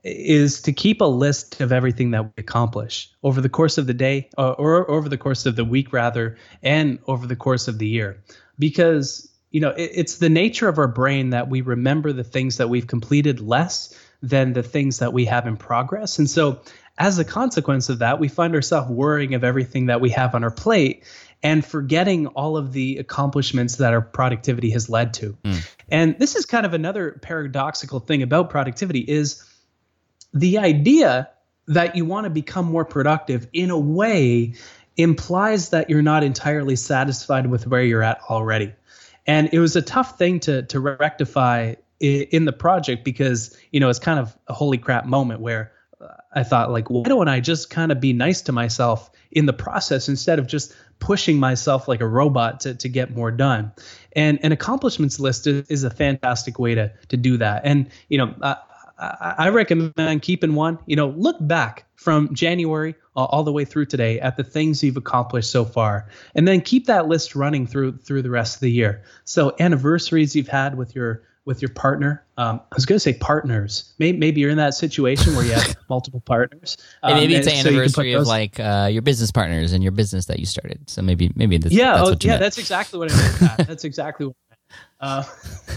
is 0.04 0.60
to 0.62 0.72
keep 0.72 1.00
a 1.00 1.06
list 1.06 1.60
of 1.60 1.72
everything 1.72 2.10
that 2.10 2.24
we 2.24 2.32
accomplish 2.36 3.10
over 3.22 3.40
the 3.40 3.48
course 3.48 3.78
of 3.78 3.86
the 3.86 3.94
day 3.94 4.28
or, 4.36 4.54
or 4.54 4.90
over 4.90 5.08
the 5.08 5.16
course 5.16 5.46
of 5.46 5.56
the 5.56 5.64
week 5.64 5.92
rather 5.92 6.36
and 6.62 6.98
over 7.06 7.26
the 7.26 7.36
course 7.36 7.66
of 7.68 7.78
the 7.78 7.88
year. 7.88 8.22
Because 8.58 9.30
you 9.50 9.60
know 9.60 9.70
it, 9.70 9.90
it's 9.94 10.18
the 10.18 10.28
nature 10.28 10.68
of 10.68 10.78
our 10.78 10.88
brain 10.88 11.30
that 11.30 11.48
we 11.48 11.62
remember 11.62 12.12
the 12.12 12.24
things 12.24 12.58
that 12.58 12.68
we've 12.68 12.86
completed 12.86 13.40
less 13.40 13.98
than 14.28 14.52
the 14.52 14.62
things 14.62 14.98
that 14.98 15.12
we 15.12 15.26
have 15.26 15.46
in 15.46 15.56
progress. 15.56 16.18
And 16.18 16.28
so, 16.28 16.60
as 16.96 17.18
a 17.18 17.24
consequence 17.24 17.88
of 17.88 17.98
that, 17.98 18.20
we 18.20 18.28
find 18.28 18.54
ourselves 18.54 18.88
worrying 18.88 19.34
of 19.34 19.42
everything 19.42 19.86
that 19.86 20.00
we 20.00 20.10
have 20.10 20.34
on 20.34 20.44
our 20.44 20.50
plate 20.50 21.04
and 21.42 21.64
forgetting 21.64 22.28
all 22.28 22.56
of 22.56 22.72
the 22.72 22.98
accomplishments 22.98 23.76
that 23.76 23.92
our 23.92 24.00
productivity 24.00 24.70
has 24.70 24.88
led 24.88 25.12
to. 25.14 25.36
Mm. 25.44 25.72
And 25.88 26.18
this 26.18 26.36
is 26.36 26.46
kind 26.46 26.64
of 26.64 26.72
another 26.72 27.18
paradoxical 27.20 28.00
thing 28.00 28.22
about 28.22 28.48
productivity 28.48 29.00
is 29.00 29.44
the 30.32 30.58
idea 30.58 31.30
that 31.66 31.96
you 31.96 32.04
want 32.04 32.24
to 32.24 32.30
become 32.30 32.66
more 32.66 32.84
productive 32.84 33.48
in 33.52 33.70
a 33.70 33.78
way 33.78 34.54
implies 34.96 35.70
that 35.70 35.90
you're 35.90 36.02
not 36.02 36.22
entirely 36.22 36.76
satisfied 36.76 37.46
with 37.46 37.66
where 37.66 37.82
you're 37.82 38.02
at 38.02 38.20
already. 38.30 38.72
And 39.26 39.50
it 39.52 39.58
was 39.58 39.74
a 39.74 39.82
tough 39.82 40.18
thing 40.18 40.40
to 40.40 40.62
to 40.64 40.80
rectify 40.80 41.74
in 42.00 42.44
the 42.44 42.52
project 42.52 43.04
because 43.04 43.56
you 43.70 43.80
know 43.80 43.88
it's 43.88 43.98
kind 43.98 44.18
of 44.18 44.36
a 44.48 44.52
holy 44.52 44.78
crap 44.78 45.06
moment 45.06 45.40
where 45.40 45.72
uh, 46.00 46.08
I 46.34 46.42
thought 46.42 46.70
like 46.70 46.90
why 46.90 47.04
don't 47.04 47.28
I 47.28 47.40
just 47.40 47.70
kind 47.70 47.92
of 47.92 48.00
be 48.00 48.12
nice 48.12 48.42
to 48.42 48.52
myself 48.52 49.10
in 49.30 49.46
the 49.46 49.52
process 49.52 50.08
instead 50.08 50.38
of 50.38 50.46
just 50.46 50.74
pushing 50.98 51.38
myself 51.38 51.88
like 51.88 52.00
a 52.00 52.06
robot 52.06 52.60
to, 52.60 52.74
to 52.74 52.88
get 52.88 53.14
more 53.14 53.30
done? 53.30 53.72
And 54.12 54.38
an 54.42 54.52
accomplishments 54.52 55.20
list 55.20 55.46
is, 55.46 55.68
is 55.68 55.84
a 55.84 55.90
fantastic 55.90 56.58
way 56.58 56.74
to 56.74 56.92
to 57.08 57.16
do 57.16 57.36
that. 57.38 57.62
And 57.64 57.90
you 58.08 58.18
know 58.18 58.34
I, 58.42 58.56
I 58.98 59.48
recommend 59.50 60.22
keeping 60.22 60.54
one 60.54 60.78
you 60.86 60.96
know 60.96 61.08
look 61.08 61.36
back 61.40 61.86
from 61.94 62.34
January 62.34 62.96
all 63.16 63.44
the 63.44 63.52
way 63.52 63.64
through 63.64 63.86
today 63.86 64.18
at 64.18 64.36
the 64.36 64.44
things 64.44 64.82
you've 64.82 64.96
accomplished 64.96 65.50
so 65.50 65.64
far 65.64 66.08
and 66.34 66.48
then 66.48 66.60
keep 66.60 66.86
that 66.86 67.06
list 67.06 67.36
running 67.36 67.66
through 67.66 67.98
through 67.98 68.22
the 68.22 68.30
rest 68.30 68.56
of 68.56 68.60
the 68.60 68.70
year. 68.70 69.04
So 69.24 69.54
anniversaries 69.60 70.34
you've 70.34 70.48
had 70.48 70.76
with 70.76 70.96
your 70.96 71.22
with 71.44 71.60
your 71.60 71.68
partner. 71.70 72.24
Um, 72.36 72.60
I 72.72 72.74
was 72.74 72.86
going 72.86 72.96
to 72.96 73.00
say 73.00 73.14
partners. 73.14 73.92
Maybe, 73.98 74.16
maybe, 74.16 74.40
you're 74.40 74.50
in 74.50 74.56
that 74.56 74.74
situation 74.74 75.36
where 75.36 75.44
you 75.44 75.52
have 75.52 75.76
multiple 75.88 76.20
partners. 76.20 76.76
Um, 77.02 77.14
maybe 77.14 77.34
it's 77.34 77.46
an 77.46 77.66
anniversary 77.66 78.12
so 78.12 78.20
of 78.20 78.26
like 78.26 78.58
uh, 78.58 78.88
your 78.90 79.02
business 79.02 79.30
partners 79.30 79.72
and 79.72 79.82
your 79.82 79.92
business 79.92 80.26
that 80.26 80.38
you 80.38 80.46
started. 80.46 80.88
So 80.88 81.02
maybe 81.02 81.30
maybe 81.34 81.58
this, 81.58 81.72
yeah, 81.72 81.96
that's 81.96 82.08
oh, 82.08 82.16
yeah, 82.20 82.32
meant. 82.32 82.40
that's 82.40 82.58
exactly 82.58 82.98
what 82.98 83.12
I 83.12 83.16
meant. 83.16 83.56
that's 83.68 83.84
exactly 83.84 84.26
what. 84.26 84.36
Uh, 85.00 85.24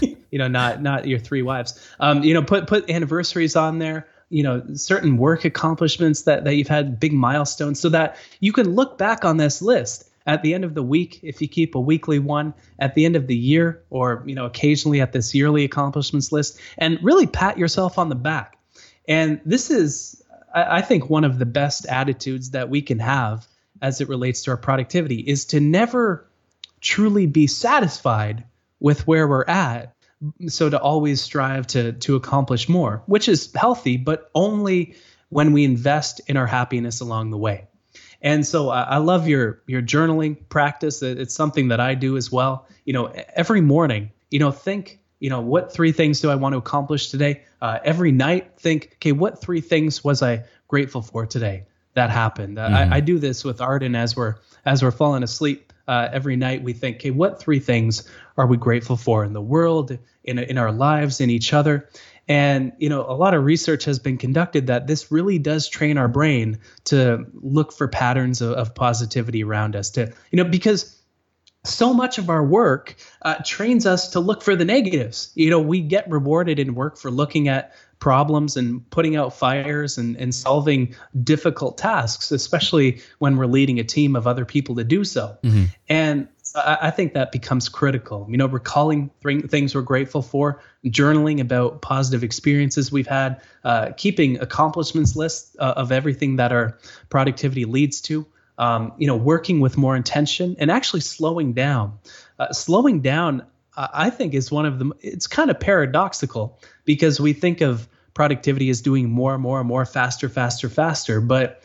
you 0.30 0.38
know, 0.38 0.48
not 0.48 0.82
not 0.82 1.06
your 1.06 1.18
three 1.18 1.42
wives. 1.42 1.86
Um, 2.00 2.22
you 2.22 2.34
know, 2.34 2.42
put 2.42 2.66
put 2.66 2.88
anniversaries 2.90 3.56
on 3.56 3.78
there. 3.78 4.08
You 4.30 4.42
know, 4.42 4.62
certain 4.74 5.16
work 5.16 5.44
accomplishments 5.44 6.22
that 6.22 6.44
that 6.44 6.56
you've 6.56 6.68
had, 6.68 6.98
big 6.98 7.12
milestones, 7.12 7.78
so 7.78 7.88
that 7.90 8.16
you 8.40 8.52
can 8.52 8.74
look 8.74 8.98
back 8.98 9.24
on 9.24 9.36
this 9.36 9.62
list 9.62 10.07
at 10.28 10.42
the 10.42 10.52
end 10.52 10.64
of 10.64 10.74
the 10.74 10.82
week, 10.82 11.20
if 11.22 11.40
you 11.40 11.48
keep 11.48 11.74
a 11.74 11.80
weekly 11.80 12.18
one, 12.18 12.52
at 12.78 12.94
the 12.94 13.06
end 13.06 13.16
of 13.16 13.26
the 13.26 13.34
year, 13.34 13.82
or 13.88 14.22
you 14.26 14.34
know, 14.34 14.44
occasionally 14.44 15.00
at 15.00 15.12
this 15.12 15.34
yearly 15.34 15.64
accomplishments 15.64 16.30
list, 16.30 16.60
and 16.76 17.02
really 17.02 17.26
pat 17.26 17.56
yourself 17.56 17.98
on 17.98 18.10
the 18.10 18.14
back. 18.14 18.58
And 19.08 19.40
this 19.46 19.70
is, 19.70 20.22
I 20.54 20.82
think, 20.82 21.08
one 21.08 21.24
of 21.24 21.38
the 21.38 21.46
best 21.46 21.86
attitudes 21.86 22.50
that 22.50 22.68
we 22.68 22.82
can 22.82 22.98
have 22.98 23.46
as 23.80 24.02
it 24.02 24.08
relates 24.10 24.42
to 24.42 24.50
our 24.50 24.58
productivity 24.58 25.18
is 25.20 25.46
to 25.46 25.60
never 25.60 26.28
truly 26.82 27.26
be 27.26 27.46
satisfied 27.46 28.44
with 28.80 29.06
where 29.06 29.26
we're 29.26 29.46
at. 29.46 29.94
So 30.48 30.68
to 30.68 30.78
always 30.78 31.22
strive 31.22 31.68
to 31.68 31.92
to 31.92 32.16
accomplish 32.16 32.68
more, 32.68 33.02
which 33.06 33.28
is 33.28 33.50
healthy, 33.54 33.96
but 33.96 34.30
only 34.34 34.96
when 35.30 35.52
we 35.52 35.64
invest 35.64 36.20
in 36.26 36.36
our 36.36 36.46
happiness 36.46 37.00
along 37.00 37.30
the 37.30 37.38
way. 37.38 37.67
And 38.20 38.46
so 38.46 38.70
I, 38.70 38.82
I 38.82 38.96
love 38.98 39.28
your 39.28 39.60
your 39.66 39.82
journaling 39.82 40.36
practice. 40.48 41.02
It's 41.02 41.34
something 41.34 41.68
that 41.68 41.80
I 41.80 41.94
do 41.94 42.16
as 42.16 42.32
well. 42.32 42.66
You 42.84 42.92
know, 42.92 43.06
every 43.34 43.60
morning, 43.60 44.10
you 44.30 44.38
know, 44.38 44.50
think, 44.50 45.00
you 45.20 45.30
know, 45.30 45.40
what 45.40 45.72
three 45.72 45.92
things 45.92 46.20
do 46.20 46.30
I 46.30 46.34
want 46.34 46.54
to 46.54 46.58
accomplish 46.58 47.10
today? 47.10 47.42
Uh, 47.60 47.78
every 47.84 48.12
night, 48.12 48.58
think, 48.58 48.90
okay, 48.94 49.12
what 49.12 49.40
three 49.40 49.60
things 49.60 50.02
was 50.02 50.22
I 50.22 50.44
grateful 50.68 51.02
for 51.02 51.26
today 51.26 51.64
that 51.94 52.10
happened? 52.10 52.56
Mm-hmm. 52.56 52.92
I, 52.92 52.96
I, 52.96 53.00
do 53.00 53.18
this 53.18 53.44
with 53.44 53.60
Arden 53.60 53.94
as 53.94 54.16
we're 54.16 54.36
as 54.64 54.82
we're 54.82 54.90
falling 54.90 55.22
asleep 55.22 55.72
uh, 55.88 56.08
every 56.12 56.36
night 56.36 56.62
we 56.62 56.72
think, 56.72 56.96
okay, 56.96 57.10
what 57.10 57.40
three 57.40 57.58
things 57.58 58.08
are 58.36 58.46
we 58.46 58.56
grateful 58.56 58.96
for 58.96 59.24
in 59.24 59.32
the 59.32 59.40
world, 59.40 59.96
in 60.24 60.38
in 60.38 60.58
our 60.58 60.72
lives, 60.72 61.20
in 61.20 61.30
each 61.30 61.52
other? 61.52 61.88
And 62.28 62.72
you 62.78 62.90
know, 62.90 63.00
a 63.08 63.16
lot 63.16 63.34
of 63.34 63.44
research 63.44 63.84
has 63.86 63.98
been 63.98 64.18
conducted 64.18 64.66
that 64.66 64.86
this 64.86 65.10
really 65.10 65.38
does 65.38 65.66
train 65.68 65.96
our 65.96 66.08
brain 66.08 66.58
to 66.84 67.24
look 67.32 67.72
for 67.72 67.88
patterns 67.88 68.42
of, 68.42 68.52
of 68.52 68.74
positivity 68.74 69.42
around 69.42 69.74
us. 69.74 69.90
To 69.90 70.12
you 70.30 70.42
know, 70.42 70.44
because 70.44 70.94
so 71.64 71.92
much 71.92 72.18
of 72.18 72.30
our 72.30 72.44
work 72.44 72.96
uh, 73.22 73.36
trains 73.44 73.86
us 73.86 74.10
to 74.10 74.20
look 74.20 74.42
for 74.42 74.56
the 74.56 74.64
negatives. 74.64 75.30
You 75.34 75.50
know, 75.50 75.60
we 75.60 75.80
get 75.80 76.10
rewarded 76.10 76.58
in 76.58 76.74
work 76.74 76.98
for 76.98 77.10
looking 77.10 77.48
at 77.48 77.74
problems 77.98 78.56
and 78.56 78.88
putting 78.90 79.16
out 79.16 79.34
fires 79.34 79.98
and, 79.98 80.16
and 80.16 80.34
solving 80.34 80.94
difficult 81.22 81.78
tasks, 81.78 82.30
especially 82.30 83.00
when 83.18 83.36
we're 83.36 83.46
leading 83.46 83.78
a 83.80 83.84
team 83.84 84.14
of 84.14 84.26
other 84.26 84.44
people 84.44 84.76
to 84.76 84.84
do 84.84 85.04
so. 85.04 85.36
Mm-hmm. 85.42 85.64
And 85.88 86.28
I, 86.54 86.78
I, 86.82 86.90
think 86.90 87.14
that 87.14 87.32
becomes 87.32 87.68
critical. 87.68 88.26
You 88.30 88.36
know, 88.36 88.46
recalling 88.46 89.10
th- 89.22 89.46
things 89.46 89.74
we're 89.74 89.82
grateful 89.82 90.22
for, 90.22 90.62
journaling 90.86 91.40
about 91.40 91.82
positive 91.82 92.22
experiences 92.22 92.92
we've 92.92 93.06
had, 93.06 93.40
uh, 93.64 93.90
keeping 93.96 94.40
accomplishments 94.40 95.16
lists 95.16 95.56
uh, 95.58 95.74
of 95.76 95.92
everything 95.92 96.36
that 96.36 96.52
our 96.52 96.78
productivity 97.10 97.64
leads 97.64 98.00
to. 98.02 98.26
Um, 98.58 98.92
you 98.98 99.06
know, 99.06 99.16
working 99.16 99.60
with 99.60 99.76
more 99.76 99.94
intention 99.94 100.56
and 100.58 100.68
actually 100.68 101.00
slowing 101.00 101.52
down. 101.52 102.00
Uh, 102.40 102.52
slowing 102.52 103.02
down, 103.02 103.44
I 103.78 104.10
think, 104.10 104.34
is 104.34 104.50
one 104.50 104.66
of 104.66 104.78
the. 104.78 104.90
It's 105.00 105.26
kind 105.26 105.50
of 105.50 105.60
paradoxical 105.60 106.58
because 106.84 107.20
we 107.20 107.32
think 107.32 107.60
of 107.60 107.88
productivity 108.14 108.70
as 108.70 108.80
doing 108.80 109.08
more 109.08 109.34
and 109.34 109.42
more 109.42 109.60
and 109.60 109.68
more, 109.68 109.84
faster, 109.84 110.28
faster, 110.28 110.68
faster. 110.68 111.20
But 111.20 111.62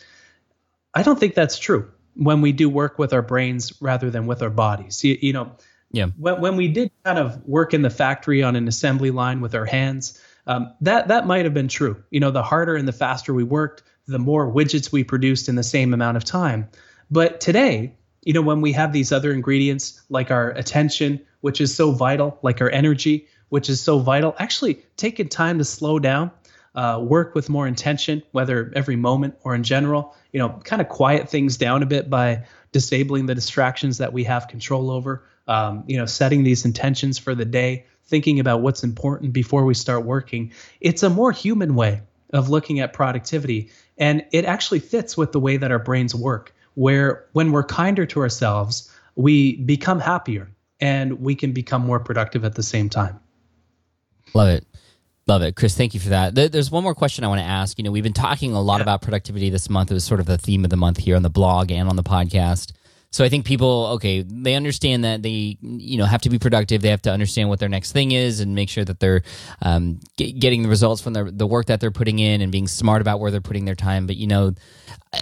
I 0.94 1.02
don't 1.02 1.20
think 1.20 1.34
that's 1.34 1.58
true 1.58 1.90
when 2.16 2.42
we 2.42 2.52
do 2.52 2.70
work 2.70 3.00
with 3.00 3.14
our 3.14 3.24
brains 3.24 3.74
rather 3.82 4.12
than 4.12 4.28
with 4.28 4.44
our 4.44 4.52
bodies. 4.52 5.04
You, 5.04 5.18
you 5.20 5.34
know, 5.34 5.52
yeah. 5.92 6.08
When, 6.18 6.42
when 6.42 6.56
we 6.56 6.68
did 6.68 6.92
kind 7.04 7.18
of 7.18 7.44
work 7.48 7.74
in 7.74 7.82
the 7.82 7.90
factory 7.90 8.44
on 8.44 8.56
an 8.56 8.68
assembly 8.68 9.12
line 9.12 9.42
with 9.42 9.56
our 9.56 9.66
hands, 9.66 10.20
um, 10.46 10.74
that 10.82 11.08
that 11.08 11.26
might 11.26 11.46
have 11.46 11.54
been 11.54 11.68
true. 11.68 12.04
You 12.12 12.20
know, 12.20 12.32
the 12.32 12.44
harder 12.44 12.76
and 12.76 12.88
the 12.88 12.94
faster 12.94 13.34
we 13.34 13.44
worked, 13.44 13.84
the 14.08 14.20
more 14.20 14.52
widgets 14.52 14.92
we 14.92 15.04
produced 15.04 15.50
in 15.50 15.56
the 15.56 15.64
same 15.64 15.94
amount 15.94 16.18
of 16.18 16.24
time. 16.24 16.70
But 17.10 17.40
today, 17.42 17.96
you 18.24 18.34
know, 18.34 18.42
when 18.42 18.62
we 18.62 18.72
have 18.72 18.94
these 18.94 19.12
other 19.12 19.32
ingredients 19.32 20.02
like 20.10 20.32
our 20.32 20.52
attention, 20.52 21.20
which 21.42 21.62
is 21.62 21.76
so 21.76 21.92
vital, 21.92 22.40
like 22.42 22.62
our 22.62 22.70
energy, 22.70 23.28
which 23.50 23.70
is 23.70 23.80
so 23.82 24.00
vital, 24.00 24.36
actually 24.40 24.84
taking 24.98 25.30
time 25.30 25.58
to 25.58 25.66
slow 25.66 26.00
down 26.00 26.32
uh, 26.76 27.00
work 27.02 27.36
with 27.36 27.50
more 27.50 27.68
intention, 27.68 28.24
whether 28.32 28.72
every 28.76 28.96
moment 28.96 29.36
or 29.44 29.54
in 29.56 29.64
general. 29.64 30.16
You 30.32 30.40
know, 30.40 30.60
kind 30.64 30.82
of 30.82 30.90
quiet 30.90 31.30
things 31.30 31.58
down 31.58 31.84
a 31.84 31.86
bit 31.86 32.10
by 32.10 32.46
disabling 32.72 33.28
the 33.28 33.36
distractions 33.36 34.00
that 34.00 34.14
we 34.14 34.24
have 34.24 34.48
control 34.48 34.90
over. 34.90 35.24
Um, 35.48 35.84
you 35.88 35.98
know, 35.98 36.06
setting 36.06 36.44
these 36.44 36.66
intentions 36.66 37.20
for 37.20 37.36
the 37.36 37.46
day, 37.46 37.86
thinking 38.06 38.40
about 38.40 38.62
what's 38.62 38.84
important 38.84 39.34
before 39.34 39.66
we 39.66 39.74
start 39.74 40.06
working. 40.06 40.54
It's 40.80 41.04
a 41.04 41.10
more 41.10 41.32
human 41.32 41.76
way 41.76 42.02
of 42.32 42.50
looking 42.50 42.80
at 42.80 42.94
productivity, 42.94 43.70
and 43.98 44.26
it 44.32 44.46
actually 44.46 44.80
fits 44.80 45.16
with 45.16 45.32
the 45.34 45.40
way 45.40 45.58
that 45.58 45.70
our 45.70 45.80
brains 45.80 46.16
work. 46.16 46.56
Where 46.76 47.26
when 47.34 47.52
we're 47.52 47.64
kinder 47.64 48.06
to 48.08 48.20
ourselves, 48.20 48.92
we 49.16 49.58
become 49.58 50.00
happier 50.00 50.50
and 50.80 51.22
we 51.22 51.36
can 51.36 51.52
become 51.52 51.86
more 51.86 52.00
productive 52.00 52.44
at 52.44 52.56
the 52.56 52.64
same 52.64 52.90
time. 52.90 53.20
Love 54.34 54.50
it. 54.50 54.66
Love 55.26 55.42
it, 55.42 55.56
Chris. 55.56 55.76
Thank 55.78 55.94
you 55.94 56.02
for 56.02 56.10
that. 56.10 56.36
There's 56.36 56.70
one 56.70 56.84
more 56.84 56.96
question 56.96 57.24
I 57.24 57.28
want 57.28 57.40
to 57.40 57.46
ask. 57.46 57.78
You 57.78 57.86
know, 57.86 57.92
we've 57.92 58.04
been 58.04 58.12
talking 58.12 58.52
a 58.54 58.62
lot 58.62 58.78
yeah. 58.78 58.84
about 58.84 59.02
productivity 59.02 59.50
this 59.50 59.70
month. 59.70 59.90
It 59.90 59.94
was 59.94 60.04
sort 60.04 60.20
of 60.20 60.26
the 60.26 60.38
theme 60.38 60.66
of 60.66 60.70
the 60.70 60.76
month 60.76 60.98
here 60.98 61.16
on 61.16 61.22
the 61.22 61.30
blog 61.30 61.72
and 61.72 61.88
on 61.88 61.96
the 61.96 62.04
podcast. 62.04 62.74
So 63.10 63.24
I 63.24 63.30
think 63.30 63.46
people, 63.46 63.86
okay, 63.94 64.24
they 64.24 64.56
understand 64.56 65.04
that 65.04 65.22
they, 65.22 65.58
you 65.62 65.98
know, 65.98 66.06
have 66.06 66.24
to 66.24 66.30
be 66.30 66.40
productive. 66.40 66.82
They 66.82 66.90
have 66.90 67.04
to 67.04 67.12
understand 67.12 67.48
what 67.48 67.60
their 67.60 67.70
next 67.70 67.92
thing 67.92 68.12
is 68.12 68.40
and 68.40 68.56
make 68.56 68.70
sure 68.70 68.84
that 68.84 69.00
they're 69.00 69.22
um, 69.62 70.00
get, 70.18 70.40
getting 70.40 70.64
the 70.64 70.68
results 70.68 71.00
from 71.00 71.14
the 71.14 71.26
the 71.26 71.46
work 71.46 71.68
that 71.68 71.80
they're 71.80 71.92
putting 71.92 72.18
in 72.18 72.42
and 72.42 72.52
being 72.52 72.68
smart 72.68 73.02
about 73.02 73.20
where 73.20 73.30
they're 73.30 73.40
putting 73.40 73.66
their 73.66 73.76
time. 73.76 74.08
But 74.08 74.18
you 74.18 74.26
know, 74.26 74.56
I, 75.14 75.20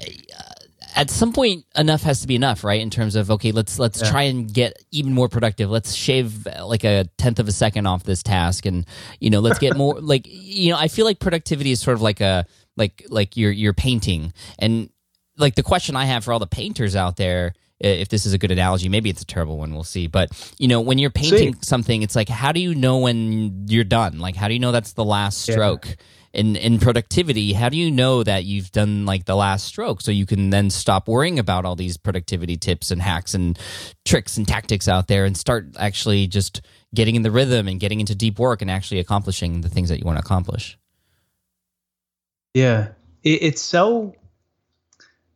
at 0.96 1.10
some 1.10 1.34
point 1.34 1.66
enough 1.76 2.04
has 2.04 2.22
to 2.22 2.28
be 2.28 2.36
enough 2.36 2.64
right? 2.64 2.82
In 2.82 2.90
terms 2.90 3.16
of 3.16 3.32
okay 3.32 3.52
let's 3.52 3.80
let's 3.80 4.02
yeah. 4.02 4.12
try 4.12 4.24
and 4.24 4.52
get 4.52 4.74
even 4.92 5.14
more 5.14 5.30
productive. 5.30 5.70
Let's 5.70 5.94
shave 5.94 6.48
uh, 6.48 6.66
like 6.66 6.84
a 6.84 7.06
tenth 7.18 7.40
of 7.40 7.48
a 7.48 7.52
second 7.52 7.86
off 7.86 8.04
this 8.04 8.24
task 8.24 8.66
and 8.66 8.86
you 9.20 9.30
know 9.30 9.40
let's 9.40 9.60
get 9.60 9.78
more 9.78 9.96
like 10.02 10.26
you 10.28 10.72
know 10.72 10.78
i 10.78 10.88
feel 10.88 11.06
like 11.06 11.20
productivity 11.20 11.72
is 11.72 11.80
sort 11.80 11.96
of 11.96 12.02
like 12.02 12.22
a 12.22 12.46
like 12.78 13.06
like 13.10 13.38
you're 13.38 13.52
you're 13.52 13.74
painting. 13.74 14.34
And 14.60 14.90
like 15.38 15.56
the 15.56 15.64
question 15.64 15.96
i 15.96 16.06
have 16.06 16.24
for 16.24 16.34
all 16.34 16.40
the 16.40 16.48
painters 16.48 16.96
out 16.96 17.16
there 17.16 17.54
if 17.80 18.10
this 18.10 18.28
is 18.28 18.34
a 18.34 18.38
good 18.38 18.52
analogy 18.52 18.90
maybe 18.90 19.10
it's 19.10 19.24
a 19.24 19.26
terrible 19.26 19.58
one 19.58 19.74
we'll 19.74 19.84
see. 19.84 20.08
But 20.08 20.30
you 20.60 20.68
know 20.68 20.82
when 20.82 20.98
you're 20.98 21.10
painting 21.10 21.54
see. 21.56 21.60
something 21.64 22.02
it's 22.02 22.16
like 22.16 22.30
how 22.30 22.52
do 22.52 22.60
you 22.60 22.76
know 22.76 23.00
when 23.00 23.68
you're 23.68 23.84
done? 23.84 24.20
Like 24.20 24.36
how 24.36 24.48
do 24.48 24.54
you 24.54 24.60
know 24.60 24.72
that's 24.72 24.94
the 24.94 25.06
last 25.06 25.42
stroke? 25.42 25.88
yeah 25.88 25.96
in 26.34 26.56
in 26.56 26.80
productivity 26.80 27.54
how 27.54 27.70
do 27.70 27.78
you 27.78 27.92
know 27.92 28.24
that 28.24 28.46
you've 28.46 28.72
done 28.72 29.06
like 29.06 29.26
the 29.26 29.36
last 29.36 29.66
stroke? 29.66 30.02
So 30.02 30.12
you 30.12 30.26
can 30.26 30.50
then 30.50 30.70
stop 30.70 31.08
worrying 31.08 31.40
about 31.40 31.66
all 31.66 31.76
these 31.76 31.98
productivity 31.98 32.58
tips 32.58 32.92
and 32.92 33.02
hacks 33.02 33.34
and 33.34 33.58
tricks 34.06 34.38
and 34.38 34.48
tactics 34.48 34.88
out 34.88 35.08
there 35.08 35.26
and 35.26 35.36
start 35.36 35.76
actually 35.78 36.28
just 36.28 36.62
getting 36.94 37.16
in 37.16 37.22
the 37.22 37.32
rhythm 37.32 37.68
and 37.68 37.80
getting 37.80 38.00
into 38.00 38.16
deep 38.16 38.40
work 38.40 38.62
and 38.62 38.70
actually 38.70 39.00
accomplishing 39.00 39.62
the 39.62 39.70
things 39.70 39.90
that 39.90 40.00
you 40.00 40.06
want 40.06 40.18
to 40.18 40.24
accomplish. 40.24 40.78
Yeah. 42.54 42.90
It's 43.24 43.62
so 43.62 44.16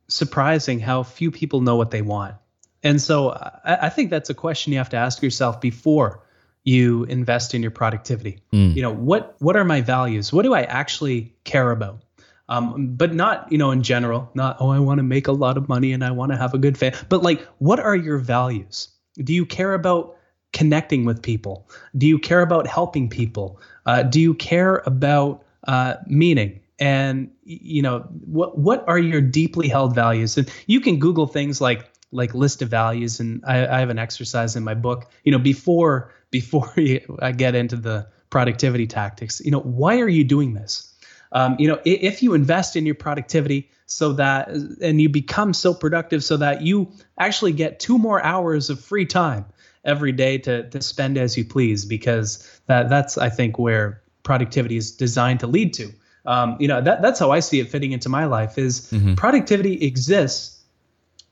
surprising 0.08 0.80
how 0.80 1.04
few 1.04 1.32
people 1.32 1.62
know 1.62 1.76
what 1.76 1.92
they 1.92 2.02
want. 2.02 2.36
And 2.84 3.02
so 3.02 3.30
I, 3.30 3.86
I 3.86 3.90
think 3.90 4.10
that's 4.10 4.30
a 4.30 4.34
question 4.34 4.74
you 4.74 4.80
have 4.80 4.90
to 4.90 4.98
ask 4.98 5.22
yourself 5.22 5.62
before 5.62 6.25
you 6.66 7.04
invest 7.04 7.54
in 7.54 7.62
your 7.62 7.72
productivity. 7.72 8.42
Mm. 8.52 8.76
You 8.76 8.82
know, 8.82 8.92
what 8.92 9.36
what 9.40 9.56
are 9.56 9.64
my 9.64 9.82
values? 9.82 10.34
What 10.34 10.44
do 10.44 10.54
I 10.54 10.64
actually 10.64 11.34
care 11.46 11.72
about? 11.72 12.02
Um, 12.50 12.96
but 12.96 13.14
not 13.14 13.52
you 13.52 13.58
know 13.58 13.72
in 13.72 13.84
general. 13.84 14.30
Not 14.34 14.58
oh 14.60 14.70
I 14.70 14.80
want 14.80 14.98
to 14.98 15.04
make 15.04 15.28
a 15.28 15.32
lot 15.32 15.58
of 15.58 15.70
money 15.70 15.94
and 15.94 16.04
I 16.04 16.12
want 16.12 16.32
to 16.32 16.38
have 16.38 16.54
a 16.54 16.58
good 16.58 16.78
family. 16.78 17.00
But 17.08 17.24
like, 17.24 17.48
what 17.60 17.80
are 17.80 17.96
your 17.96 18.18
values? 18.18 18.90
Do 19.16 19.34
you 19.34 19.46
care 19.46 19.74
about 19.74 20.18
connecting 20.52 21.06
with 21.06 21.22
people? 21.22 21.70
Do 21.98 22.08
you 22.08 22.20
care 22.20 22.42
about 22.42 22.68
helping 22.68 23.10
people? 23.10 23.62
Uh, 23.86 24.04
do 24.04 24.20
you 24.20 24.34
care 24.34 24.82
about 24.86 25.44
uh, 25.68 25.96
meaning? 26.08 26.62
And 26.80 27.32
you 27.44 27.84
know 27.84 28.00
what 28.26 28.58
what 28.58 28.84
are 28.88 29.00
your 29.00 29.22
deeply 29.22 29.68
held 29.68 29.94
values? 29.94 30.38
And 30.38 30.52
you 30.66 30.82
can 30.82 30.98
Google 30.98 31.28
things 31.28 31.62
like 31.62 31.92
like 32.12 32.34
list 32.34 32.62
of 32.62 32.70
values 32.70 33.20
and 33.20 33.44
I, 33.46 33.68
I 33.68 33.80
have 33.80 33.90
an 33.90 34.00
exercise 34.00 34.56
in 34.56 34.64
my 34.64 34.74
book 34.74 35.12
you 35.24 35.32
know 35.32 35.40
before 35.40 36.14
before 36.36 36.74
you, 36.76 37.18
I 37.22 37.32
get 37.32 37.56
into 37.56 37.78
the 37.78 38.08
productivity 38.30 38.88
tactics, 38.88 39.40
you 39.40 39.52
know, 39.52 39.62
why 39.62 40.02
are 40.02 40.10
you 40.10 40.26
doing 40.26 40.54
this? 40.54 40.94
Um, 41.32 41.56
you 41.60 41.68
know, 41.70 41.80
if 41.86 42.22
you 42.22 42.34
invest 42.34 42.76
in 42.76 42.86
your 42.86 42.96
productivity 42.96 43.70
so 43.86 44.14
that, 44.14 44.50
and 44.50 45.02
you 45.02 45.08
become 45.08 45.54
so 45.54 45.74
productive 45.74 46.24
so 46.26 46.36
that 46.38 46.62
you 46.62 46.92
actually 47.18 47.54
get 47.54 47.80
two 47.80 47.98
more 47.98 48.22
hours 48.22 48.70
of 48.70 48.84
free 48.84 49.06
time 49.06 49.46
every 49.86 50.12
day 50.12 50.38
to, 50.40 50.70
to 50.70 50.82
spend 50.82 51.18
as 51.18 51.38
you 51.38 51.46
please, 51.46 51.86
because 51.86 52.28
that, 52.68 52.90
that's, 52.90 53.18
I 53.18 53.30
think, 53.30 53.58
where 53.58 54.02
productivity 54.24 54.76
is 54.76 54.92
designed 54.92 55.40
to 55.40 55.48
lead 55.48 55.74
to. 55.76 55.94
Um, 56.26 56.58
you 56.60 56.68
know, 56.68 56.82
that, 56.82 57.02
that's 57.02 57.20
how 57.20 57.32
I 57.32 57.40
see 57.40 57.62
it 57.62 57.70
fitting 57.70 57.94
into 57.94 58.10
my 58.10 58.26
life 58.26 58.58
is 58.58 58.92
mm-hmm. 58.92 59.14
productivity 59.14 59.86
exists 59.86 60.55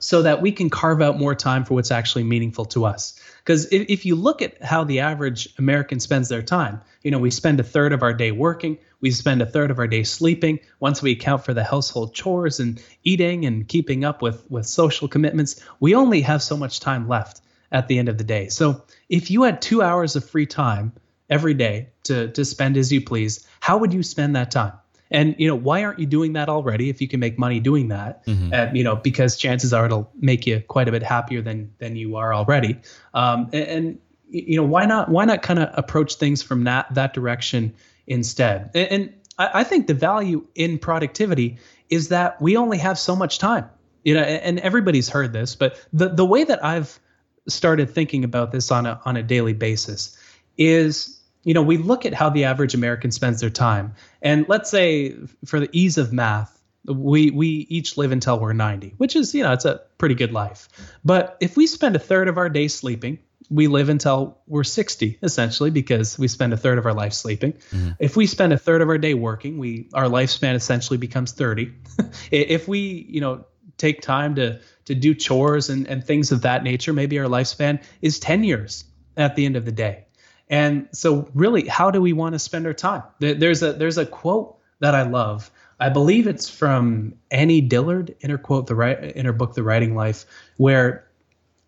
so 0.04 0.22
that 0.22 0.42
we 0.42 0.52
can 0.52 0.70
carve 0.70 1.02
out 1.02 1.18
more 1.18 1.34
time 1.34 1.64
for 1.64 1.76
what's 1.76 1.90
actually 1.90 2.26
meaningful 2.26 2.66
to 2.66 2.84
us. 2.84 3.18
Because 3.38 3.72
if, 3.72 3.90
if 3.90 4.06
you 4.06 4.16
look 4.16 4.42
at 4.42 4.62
how 4.62 4.84
the 4.84 5.00
average 5.00 5.48
American 5.58 6.02
spends 6.02 6.28
their 6.28 6.42
time, 6.42 6.82
you 7.04 7.10
know, 7.10 7.20
we 7.20 7.32
spend 7.32 7.58
a 7.62 7.64
third 7.64 7.94
of 7.94 8.04
our 8.04 8.14
day 8.14 8.34
working, 8.34 8.78
we 9.00 9.12
spend 9.12 9.42
a 9.42 9.46
third 9.46 9.72
of 9.72 9.80
our 9.80 9.88
day 9.88 10.04
sleeping. 10.04 10.60
Once 10.82 11.02
we 11.02 11.14
account 11.14 11.46
for 11.46 11.54
the 11.54 11.64
household 11.64 12.14
chores 12.14 12.60
and 12.60 12.84
eating 13.06 13.46
and 13.46 13.70
keeping 13.70 14.04
up 14.04 14.22
with, 14.22 14.44
with 14.52 14.66
social 14.66 15.08
commitments, 15.08 15.64
we 15.80 15.96
only 15.96 16.20
have 16.20 16.44
so 16.44 16.58
much 16.58 16.82
time 16.82 17.08
left 17.08 17.40
at 17.72 17.88
the 17.88 17.98
end 17.98 18.10
of 18.10 18.18
the 18.18 18.26
day. 18.26 18.50
So 18.50 18.84
if 19.08 19.32
you 19.32 19.44
had 19.44 19.62
two 19.62 19.82
hours 19.82 20.18
of 20.18 20.30
free 20.30 20.46
time 20.46 20.92
every 21.30 21.54
day 21.54 21.88
to, 22.04 22.28
to 22.28 22.44
spend 22.44 22.76
as 22.76 22.92
you 22.92 23.00
please, 23.00 23.48
how 23.62 23.78
would 23.78 23.94
you 23.94 24.04
spend 24.04 24.36
that 24.36 24.52
time? 24.52 24.74
And 25.14 25.36
you 25.38 25.48
know, 25.48 25.56
why 25.56 25.84
aren't 25.84 26.00
you 26.00 26.08
doing 26.08 26.34
that 26.34 26.50
already? 26.50 26.90
If 26.90 27.00
you 27.00 27.08
can 27.08 27.20
make 27.20 27.38
money 27.38 27.60
doing 27.60 27.90
that, 27.90 28.26
mm-hmm. 28.26 28.52
uh, 28.52 28.74
you 28.74 28.84
know, 28.84 28.96
because 28.96 29.38
chances 29.38 29.72
are 29.72 29.86
it'll 29.86 30.12
make 30.20 30.48
you 30.48 30.62
quite 30.68 30.90
a 30.90 30.92
bit 30.92 31.04
happier 31.04 31.42
than 31.42 31.72
than 31.78 31.96
you 31.96 32.16
are 32.16 32.34
already. 32.34 32.80
Um, 33.14 33.50
and, 33.54 33.68
and 33.68 34.00
you 34.30 34.58
know, 34.58 34.64
why 34.64 34.86
not 34.86 35.10
why 35.10 35.26
not 35.26 35.44
kind 35.44 35.60
of 35.60 35.70
approach 35.74 36.16
things 36.16 36.42
from 36.42 36.64
that 36.64 36.94
that 36.96 37.14
direction 37.14 37.76
instead? 38.08 38.72
And, 38.74 38.88
and 38.92 39.14
I, 39.38 39.50
I 39.60 39.64
think 39.64 39.86
the 39.86 39.94
value 39.94 40.48
in 40.56 40.80
productivity 40.80 41.60
is 41.90 42.10
that 42.10 42.42
we 42.42 42.58
only 42.58 42.80
have 42.80 42.98
so 42.98 43.16
much 43.16 43.38
time. 43.38 43.70
You 44.04 44.16
know, 44.16 44.22
and 44.22 44.60
everybody's 44.60 45.08
heard 45.08 45.32
this, 45.32 45.56
but 45.56 45.80
the 45.94 46.10
the 46.10 46.26
way 46.26 46.44
that 46.44 46.66
I've 46.66 47.00
started 47.48 47.90
thinking 47.90 48.24
about 48.24 48.52
this 48.52 48.72
on 48.72 48.86
a 48.86 49.00
on 49.06 49.16
a 49.16 49.24
daily 49.24 49.54
basis 49.54 50.18
is 50.58 51.13
you 51.44 51.54
know, 51.54 51.62
we 51.62 51.78
look 51.78 52.06
at 52.06 52.14
how 52.14 52.30
the 52.30 52.46
average 52.46 52.74
American 52.74 53.12
spends 53.12 53.42
their 53.42 53.50
time. 53.50 53.96
And 54.22 54.46
let's 54.48 54.70
say, 54.70 55.16
for 55.46 55.60
the 55.60 55.70
ease 55.72 55.98
of 55.98 56.12
math, 56.14 56.60
We 56.86 57.32
we 57.32 57.48
each 57.70 57.98
live 57.98 58.12
until 58.12 58.40
we're 58.40 58.52
90, 58.52 58.96
which 58.98 59.16
is 59.16 59.34
you 59.34 59.44
know 59.44 59.54
it's 59.54 59.64
a 59.64 59.80
pretty 59.98 60.16
good 60.16 60.34
life. 60.34 60.68
But 61.06 61.38
if 61.40 61.56
we 61.56 61.66
spend 61.66 61.96
a 61.96 62.00
third 62.00 62.28
of 62.28 62.38
our 62.38 62.50
day 62.50 62.68
sleeping, 62.68 63.20
we 63.50 63.68
live 63.68 63.88
until 63.88 64.38
we're 64.48 64.66
60 64.66 65.18
essentially 65.22 65.72
because 65.72 66.20
we 66.20 66.28
spend 66.28 66.52
a 66.54 66.58
third 66.58 66.78
of 66.78 66.86
our 66.86 66.94
life 66.94 67.14
sleeping. 67.14 67.54
Mm-hmm. 67.54 67.92
If 68.00 68.18
we 68.18 68.28
spend 68.28 68.52
a 68.52 68.58
third 68.58 68.82
of 68.82 68.90
our 68.90 68.98
day 68.98 69.14
working, 69.14 69.60
we 69.60 69.88
our 69.94 70.10
lifespan 70.10 70.56
essentially 70.56 70.98
becomes 70.98 71.32
30. 71.32 71.72
if 72.32 72.68
we 72.68 72.80
you 73.10 73.22
know 73.22 73.46
take 73.78 74.02
time 74.02 74.36
to 74.36 74.60
to 74.86 74.96
do 74.96 75.16
chores 75.16 75.70
and, 75.70 75.88
and 75.88 76.04
things 76.04 76.34
of 76.34 76.42
that 76.42 76.64
nature, 76.64 76.92
maybe 76.92 77.18
our 77.20 77.30
lifespan 77.30 77.82
is 78.02 78.20
10 78.20 78.44
years 78.44 78.84
at 79.16 79.36
the 79.36 79.46
end 79.46 79.56
of 79.56 79.64
the 79.64 79.72
day. 79.72 80.06
And 80.54 80.88
so 80.92 81.28
really, 81.34 81.68
how 81.68 81.90
do 81.90 82.00
we 82.00 82.14
want 82.14 82.34
to 82.34 82.40
spend 82.40 82.68
our 82.68 82.76
time? 82.76 83.02
There's 83.18 83.64
a 83.64 83.74
there's 83.74 83.98
a 83.98 84.06
quote 84.06 84.56
that 84.82 84.94
I 84.94 85.02
love. 85.02 85.50
I 85.80 85.90
believe 85.90 86.28
it's 86.28 86.48
from 86.48 87.16
Annie 87.32 87.60
Dillard 87.60 88.16
in 88.20 88.30
her 88.30 88.38
quote 88.38 88.68
the 88.68 88.76
right 88.76 89.04
in 89.04 89.26
her 89.26 89.34
book 89.34 89.56
The 89.56 89.64
Writing 89.64 89.96
Life, 89.96 90.28
where 90.58 91.08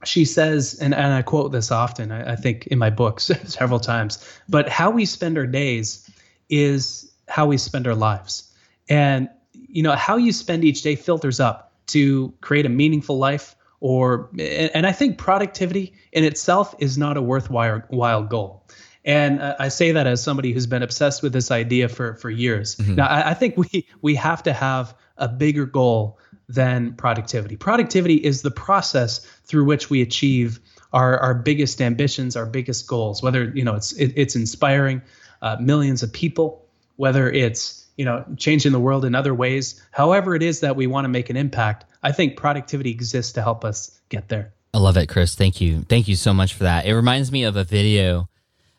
she 0.04 0.24
says, 0.24 0.78
and, 0.80 0.94
and 0.94 1.16
I 1.16 1.24
quote 1.24 1.52
this 1.52 1.72
often, 1.72 2.12
I, 2.12 2.34
I 2.34 2.36
think 2.36 2.68
in 2.68 2.78
my 2.78 2.92
books 2.92 3.32
several 3.46 3.80
times, 3.80 4.24
but 4.48 4.70
how 4.70 4.92
we 4.92 5.06
spend 5.06 5.36
our 5.40 5.48
days 5.48 6.08
is 6.52 7.12
how 7.28 7.48
we 7.48 7.58
spend 7.58 7.88
our 7.88 7.96
lives. 7.96 8.54
And 8.88 9.30
you 9.54 9.82
know, 9.82 9.96
how 9.96 10.18
you 10.18 10.32
spend 10.32 10.64
each 10.64 10.84
day 10.84 10.96
filters 10.96 11.40
up 11.40 11.72
to 11.88 12.32
create 12.42 12.68
a 12.68 12.70
meaningful 12.70 13.18
life 13.18 13.56
or 13.86 14.32
and 14.40 14.88
I 14.88 14.92
think 14.92 15.20
productivity 15.20 15.94
in 16.12 16.24
itself 16.24 16.74
is 16.80 16.98
not 16.98 17.18
a 17.18 17.22
worthwhile 17.22 18.24
goal. 18.24 18.66
And 19.06 19.40
I 19.40 19.68
say 19.68 19.92
that 19.92 20.08
as 20.08 20.24
somebody 20.24 20.54
who's 20.54 20.66
been 20.66 20.82
obsessed 20.82 21.22
with 21.22 21.34
this 21.34 21.52
idea 21.52 21.88
for 21.88 22.16
for 22.16 22.32
years. 22.32 22.78
Mm-hmm. 22.78 22.96
Now, 22.96 23.06
I, 23.06 23.30
I, 23.30 23.34
think 23.36 23.58
we 23.58 23.88
we 24.02 24.16
have 24.16 24.42
to 24.42 24.54
have 24.54 24.96
a 25.20 25.28
bigger 25.28 25.68
goal 25.68 26.18
than 26.50 26.96
productivity. 26.96 27.58
Productivity 27.58 28.16
is 28.16 28.42
the 28.42 28.50
process 28.50 29.20
through 29.44 29.66
which 29.66 29.92
we 29.92 30.02
achieve 30.02 30.60
our 30.92 31.20
our 31.20 31.36
biggest 31.36 31.80
ambitions, 31.80 32.36
our 32.36 32.48
biggest 32.48 32.88
goals. 32.88 33.22
Whether 33.22 33.52
you 33.54 33.64
know 33.64 33.76
it's 33.76 33.94
it, 33.94 34.14
it's 34.16 34.36
inspiring 34.36 35.04
uh, 35.44 35.58
millions 35.60 36.02
of 36.02 36.12
people, 36.12 36.66
whether 36.96 37.30
it's 37.30 37.85
you 37.98 38.06
know, 38.06 38.26
changing 38.38 38.72
the 38.72 38.80
world 38.80 39.06
in 39.06 39.16
other 39.16 39.34
ways. 39.34 39.82
However, 39.92 40.36
it 40.36 40.44
is 40.44 40.60
that 40.60 40.76
we 40.76 40.88
want 40.88 41.06
to 41.06 41.10
make 41.10 41.30
an 41.30 41.38
impact. 41.38 41.86
I 42.04 42.12
think 42.12 42.38
productivity 42.38 42.92
exists 42.92 43.32
to 43.34 43.42
help 43.42 43.64
us 43.64 44.00
get 44.10 44.30
there. 44.30 44.54
I 44.74 44.78
love 44.80 44.98
it, 44.98 45.08
Chris. 45.08 45.36
Thank 45.36 45.62
you. 45.62 45.84
Thank 45.84 46.08
you 46.08 46.16
so 46.16 46.34
much 46.34 46.54
for 46.54 46.64
that. 46.64 46.86
It 46.86 46.94
reminds 46.96 47.32
me 47.32 47.44
of 47.44 47.56
a 47.56 47.64
video 47.64 48.30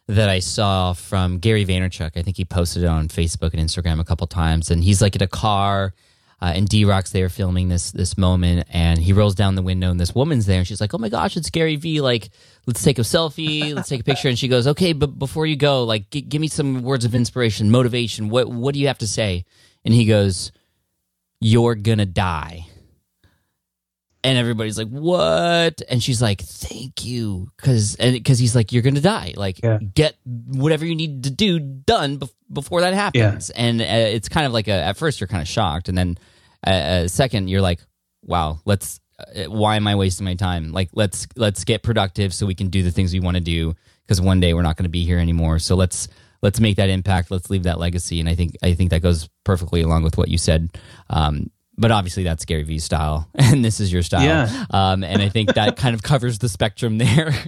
that 0.09 0.29
I 0.29 0.39
saw 0.41 0.93
from 0.93 1.39
Gary 1.39 1.64
Vaynerchuk. 1.64 2.12
I 2.17 2.23
think 2.23 2.37
he 2.37 2.45
posted 2.45 2.83
it 2.83 2.87
on 2.87 3.09
Facebook 3.09 3.55
and 3.55 3.61
Instagram 3.61 3.99
a 3.99 4.05
couple 4.05 4.27
times, 4.27 4.71
and 4.71 4.85
he's 4.85 5.01
like 5.03 5.17
in 5.17 5.23
a 5.23 5.27
car 5.27 5.95
uh, 6.43 6.53
and 6.55 6.68
D 6.68 6.84
Rock's 6.84 7.12
there 7.12 7.28
filming 7.28 7.68
this 7.68 7.91
this 7.93 8.18
moment, 8.18 8.66
and 8.70 8.99
he 8.99 9.12
rolls 9.12 9.34
down 9.34 9.55
the 9.55 9.62
window, 9.62 9.91
and 9.91 9.99
this 9.99 10.14
woman's 10.14 10.47
there, 10.47 10.59
and 10.59 10.66
she's 10.66 10.80
like, 10.80 10.93
"Oh 10.93 10.99
my 10.99 11.09
gosh, 11.09 11.37
it's 11.37 11.51
Gary 11.51 11.76
Vee! 11.76 12.01
Like, 12.01 12.28
let's 12.66 12.82
take 12.82 12.99
a 12.99 13.03
selfie, 13.03 13.74
let's 13.74 13.89
take 13.89 14.01
a 14.03 14.05
picture." 14.05 14.28
And 14.28 14.39
she 14.39 14.49
goes, 14.49 14.66
"Okay, 14.66 14.93
but 14.93 15.18
before 15.18 15.47
you 15.47 15.57
go, 15.57 15.84
like, 15.84 16.11
g- 16.11 16.20
give 16.20 16.41
me 16.41 16.49
some 16.49 16.82
words 16.82 17.05
of 17.05 17.14
inspiration, 17.14 17.70
motivation. 17.70 18.28
What 18.28 18.49
what 18.49 18.74
do 18.74 18.80
you 18.80 18.87
have 18.89 18.99
to 18.99 19.07
say?" 19.07 19.45
And 19.84 19.95
he 19.95 20.05
goes, 20.05 20.53
"You're 21.41 21.74
gonna 21.74 22.07
die." 22.07 22.66
And 24.27 24.37
everybody's 24.37 24.77
like, 24.77 24.89
"What?" 24.89 25.83
And 25.89 26.03
she's 26.03 26.20
like, 26.20 26.41
"Thank 26.43 27.05
you," 27.05 27.49
because 27.57 27.95
and 27.95 28.12
because 28.12 28.39
he's 28.39 28.55
like, 28.55 28.72
"You're 28.72 28.83
gonna 28.83 29.01
die. 29.01 29.35
Like, 29.37 29.62
yeah. 29.62 29.79
get 29.79 30.16
whatever 30.24 30.85
you 30.85 30.97
need 30.97 31.24
to 31.24 31.31
do 31.31 31.59
done 31.59 32.16
before." 32.18 32.37
before 32.53 32.81
that 32.83 32.95
happens. 32.95 33.51
Yeah. 33.55 33.62
And 33.62 33.81
uh, 33.81 33.85
it's 33.85 34.29
kind 34.29 34.47
of 34.47 34.53
like 34.53 34.68
a, 34.68 34.72
at 34.72 34.97
first 34.97 35.20
you're 35.20 35.29
kind 35.29 35.43
of 35.43 35.49
shocked, 35.49 35.89
and 35.89 35.97
then 35.97 36.18
uh, 36.66 36.70
uh, 36.70 37.09
second 37.09 37.49
you're 37.49 37.61
like, 37.61 37.81
wow, 38.22 38.61
let's. 38.64 39.01
Uh, 39.18 39.45
why 39.45 39.77
am 39.77 39.87
I 39.87 39.95
wasting 39.95 40.27
my 40.27 40.35
time? 40.35 40.72
Like 40.72 40.91
let's 40.93 41.27
let's 41.37 41.64
get 41.64 41.83
productive 41.83 42.35
so 42.35 42.45
we 42.45 42.55
can 42.55 42.68
do 42.68 42.83
the 42.83 42.91
things 42.91 43.14
we 43.14 43.20
want 43.20 43.37
to 43.39 43.43
do 43.43 43.74
because 44.05 44.20
one 44.20 44.41
day 44.41 44.53
we're 44.53 44.61
not 44.61 44.77
going 44.77 44.85
to 44.85 44.91
be 44.91 45.07
here 45.07 45.18
anymore. 45.18 45.59
So 45.59 45.74
let's 45.74 46.09
let's 46.43 46.61
make 46.61 46.77
that 46.77 46.91
impact. 46.91 47.31
Let's 47.31 47.49
leave 47.49 47.62
that 47.62 47.79
legacy. 47.79 48.20
And 48.20 48.29
I 48.29 48.35
think 48.35 48.57
I 48.62 48.74
think 48.74 48.91
that 48.91 49.01
goes 49.01 49.31
perfectly 49.43 49.81
along 49.81 50.03
with 50.03 50.18
what 50.18 50.29
you 50.29 50.37
said. 50.37 50.68
Um, 51.09 51.51
but 51.79 51.91
obviously 51.91 52.22
that's 52.22 52.45
Gary 52.45 52.62
Vee's 52.62 52.85
style, 52.85 53.29
and 53.35 53.64
this 53.64 53.81
is 53.81 53.93
your 53.93 54.03
style. 54.03 54.24
Yeah. 54.24 54.64
Um, 54.70 55.05
and 55.05 55.22
I 55.22 55.29
think 55.29 55.55
that 55.55 55.77
kind 55.77 55.95
of 55.95 56.03
covers 56.03 56.39
the 56.39 56.49
spectrum 56.49 56.99
there. 56.99 57.35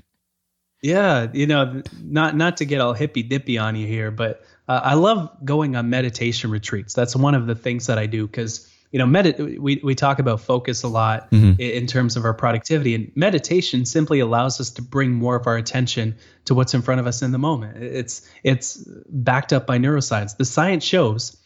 Yeah, 0.80 1.26
you 1.32 1.48
know, 1.48 1.82
not 2.00 2.36
not 2.36 2.58
to 2.58 2.64
get 2.64 2.80
all 2.80 2.92
hippy 2.92 3.24
dippy 3.24 3.58
on 3.58 3.74
you 3.74 3.84
here, 3.84 4.12
but 4.12 4.44
uh, 4.68 4.80
I 4.80 4.94
love 4.94 5.28
going 5.44 5.74
on 5.74 5.90
meditation 5.90 6.52
retreats. 6.52 6.94
That's 6.94 7.16
one 7.16 7.34
of 7.34 7.48
the 7.48 7.56
things 7.56 7.88
that 7.88 7.98
I 7.98 8.06
do 8.06 8.28
because 8.28 8.72
you 8.90 8.98
know, 8.98 9.06
medit- 9.06 9.58
we 9.58 9.80
we 9.82 9.94
talk 9.94 10.18
about 10.18 10.40
focus 10.40 10.82
a 10.82 10.88
lot 10.88 11.30
mm-hmm. 11.30 11.60
in, 11.60 11.70
in 11.70 11.86
terms 11.86 12.16
of 12.16 12.24
our 12.24 12.32
productivity, 12.32 12.94
and 12.94 13.12
meditation 13.14 13.84
simply 13.84 14.20
allows 14.20 14.60
us 14.60 14.70
to 14.70 14.82
bring 14.82 15.12
more 15.12 15.36
of 15.36 15.46
our 15.46 15.56
attention 15.56 16.16
to 16.46 16.54
what's 16.54 16.72
in 16.72 16.80
front 16.80 17.00
of 17.00 17.06
us 17.06 17.20
in 17.20 17.32
the 17.32 17.38
moment. 17.38 17.82
It's 17.82 18.26
it's 18.42 18.82
backed 19.08 19.52
up 19.52 19.66
by 19.66 19.78
neuroscience. 19.78 20.36
The 20.36 20.46
science 20.46 20.84
shows 20.84 21.36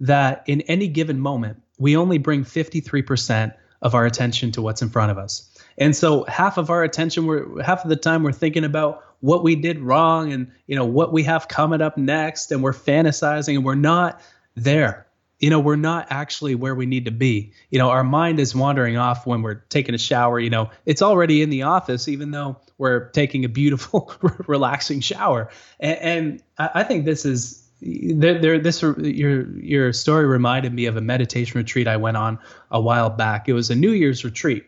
that 0.00 0.44
in 0.46 0.60
any 0.62 0.86
given 0.86 1.18
moment, 1.18 1.60
we 1.82 1.96
only 1.96 2.16
bring 2.16 2.44
53% 2.44 3.52
of 3.82 3.94
our 3.96 4.06
attention 4.06 4.52
to 4.52 4.62
what's 4.62 4.82
in 4.82 4.88
front 4.88 5.10
of 5.10 5.18
us. 5.18 5.50
And 5.76 5.96
so 5.96 6.24
half 6.24 6.56
of 6.56 6.70
our 6.70 6.84
attention 6.84 7.26
we're 7.26 7.60
half 7.60 7.82
of 7.82 7.88
the 7.88 7.96
time 7.96 8.22
we're 8.22 8.30
thinking 8.30 8.62
about 8.62 9.04
what 9.18 9.42
we 9.42 9.56
did 9.56 9.80
wrong 9.80 10.32
and 10.32 10.50
you 10.68 10.76
know 10.76 10.84
what 10.84 11.12
we 11.12 11.24
have 11.24 11.48
coming 11.48 11.82
up 11.82 11.98
next 11.98 12.52
and 12.52 12.62
we're 12.62 12.72
fantasizing 12.72 13.56
and 13.56 13.64
we're 13.64 13.74
not 13.74 14.20
there. 14.54 15.08
You 15.40 15.50
know 15.50 15.58
we're 15.58 15.74
not 15.74 16.06
actually 16.10 16.54
where 16.54 16.76
we 16.76 16.86
need 16.86 17.06
to 17.06 17.10
be. 17.10 17.52
You 17.70 17.80
know 17.80 17.90
our 17.90 18.04
mind 18.04 18.38
is 18.38 18.54
wandering 18.54 18.96
off 18.96 19.26
when 19.26 19.42
we're 19.42 19.62
taking 19.70 19.94
a 19.94 19.98
shower 19.98 20.38
you 20.38 20.50
know. 20.50 20.70
It's 20.86 21.02
already 21.02 21.42
in 21.42 21.50
the 21.50 21.62
office 21.62 22.06
even 22.06 22.30
though 22.30 22.58
we're 22.78 23.08
taking 23.08 23.44
a 23.44 23.48
beautiful 23.48 24.14
relaxing 24.46 25.00
shower. 25.00 25.50
And, 25.80 25.98
and 25.98 26.42
I, 26.58 26.84
think 26.84 27.06
this 27.06 27.24
is 27.24 27.61
there, 27.84 28.38
there 28.38 28.58
this 28.58 28.82
your 28.82 29.58
your 29.58 29.92
story 29.92 30.26
reminded 30.26 30.72
me 30.72 30.86
of 30.86 30.96
a 30.96 31.00
meditation 31.00 31.58
retreat 31.58 31.88
I 31.88 31.96
went 31.96 32.16
on 32.16 32.38
a 32.70 32.80
while 32.80 33.10
back 33.10 33.48
it 33.48 33.52
was 33.52 33.70
a 33.70 33.74
new 33.74 33.90
year's 33.90 34.24
retreat 34.24 34.66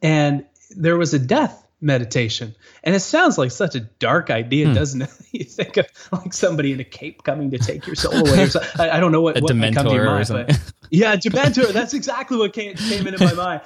and 0.00 0.44
there 0.70 0.96
was 0.96 1.14
a 1.14 1.18
death 1.18 1.66
meditation. 1.80 2.54
And 2.84 2.94
it 2.94 3.00
sounds 3.00 3.38
like 3.38 3.50
such 3.50 3.74
a 3.74 3.80
dark 3.80 4.30
idea, 4.30 4.68
hmm. 4.68 4.74
doesn't 4.74 5.02
it? 5.02 5.10
you 5.32 5.44
think 5.44 5.76
of 5.76 5.86
like 6.12 6.32
somebody 6.32 6.72
in 6.72 6.80
a 6.80 6.84
cape 6.84 7.22
coming 7.22 7.50
to 7.50 7.58
take 7.58 7.86
your 7.86 7.96
soul 7.96 8.14
away. 8.14 8.44
Or 8.44 8.48
something. 8.48 8.80
I, 8.80 8.96
I 8.96 9.00
don't 9.00 9.12
know 9.12 9.20
what, 9.20 9.38
a 9.38 9.40
what 9.40 9.52
Dementor 9.52 9.74
come 9.74 9.86
to 9.86 9.94
your 9.94 10.04
mind, 10.04 10.28
but 10.28 10.60
yeah, 10.90 11.16
Dementor. 11.16 11.72
That's 11.72 11.94
exactly 11.94 12.36
what 12.36 12.52
came, 12.52 12.74
came 12.74 13.06
into 13.06 13.24
my 13.24 13.34
mind. 13.34 13.60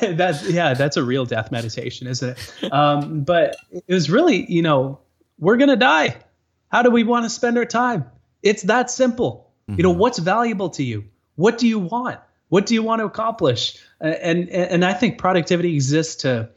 that's 0.16 0.48
yeah, 0.48 0.74
that's 0.74 0.96
a 0.96 1.02
real 1.02 1.24
death 1.24 1.50
meditation, 1.50 2.06
isn't 2.06 2.38
it? 2.38 2.72
Um, 2.72 3.24
but 3.24 3.56
it 3.72 3.92
was 3.92 4.10
really, 4.10 4.50
you 4.50 4.62
know, 4.62 5.00
we're 5.38 5.56
gonna 5.56 5.76
die. 5.76 6.16
How 6.72 6.82
do 6.82 6.90
we 6.90 7.04
want 7.04 7.26
to 7.26 7.30
spend 7.30 7.58
our 7.58 7.66
time? 7.66 8.10
It's 8.42 8.62
that 8.62 8.90
simple. 8.90 9.52
Mm-hmm. 9.68 9.78
You 9.78 9.82
know, 9.84 9.90
mm-hmm. 9.90 10.00
what's 10.00 10.18
valuable 10.18 10.70
to 10.70 10.82
you? 10.82 11.04
What 11.36 11.58
do 11.58 11.68
you 11.68 11.78
want? 11.78 12.18
What 12.48 12.66
do 12.66 12.74
you 12.74 12.82
want 12.82 13.00
to 13.00 13.04
accomplish? 13.04 13.78
And 14.00 14.48
and, 14.48 14.48
and 14.48 14.84
I 14.84 14.94
think 14.94 15.18
productivity 15.18 15.74
exists 15.74 16.22
to 16.22 16.50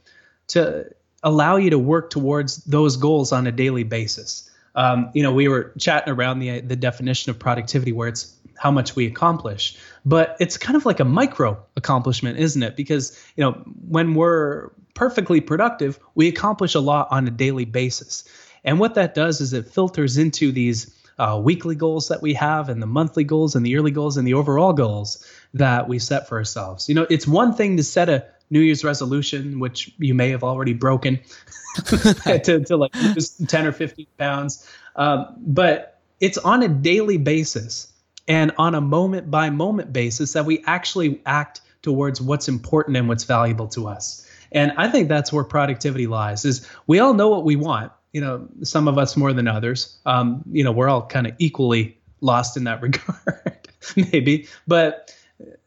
to 0.48 0.90
allow 1.22 1.58
you 1.58 1.72
to 1.72 1.80
work 1.80 2.10
towards 2.10 2.58
those 2.66 2.98
goals 2.98 3.32
on 3.32 3.46
a 3.46 3.52
daily 3.52 3.84
basis. 3.84 4.50
Um, 4.76 5.10
you 5.14 5.24
know, 5.24 5.34
we 5.34 5.48
were 5.48 5.74
chatting 5.78 6.14
around 6.14 6.40
the 6.40 6.62
the 6.62 6.76
definition 6.76 7.30
of 7.30 7.40
productivity, 7.40 7.92
where 7.92 8.08
it's 8.08 8.34
how 8.58 8.72
much 8.72 8.96
we 8.96 9.06
accomplish, 9.06 9.78
but 10.06 10.38
it's 10.40 10.58
kind 10.58 10.78
of 10.78 10.86
like 10.86 11.02
a 11.02 11.06
micro 11.06 11.62
accomplishment, 11.76 12.40
isn't 12.40 12.64
it? 12.64 12.76
Because 12.76 13.22
you 13.36 13.44
know, 13.44 13.52
when 13.90 14.16
we're 14.16 14.72
perfectly 14.94 15.42
productive, 15.42 16.00
we 16.16 16.28
accomplish 16.30 16.74
a 16.74 16.80
lot 16.80 17.10
on 17.12 17.28
a 17.28 17.32
daily 17.32 17.66
basis, 17.66 18.24
and 18.66 18.80
what 18.80 18.96
that 18.96 19.14
does 19.16 19.40
is 19.40 19.54
it 19.54 19.70
filters 19.70 20.18
into 20.18 20.52
these 20.52 20.94
uh, 21.18 21.40
weekly 21.42 21.76
goals 21.76 22.10
that 22.10 22.22
we 22.22 22.34
have, 22.34 22.68
and 22.68 22.82
the 22.82 22.88
monthly 22.88 23.24
goals, 23.24 23.56
and 23.56 23.66
the 23.66 23.70
yearly 23.70 23.92
goals, 23.92 24.18
and 24.18 24.28
the 24.28 24.34
overall 24.34 24.74
goals 24.74 25.26
that 25.54 25.88
we 25.88 25.98
set 25.98 26.28
for 26.28 26.38
ourselves. 26.38 26.90
You 26.90 26.96
know, 26.96 27.08
it's 27.10 27.26
one 27.26 27.54
thing 27.54 27.78
to 27.78 27.84
set 27.84 28.10
a 28.10 28.26
New 28.50 28.60
Year's 28.60 28.84
resolution, 28.84 29.60
which 29.60 29.94
you 29.98 30.14
may 30.14 30.30
have 30.30 30.44
already 30.44 30.74
broken, 30.74 31.20
to, 31.86 32.64
to 32.66 32.78
like 32.78 32.94
lose 32.96 33.30
10 33.38 33.66
or 33.66 33.72
15 33.72 34.06
pounds. 34.18 34.70
Um, 34.96 35.36
but 35.38 36.00
it's 36.20 36.38
on 36.38 36.64
a 36.64 36.68
daily 36.68 37.18
basis 37.18 37.92
and 38.28 38.52
on 38.58 38.76
a 38.76 38.82
moment 38.82 39.32
by 39.32 39.50
moment 39.50 39.94
basis 39.94 40.34
that 40.34 40.46
we 40.46 40.64
actually 40.66 41.22
act 41.26 41.62
towards 41.82 42.22
what's 42.22 42.48
important 42.48 42.98
and 42.98 43.08
what's 43.08 43.24
valuable 43.24 43.68
to 43.70 43.88
us. 43.88 44.28
And 44.52 44.72
I 44.78 44.90
think 44.90 45.10
that's 45.10 45.34
where 45.34 45.44
productivity 45.44 46.08
lies 46.08 46.46
is 46.46 46.68
we 46.88 47.00
all 47.00 47.14
know 47.14 47.30
what 47.30 47.44
we 47.44 47.56
want, 47.56 47.92
you 48.16 48.22
know, 48.22 48.48
some 48.64 48.88
of 48.88 48.98
us 48.98 49.18
more 49.18 49.34
than 49.34 49.46
others. 49.46 49.98
Um, 50.06 50.42
you 50.50 50.64
know, 50.64 50.72
we're 50.72 50.88
all 50.88 51.06
kind 51.06 51.28
of 51.28 51.34
equally 51.38 51.98
lost 52.22 52.56
in 52.56 52.64
that 52.64 52.82
regard, 52.82 53.68
maybe. 53.98 54.48
But 54.66 55.14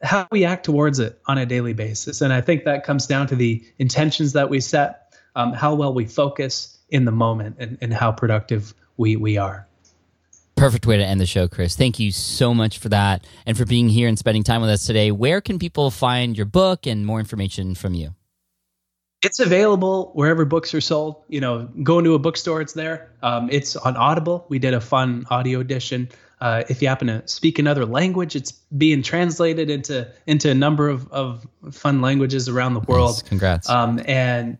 how 0.01 0.27
we 0.31 0.45
act 0.45 0.65
towards 0.65 0.97
it 0.97 1.21
on 1.27 1.37
a 1.37 1.45
daily 1.45 1.73
basis. 1.73 2.21
And 2.21 2.33
I 2.33 2.41
think 2.41 2.63
that 2.63 2.83
comes 2.83 3.05
down 3.05 3.27
to 3.27 3.35
the 3.35 3.63
intentions 3.77 4.33
that 4.33 4.49
we 4.49 4.61
set, 4.61 5.13
um, 5.35 5.53
how 5.53 5.75
well 5.75 5.93
we 5.93 6.07
focus 6.07 6.75
in 6.89 7.05
the 7.05 7.11
moment, 7.11 7.57
and, 7.59 7.77
and 7.81 7.93
how 7.93 8.11
productive 8.11 8.73
we, 8.97 9.15
we 9.15 9.37
are. 9.37 9.67
Perfect 10.55 10.87
way 10.87 10.97
to 10.97 11.05
end 11.05 11.21
the 11.21 11.27
show, 11.27 11.47
Chris. 11.47 11.75
Thank 11.75 11.99
you 11.99 12.11
so 12.11 12.55
much 12.55 12.79
for 12.79 12.89
that 12.89 13.27
and 13.45 13.55
for 13.55 13.65
being 13.65 13.89
here 13.89 14.07
and 14.07 14.17
spending 14.17 14.43
time 14.43 14.61
with 14.61 14.71
us 14.71 14.87
today. 14.87 15.11
Where 15.11 15.39
can 15.39 15.59
people 15.59 15.91
find 15.91 16.35
your 16.35 16.47
book 16.47 16.87
and 16.87 17.05
more 17.05 17.19
information 17.19 17.75
from 17.75 17.93
you? 17.93 18.15
It's 19.21 19.39
available 19.39 20.11
wherever 20.13 20.45
books 20.45 20.73
are 20.73 20.81
sold. 20.81 21.23
You 21.27 21.41
know, 21.41 21.69
go 21.83 21.99
into 21.99 22.13
a 22.13 22.19
bookstore, 22.19 22.61
it's 22.61 22.73
there. 22.73 23.11
Um, 23.21 23.49
it's 23.51 23.75
on 23.75 23.97
Audible. 23.97 24.45
We 24.49 24.59
did 24.59 24.73
a 24.73 24.81
fun 24.81 25.25
audio 25.29 25.59
edition. 25.59 26.09
Uh, 26.39 26.63
if 26.69 26.81
you 26.81 26.87
happen 26.87 27.07
to 27.07 27.27
speak 27.27 27.59
another 27.59 27.85
language, 27.85 28.35
it's 28.35 28.51
being 28.51 29.01
translated 29.01 29.69
into 29.69 30.09
into 30.25 30.49
a 30.49 30.53
number 30.53 30.87
of, 30.87 31.11
of 31.11 31.45
fun 31.71 32.01
languages 32.01 32.47
around 32.47 32.75
the 32.75 32.79
world. 32.81 33.17
Nice. 33.17 33.21
Congrats. 33.23 33.69
Um, 33.69 34.01
and 34.05 34.57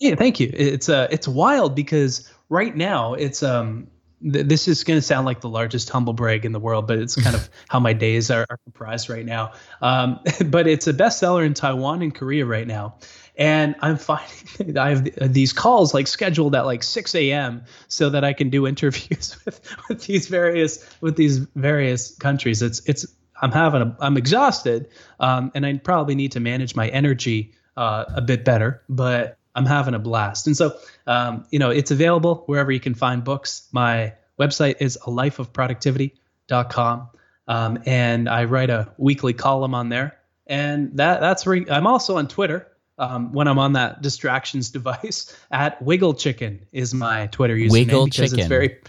yeah, 0.00 0.14
thank 0.14 0.40
you. 0.40 0.50
It's 0.54 0.88
uh, 0.88 1.08
it's 1.10 1.28
wild 1.28 1.74
because 1.74 2.32
right 2.48 2.74
now 2.74 3.12
it's 3.12 3.42
um, 3.42 3.88
th- 4.22 4.46
this 4.46 4.68
is 4.68 4.84
going 4.84 4.96
to 4.96 5.02
sound 5.02 5.26
like 5.26 5.40
the 5.40 5.48
largest 5.48 5.90
humble 5.90 6.12
brag 6.12 6.44
in 6.44 6.52
the 6.52 6.60
world, 6.60 6.86
but 6.86 6.98
it's 6.98 7.14
kind 7.14 7.36
of 7.36 7.50
how 7.68 7.80
my 7.80 7.92
days 7.92 8.30
are, 8.30 8.46
are 8.48 8.56
comprised 8.64 9.10
right 9.10 9.26
now. 9.26 9.52
Um, 9.82 10.20
but 10.46 10.66
it's 10.66 10.86
a 10.86 10.94
bestseller 10.94 11.44
in 11.44 11.54
Taiwan 11.54 12.02
and 12.02 12.14
Korea 12.14 12.46
right 12.46 12.66
now 12.66 12.96
and 13.38 13.74
I'm 13.80 13.96
finding 13.96 14.76
I 14.76 14.90
have 14.90 15.32
these 15.32 15.52
calls 15.52 15.94
like 15.94 16.08
scheduled 16.08 16.54
at 16.54 16.66
like 16.66 16.82
6 16.82 17.14
a.m. 17.14 17.62
so 17.86 18.10
that 18.10 18.24
I 18.24 18.34
can 18.34 18.50
do 18.50 18.66
interviews 18.72 19.36
with 19.44 19.60
with 19.88 20.04
these 20.04 20.28
various 20.28 20.86
with 21.00 21.16
these 21.16 21.38
various 21.38 22.14
countries. 22.16 22.60
It's 22.60 22.82
it's 22.86 23.06
I'm 23.40 23.52
having 23.52 23.82
a 23.82 23.96
I'm 24.00 24.16
exhausted, 24.16 24.88
um, 25.20 25.52
and 25.54 25.64
I 25.64 25.78
probably 25.78 26.16
need 26.16 26.32
to 26.32 26.40
manage 26.40 26.74
my 26.74 26.88
energy 26.88 27.52
uh, 27.76 28.06
a 28.14 28.20
bit 28.20 28.44
better, 28.44 28.82
but 28.88 29.38
I'm 29.54 29.66
having 29.66 29.94
a 29.94 30.00
blast. 30.00 30.48
And 30.48 30.56
so, 30.56 30.76
um, 31.06 31.46
you 31.50 31.58
know, 31.58 31.70
it's 31.70 31.90
available 31.90 32.44
wherever 32.46 32.72
you 32.72 32.80
can 32.80 32.94
find 32.94 33.24
books. 33.24 33.68
My 33.72 34.14
website 34.38 34.76
is 34.80 34.98
alifeofproductivity.com, 35.02 37.08
um, 37.48 37.82
and 37.86 38.28
I 38.28 38.44
write 38.44 38.70
a 38.70 38.92
weekly 38.98 39.32
column 39.32 39.74
on 39.74 39.88
there. 39.88 40.18
And 40.46 40.96
that 40.96 41.20
that's 41.20 41.46
where 41.46 41.64
I'm 41.70 41.86
also 41.86 42.16
on 42.16 42.26
Twitter 42.26 42.67
um, 42.98 43.32
when 43.32 43.48
I'm 43.48 43.58
on 43.58 43.74
that 43.74 44.02
distractions 44.02 44.70
device 44.78 45.36
at 45.50 45.80
Wiggle 45.82 46.14
Chicken 46.14 46.66
is 46.72 46.94
my 46.94 47.26
Twitter 47.28 47.54
username 47.54 47.72
Wiggle 47.72 48.04
because 48.06 48.30
Chicken. 48.30 48.38
it's 48.40 48.48
very 48.48 48.80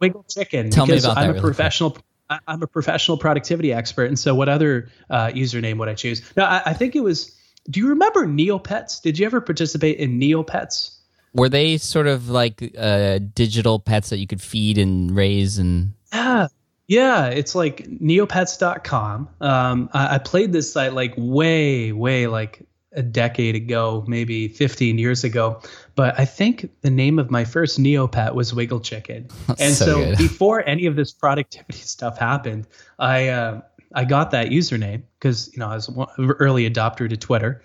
Wiggle 0.00 0.24
Chicken. 0.28 0.70
Tell 0.70 0.86
me 0.86 0.92
because 0.92 1.04
about 1.04 1.14
that 1.16 1.20
I'm 1.24 1.30
a 1.30 1.32
really 1.34 1.42
professional. 1.42 1.96
I- 2.30 2.40
I'm 2.48 2.62
a 2.62 2.66
professional 2.66 3.18
productivity 3.18 3.72
expert, 3.72 4.06
and 4.06 4.18
so 4.18 4.34
what 4.34 4.48
other 4.48 4.88
uh, 5.10 5.26
username 5.28 5.78
would 5.78 5.88
I 5.88 5.94
choose? 5.94 6.22
No, 6.36 6.44
I, 6.44 6.62
I 6.66 6.72
think 6.72 6.96
it 6.96 7.00
was. 7.00 7.38
Do 7.68 7.80
you 7.80 7.88
remember 7.88 8.26
Neopets? 8.26 9.00
Did 9.00 9.18
you 9.18 9.26
ever 9.26 9.40
participate 9.40 9.98
in 9.98 10.18
Neopets? 10.20 10.98
Were 11.34 11.48
they 11.48 11.78
sort 11.78 12.06
of 12.06 12.28
like 12.28 12.74
uh, 12.78 13.18
digital 13.34 13.80
pets 13.80 14.10
that 14.10 14.18
you 14.18 14.26
could 14.26 14.40
feed 14.40 14.78
and 14.78 15.14
raise 15.14 15.58
and 15.58 15.94
Yeah. 16.12 16.48
Yeah, 16.86 17.28
it's 17.28 17.54
like 17.54 17.86
neopets.com. 17.88 19.28
Um, 19.40 19.88
I, 19.94 20.16
I 20.16 20.18
played 20.18 20.52
this 20.52 20.70
site 20.70 20.92
like 20.92 21.14
way, 21.16 21.92
way 21.92 22.26
like 22.26 22.66
a 22.94 23.02
decade 23.02 23.54
ago, 23.54 24.04
maybe 24.06 24.48
15 24.48 24.98
years 24.98 25.24
ago. 25.24 25.60
But 25.94 26.18
I 26.18 26.24
think 26.24 26.70
the 26.82 26.90
name 26.90 27.18
of 27.18 27.30
my 27.30 27.44
first 27.44 27.78
Neopet 27.78 28.34
was 28.34 28.54
Wiggle 28.54 28.80
Chicken. 28.80 29.28
and 29.58 29.74
so 29.74 29.84
so, 29.84 30.16
before 30.18 30.66
any 30.66 30.86
of 30.86 30.96
this 30.96 31.12
productivity 31.12 31.78
stuff 31.78 32.18
happened, 32.18 32.66
I 32.98 33.28
uh, 33.28 33.60
I 33.94 34.04
got 34.04 34.30
that 34.32 34.48
username 34.48 35.02
because 35.18 35.50
you 35.52 35.60
know 35.60 35.68
I 35.68 35.74
was 35.74 35.88
one 35.88 36.08
early 36.18 36.68
adopter 36.68 37.08
to 37.08 37.16
Twitter, 37.16 37.62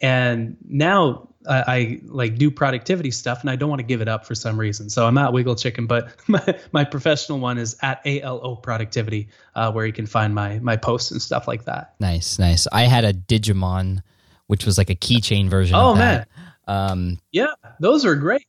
and 0.00 0.56
now 0.68 1.28
I, 1.48 1.64
I 1.66 2.00
like 2.06 2.36
do 2.36 2.50
productivity 2.50 3.10
stuff, 3.10 3.40
and 3.40 3.50
I 3.50 3.56
don't 3.56 3.68
want 3.68 3.80
to 3.80 3.86
give 3.86 4.00
it 4.00 4.08
up 4.08 4.26
for 4.26 4.34
some 4.34 4.58
reason. 4.58 4.90
So 4.90 5.06
I'm 5.06 5.18
at 5.18 5.32
Wiggle 5.32 5.56
Chicken, 5.56 5.86
but 5.86 6.14
my, 6.28 6.58
my 6.72 6.84
professional 6.84 7.38
one 7.38 7.58
is 7.58 7.76
at 7.82 8.00
ALO 8.06 8.56
Productivity, 8.56 9.28
uh, 9.54 9.72
where 9.72 9.86
you 9.86 9.92
can 9.92 10.06
find 10.06 10.34
my 10.34 10.58
my 10.60 10.76
posts 10.76 11.10
and 11.10 11.20
stuff 11.20 11.48
like 11.48 11.64
that. 11.64 11.94
nice, 12.00 12.38
nice. 12.38 12.66
I 12.72 12.82
had 12.82 13.04
a 13.04 13.12
Digimon, 13.12 14.02
which 14.46 14.66
was 14.66 14.78
like 14.78 14.90
a 14.90 14.94
keychain 14.96 15.48
version. 15.48 15.74
Oh 15.76 15.94
man. 15.94 16.26
Um, 16.68 17.18
yeah, 17.32 17.48
those 17.80 18.04
are 18.04 18.14
great. 18.14 18.46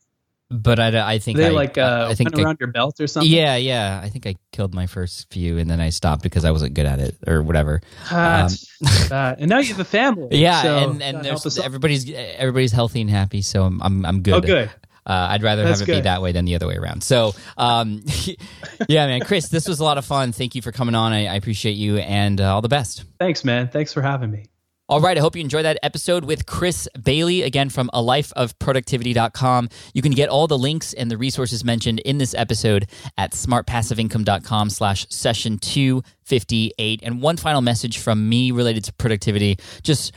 but 0.50 0.78
I, 0.78 1.14
I 1.14 1.18
think 1.18 1.36
They 1.38 1.46
I, 1.48 1.50
like 1.50 1.76
uh, 1.78 2.06
I 2.10 2.14
think 2.14 2.30
went 2.30 2.38
I- 2.40 2.42
around 2.44 2.56
your 2.60 2.70
belt 2.70 3.00
or 3.00 3.06
something. 3.08 3.30
yeah, 3.30 3.56
yeah. 3.56 4.00
I 4.02 4.08
think 4.08 4.26
I 4.26 4.36
killed 4.52 4.72
my 4.74 4.86
first 4.86 5.32
few, 5.32 5.58
and 5.58 5.68
then 5.68 5.80
I 5.80 5.90
stopped 5.90 6.22
because 6.22 6.44
I 6.44 6.52
wasn't 6.52 6.74
good 6.74 6.86
at 6.86 7.00
it 7.00 7.16
or 7.26 7.42
whatever. 7.42 7.80
Ah, 8.10 8.44
Um, 8.44 8.52
uh, 9.10 9.34
and 9.38 9.48
now 9.50 9.58
you 9.58 9.68
have 9.68 9.80
a 9.80 9.84
family. 9.84 10.28
Yeah, 10.38 10.62
so 10.62 10.76
and 10.90 11.02
and 11.02 11.24
there's 11.24 11.58
everybody's 11.58 12.08
everybody's 12.10 12.72
healthy 12.72 13.00
and 13.00 13.10
happy, 13.10 13.42
so 13.42 13.64
I'm 13.64 13.82
I'm, 13.82 14.06
I'm 14.06 14.22
good. 14.22 14.34
Oh, 14.34 14.40
good. 14.40 14.70
Uh, 15.06 15.26
I'd 15.32 15.42
rather 15.42 15.64
That's 15.64 15.80
have 15.80 15.88
it 15.88 15.92
be 15.92 16.00
that 16.02 16.22
way 16.22 16.32
than 16.32 16.46
the 16.46 16.54
other 16.54 16.66
way 16.66 16.76
around. 16.76 17.02
So, 17.02 17.34
um, 17.58 18.02
yeah, 18.88 19.06
man, 19.06 19.20
Chris, 19.20 19.48
this 19.48 19.68
was 19.68 19.78
a 19.80 19.84
lot 19.84 19.98
of 19.98 20.04
fun. 20.06 20.32
Thank 20.32 20.54
you 20.54 20.62
for 20.62 20.72
coming 20.72 20.94
on. 20.94 21.12
I, 21.12 21.26
I 21.26 21.34
appreciate 21.34 21.72
you, 21.76 21.98
and 21.98 22.40
uh, 22.40 22.54
all 22.54 22.62
the 22.62 22.70
best. 22.70 23.04
Thanks, 23.18 23.44
man. 23.44 23.68
Thanks 23.68 23.92
for 23.92 24.00
having 24.00 24.30
me. 24.30 24.46
All 24.86 25.00
right, 25.00 25.16
I 25.16 25.20
hope 25.22 25.34
you 25.34 25.40
enjoyed 25.40 25.64
that 25.64 25.78
episode 25.82 26.26
with 26.26 26.44
Chris 26.44 26.86
Bailey, 27.02 27.40
again 27.40 27.70
from 27.70 27.88
alifeofproductivity.com. 27.94 29.70
You 29.94 30.02
can 30.02 30.12
get 30.12 30.28
all 30.28 30.46
the 30.46 30.58
links 30.58 30.92
and 30.92 31.10
the 31.10 31.16
resources 31.16 31.64
mentioned 31.64 32.00
in 32.00 32.18
this 32.18 32.34
episode 32.34 32.90
at 33.16 33.32
smartpassiveincome.com 33.32 34.68
slash 34.68 35.06
session 35.08 35.56
258. 35.56 37.00
And 37.02 37.22
one 37.22 37.38
final 37.38 37.62
message 37.62 37.96
from 37.96 38.28
me 38.28 38.50
related 38.50 38.84
to 38.84 38.92
productivity. 38.92 39.56
Just 39.82 40.12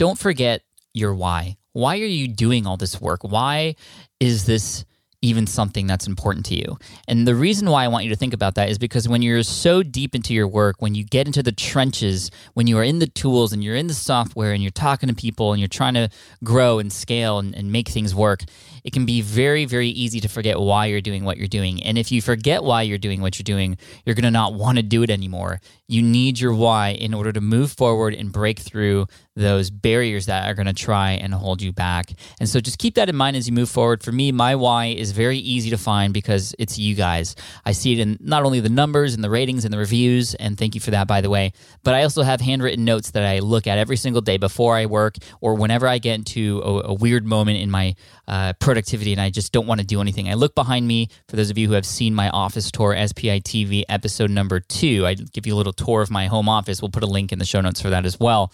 don't 0.00 0.18
forget 0.18 0.62
your 0.92 1.14
why. 1.14 1.56
Why 1.72 2.00
are 2.00 2.04
you 2.04 2.26
doing 2.26 2.66
all 2.66 2.76
this 2.76 3.00
work? 3.00 3.22
Why 3.22 3.76
is 4.18 4.46
this 4.46 4.84
even 5.22 5.46
something 5.46 5.86
that's 5.86 6.06
important 6.06 6.44
to 6.46 6.54
you? 6.54 6.76
And 7.08 7.26
the 7.26 7.34
reason 7.34 7.70
why 7.70 7.84
I 7.84 7.88
want 7.88 8.04
you 8.04 8.10
to 8.10 8.16
think 8.16 8.34
about 8.34 8.56
that 8.56 8.68
is 8.68 8.78
because 8.78 9.08
when 9.08 9.22
you're 9.22 9.42
so 9.42 9.82
deep 9.82 10.14
into 10.14 10.34
your 10.34 10.48
work, 10.48 10.76
when 10.80 10.94
you 10.94 11.04
get 11.04 11.26
into 11.26 11.42
the 11.42 11.52
trenches, 11.52 12.30
when 12.54 12.66
you 12.66 12.76
are 12.78 12.82
in 12.82 12.98
the 12.98 13.06
tools 13.06 13.52
and 13.52 13.64
you're 13.64 13.76
in 13.76 13.86
the 13.86 13.94
software 13.94 14.52
and 14.52 14.62
you're 14.62 14.70
talking 14.70 15.08
to 15.08 15.14
people 15.14 15.52
and 15.52 15.60
you're 15.60 15.68
trying 15.68 15.94
to 15.94 16.08
grow 16.44 16.78
and 16.78 16.92
scale 16.92 17.38
and, 17.38 17.54
and 17.54 17.72
make 17.72 17.88
things 17.88 18.14
work, 18.14 18.42
it 18.84 18.92
can 18.92 19.06
be 19.06 19.20
very, 19.20 19.64
very 19.64 19.88
easy 19.88 20.20
to 20.20 20.28
forget 20.28 20.58
why 20.58 20.86
you're 20.86 21.00
doing 21.00 21.24
what 21.24 21.36
you're 21.36 21.46
doing. 21.46 21.82
And 21.82 21.96
if 21.96 22.10
you 22.10 22.20
forget 22.20 22.64
why 22.64 22.82
you're 22.82 22.98
doing 22.98 23.20
what 23.20 23.38
you're 23.38 23.44
doing, 23.44 23.78
you're 24.04 24.14
going 24.14 24.24
to 24.24 24.30
not 24.30 24.54
want 24.54 24.76
to 24.76 24.82
do 24.82 25.02
it 25.02 25.10
anymore. 25.10 25.60
You 25.86 26.02
need 26.02 26.40
your 26.40 26.54
why 26.54 26.90
in 26.90 27.14
order 27.14 27.32
to 27.32 27.40
move 27.40 27.70
forward 27.72 28.14
and 28.14 28.32
break 28.32 28.58
through 28.58 29.06
those 29.34 29.70
barriers 29.70 30.26
that 30.26 30.48
are 30.48 30.54
going 30.54 30.66
to 30.66 30.72
try 30.72 31.12
and 31.12 31.32
hold 31.32 31.62
you 31.62 31.72
back. 31.72 32.12
And 32.38 32.48
so 32.48 32.60
just 32.60 32.78
keep 32.78 32.96
that 32.96 33.08
in 33.08 33.16
mind 33.16 33.36
as 33.36 33.46
you 33.46 33.54
move 33.54 33.70
forward. 33.70 34.02
For 34.02 34.12
me, 34.12 34.30
my 34.30 34.54
why 34.54 34.86
is 34.86 35.12
very 35.12 35.38
easy 35.38 35.70
to 35.70 35.78
find 35.78 36.12
because 36.12 36.54
it's 36.58 36.78
you 36.78 36.94
guys. 36.94 37.34
I 37.64 37.72
see 37.72 37.94
it 37.94 37.98
in 37.98 38.18
not 38.20 38.44
only 38.44 38.60
the 38.60 38.68
numbers 38.68 39.14
and 39.14 39.24
the 39.24 39.30
ratings 39.30 39.64
and 39.64 39.72
the 39.72 39.78
reviews, 39.78 40.34
and 40.34 40.58
thank 40.58 40.74
you 40.74 40.80
for 40.80 40.90
that, 40.90 41.06
by 41.06 41.20
the 41.20 41.30
way, 41.30 41.52
but 41.82 41.94
I 41.94 42.02
also 42.02 42.22
have 42.22 42.40
handwritten 42.40 42.84
notes 42.84 43.12
that 43.12 43.24
I 43.24 43.38
look 43.38 43.66
at 43.66 43.78
every 43.78 43.96
single 43.96 44.20
day 44.20 44.36
before 44.36 44.76
I 44.76 44.86
work 44.86 45.16
or 45.40 45.54
whenever 45.54 45.88
I 45.88 45.98
get 45.98 46.14
into 46.14 46.60
a, 46.62 46.90
a 46.90 46.94
weird 46.94 47.24
moment 47.24 47.58
in 47.58 47.70
my 47.70 47.94
uh, 48.28 48.52
productivity 48.54 49.12
and 49.12 49.20
I 49.20 49.30
just 49.30 49.52
don't 49.52 49.66
want 49.66 49.80
to 49.80 49.86
do 49.86 50.00
anything. 50.00 50.28
I 50.28 50.34
look 50.34 50.54
behind 50.54 50.86
me. 50.86 51.08
For 51.28 51.36
those 51.36 51.50
of 51.50 51.56
you 51.56 51.68
who 51.68 51.74
have 51.74 51.86
seen 51.86 52.14
my 52.14 52.28
office 52.30 52.70
tour, 52.70 52.94
SPI 52.94 53.40
TV 53.40 53.84
episode 53.88 54.30
number 54.30 54.60
two, 54.60 55.06
I 55.06 55.14
give 55.14 55.46
you 55.46 55.54
a 55.54 55.56
little 55.56 55.72
tour 55.72 56.02
of 56.02 56.10
my 56.10 56.26
home 56.26 56.48
office. 56.48 56.82
We'll 56.82 56.90
put 56.90 57.02
a 57.02 57.06
link 57.06 57.32
in 57.32 57.38
the 57.38 57.44
show 57.44 57.60
notes 57.60 57.80
for 57.80 57.90
that 57.90 58.04
as 58.04 58.20
well. 58.20 58.52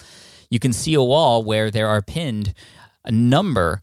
You 0.50 0.58
can 0.58 0.72
see 0.72 0.94
a 0.94 1.02
wall 1.02 1.42
where 1.42 1.70
there 1.70 1.88
are 1.88 2.02
pinned 2.02 2.54
a 3.04 3.10
number 3.10 3.80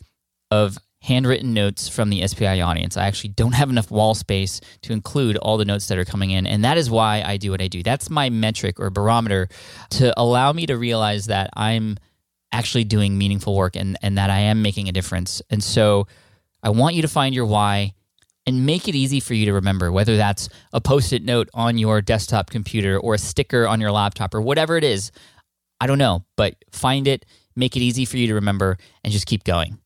of 0.51 0.77
handwritten 1.01 1.53
notes 1.53 1.87
from 1.87 2.09
the 2.09 2.27
SPI 2.27 2.61
audience. 2.61 2.97
I 2.97 3.05
actually 3.05 3.29
don't 3.29 3.53
have 3.53 3.69
enough 3.69 3.91
wall 3.91 4.15
space 4.15 4.59
to 4.81 4.91
include 4.91 5.37
all 5.37 5.57
the 5.57 5.65
notes 5.65 5.87
that 5.87 5.99
are 5.99 6.05
coming 6.05 6.31
in. 6.31 6.47
And 6.47 6.63
that 6.65 6.77
is 6.77 6.89
why 6.89 7.21
I 7.23 7.37
do 7.37 7.51
what 7.51 7.61
I 7.61 7.67
do. 7.67 7.83
That's 7.83 8.09
my 8.09 8.31
metric 8.31 8.79
or 8.79 8.89
barometer 8.89 9.47
to 9.91 10.19
allow 10.19 10.51
me 10.51 10.65
to 10.65 10.75
realize 10.75 11.27
that 11.27 11.51
I'm 11.53 11.97
actually 12.51 12.85
doing 12.85 13.17
meaningful 13.17 13.55
work 13.55 13.75
and, 13.75 13.97
and 14.01 14.17
that 14.17 14.31
I 14.31 14.39
am 14.39 14.63
making 14.63 14.89
a 14.89 14.91
difference. 14.91 15.43
And 15.51 15.63
so 15.63 16.07
I 16.63 16.69
want 16.69 16.95
you 16.95 17.03
to 17.03 17.07
find 17.07 17.35
your 17.35 17.45
why 17.45 17.93
and 18.47 18.65
make 18.65 18.87
it 18.87 18.95
easy 18.95 19.19
for 19.19 19.33
you 19.33 19.45
to 19.45 19.53
remember, 19.53 19.91
whether 19.91 20.17
that's 20.17 20.49
a 20.73 20.81
post 20.81 21.13
it 21.13 21.23
note 21.23 21.49
on 21.53 21.77
your 21.77 22.01
desktop 22.01 22.49
computer 22.49 22.97
or 22.97 23.15
a 23.15 23.17
sticker 23.19 23.67
on 23.67 23.81
your 23.81 23.91
laptop 23.91 24.33
or 24.33 24.41
whatever 24.41 24.77
it 24.77 24.83
is. 24.83 25.11
I 25.79 25.87
don't 25.87 25.97
know, 25.97 26.25
but 26.35 26.55
find 26.71 27.07
it, 27.07 27.25
make 27.55 27.75
it 27.75 27.81
easy 27.81 28.05
for 28.05 28.17
you 28.17 28.27
to 28.27 28.35
remember, 28.35 28.77
and 29.03 29.11
just 29.11 29.25
keep 29.25 29.43
going. 29.43 29.77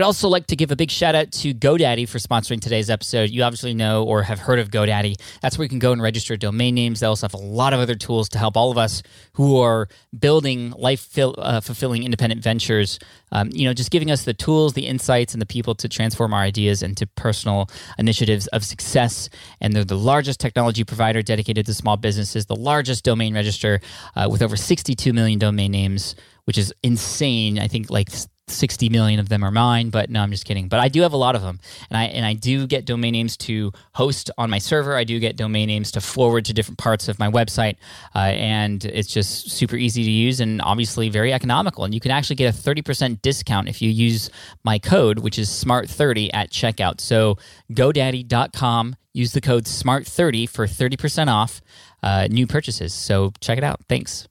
I'd 0.00 0.04
also 0.04 0.28
like 0.28 0.46
to 0.46 0.56
give 0.56 0.70
a 0.70 0.76
big 0.76 0.90
shout 0.90 1.14
out 1.14 1.30
to 1.32 1.52
GoDaddy 1.52 2.08
for 2.08 2.16
sponsoring 2.16 2.58
today's 2.58 2.88
episode. 2.88 3.28
You 3.28 3.42
obviously 3.42 3.74
know 3.74 4.04
or 4.04 4.22
have 4.22 4.38
heard 4.38 4.58
of 4.58 4.70
GoDaddy. 4.70 5.20
That's 5.42 5.58
where 5.58 5.66
you 5.66 5.68
can 5.68 5.78
go 5.78 5.92
and 5.92 6.00
register 6.00 6.38
domain 6.38 6.74
names. 6.74 7.00
They 7.00 7.06
also 7.06 7.26
have 7.26 7.34
a 7.34 7.36
lot 7.36 7.74
of 7.74 7.80
other 7.80 7.94
tools 7.94 8.30
to 8.30 8.38
help 8.38 8.56
all 8.56 8.70
of 8.70 8.78
us 8.78 9.02
who 9.34 9.60
are 9.60 9.88
building 10.18 10.70
life 10.70 11.00
fill, 11.00 11.34
uh, 11.36 11.60
fulfilling 11.60 12.02
independent 12.02 12.42
ventures. 12.42 12.98
Um, 13.30 13.50
you 13.52 13.66
know, 13.66 13.74
just 13.74 13.90
giving 13.90 14.10
us 14.10 14.24
the 14.24 14.32
tools, 14.32 14.72
the 14.72 14.86
insights, 14.86 15.34
and 15.34 15.42
the 15.42 15.46
people 15.46 15.74
to 15.74 15.86
transform 15.86 16.32
our 16.32 16.40
ideas 16.40 16.82
into 16.82 17.06
personal 17.06 17.68
initiatives 17.98 18.46
of 18.46 18.64
success. 18.64 19.28
And 19.60 19.74
they're 19.74 19.84
the 19.84 19.98
largest 19.98 20.40
technology 20.40 20.82
provider 20.82 21.20
dedicated 21.20 21.66
to 21.66 21.74
small 21.74 21.98
businesses, 21.98 22.46
the 22.46 22.56
largest 22.56 23.04
domain 23.04 23.34
register 23.34 23.82
uh, 24.16 24.28
with 24.30 24.40
over 24.40 24.56
62 24.56 25.12
million 25.12 25.38
domain 25.38 25.72
names, 25.72 26.16
which 26.44 26.56
is 26.56 26.72
insane. 26.82 27.58
I 27.58 27.68
think 27.68 27.90
like 27.90 28.08
60 28.50 28.88
million 28.88 29.20
of 29.20 29.28
them 29.28 29.44
are 29.44 29.50
mine, 29.50 29.90
but 29.90 30.10
no, 30.10 30.20
I'm 30.20 30.30
just 30.30 30.44
kidding. 30.44 30.68
But 30.68 30.80
I 30.80 30.88
do 30.88 31.02
have 31.02 31.12
a 31.12 31.16
lot 31.16 31.36
of 31.36 31.42
them. 31.42 31.60
And 31.88 31.96
I 31.96 32.04
and 32.04 32.24
I 32.24 32.34
do 32.34 32.66
get 32.66 32.84
domain 32.84 33.12
names 33.12 33.36
to 33.38 33.72
host 33.94 34.30
on 34.38 34.50
my 34.50 34.58
server. 34.58 34.96
I 34.96 35.04
do 35.04 35.18
get 35.18 35.36
domain 35.36 35.68
names 35.68 35.92
to 35.92 36.00
forward 36.00 36.44
to 36.46 36.52
different 36.52 36.78
parts 36.78 37.08
of 37.08 37.18
my 37.18 37.30
website. 37.30 37.76
Uh, 38.14 38.18
and 38.18 38.84
it's 38.84 39.12
just 39.12 39.50
super 39.50 39.76
easy 39.76 40.04
to 40.04 40.10
use 40.10 40.40
and 40.40 40.60
obviously 40.62 41.08
very 41.08 41.32
economical. 41.32 41.84
And 41.84 41.94
you 41.94 42.00
can 42.00 42.10
actually 42.10 42.36
get 42.36 42.54
a 42.54 42.56
30% 42.56 43.22
discount 43.22 43.68
if 43.68 43.82
you 43.82 43.90
use 43.90 44.30
my 44.64 44.78
code, 44.78 45.20
which 45.20 45.38
is 45.38 45.48
SMART30 45.48 46.30
at 46.32 46.50
checkout. 46.50 47.00
So 47.00 47.36
GoDaddy.com, 47.72 48.96
use 49.12 49.32
the 49.32 49.40
code 49.40 49.64
SMART30 49.64 50.48
for 50.48 50.66
30% 50.66 51.28
off 51.28 51.60
uh, 52.02 52.28
new 52.30 52.46
purchases. 52.46 52.94
So 52.94 53.32
check 53.40 53.58
it 53.58 53.64
out. 53.64 53.80
Thanks. 53.88 54.29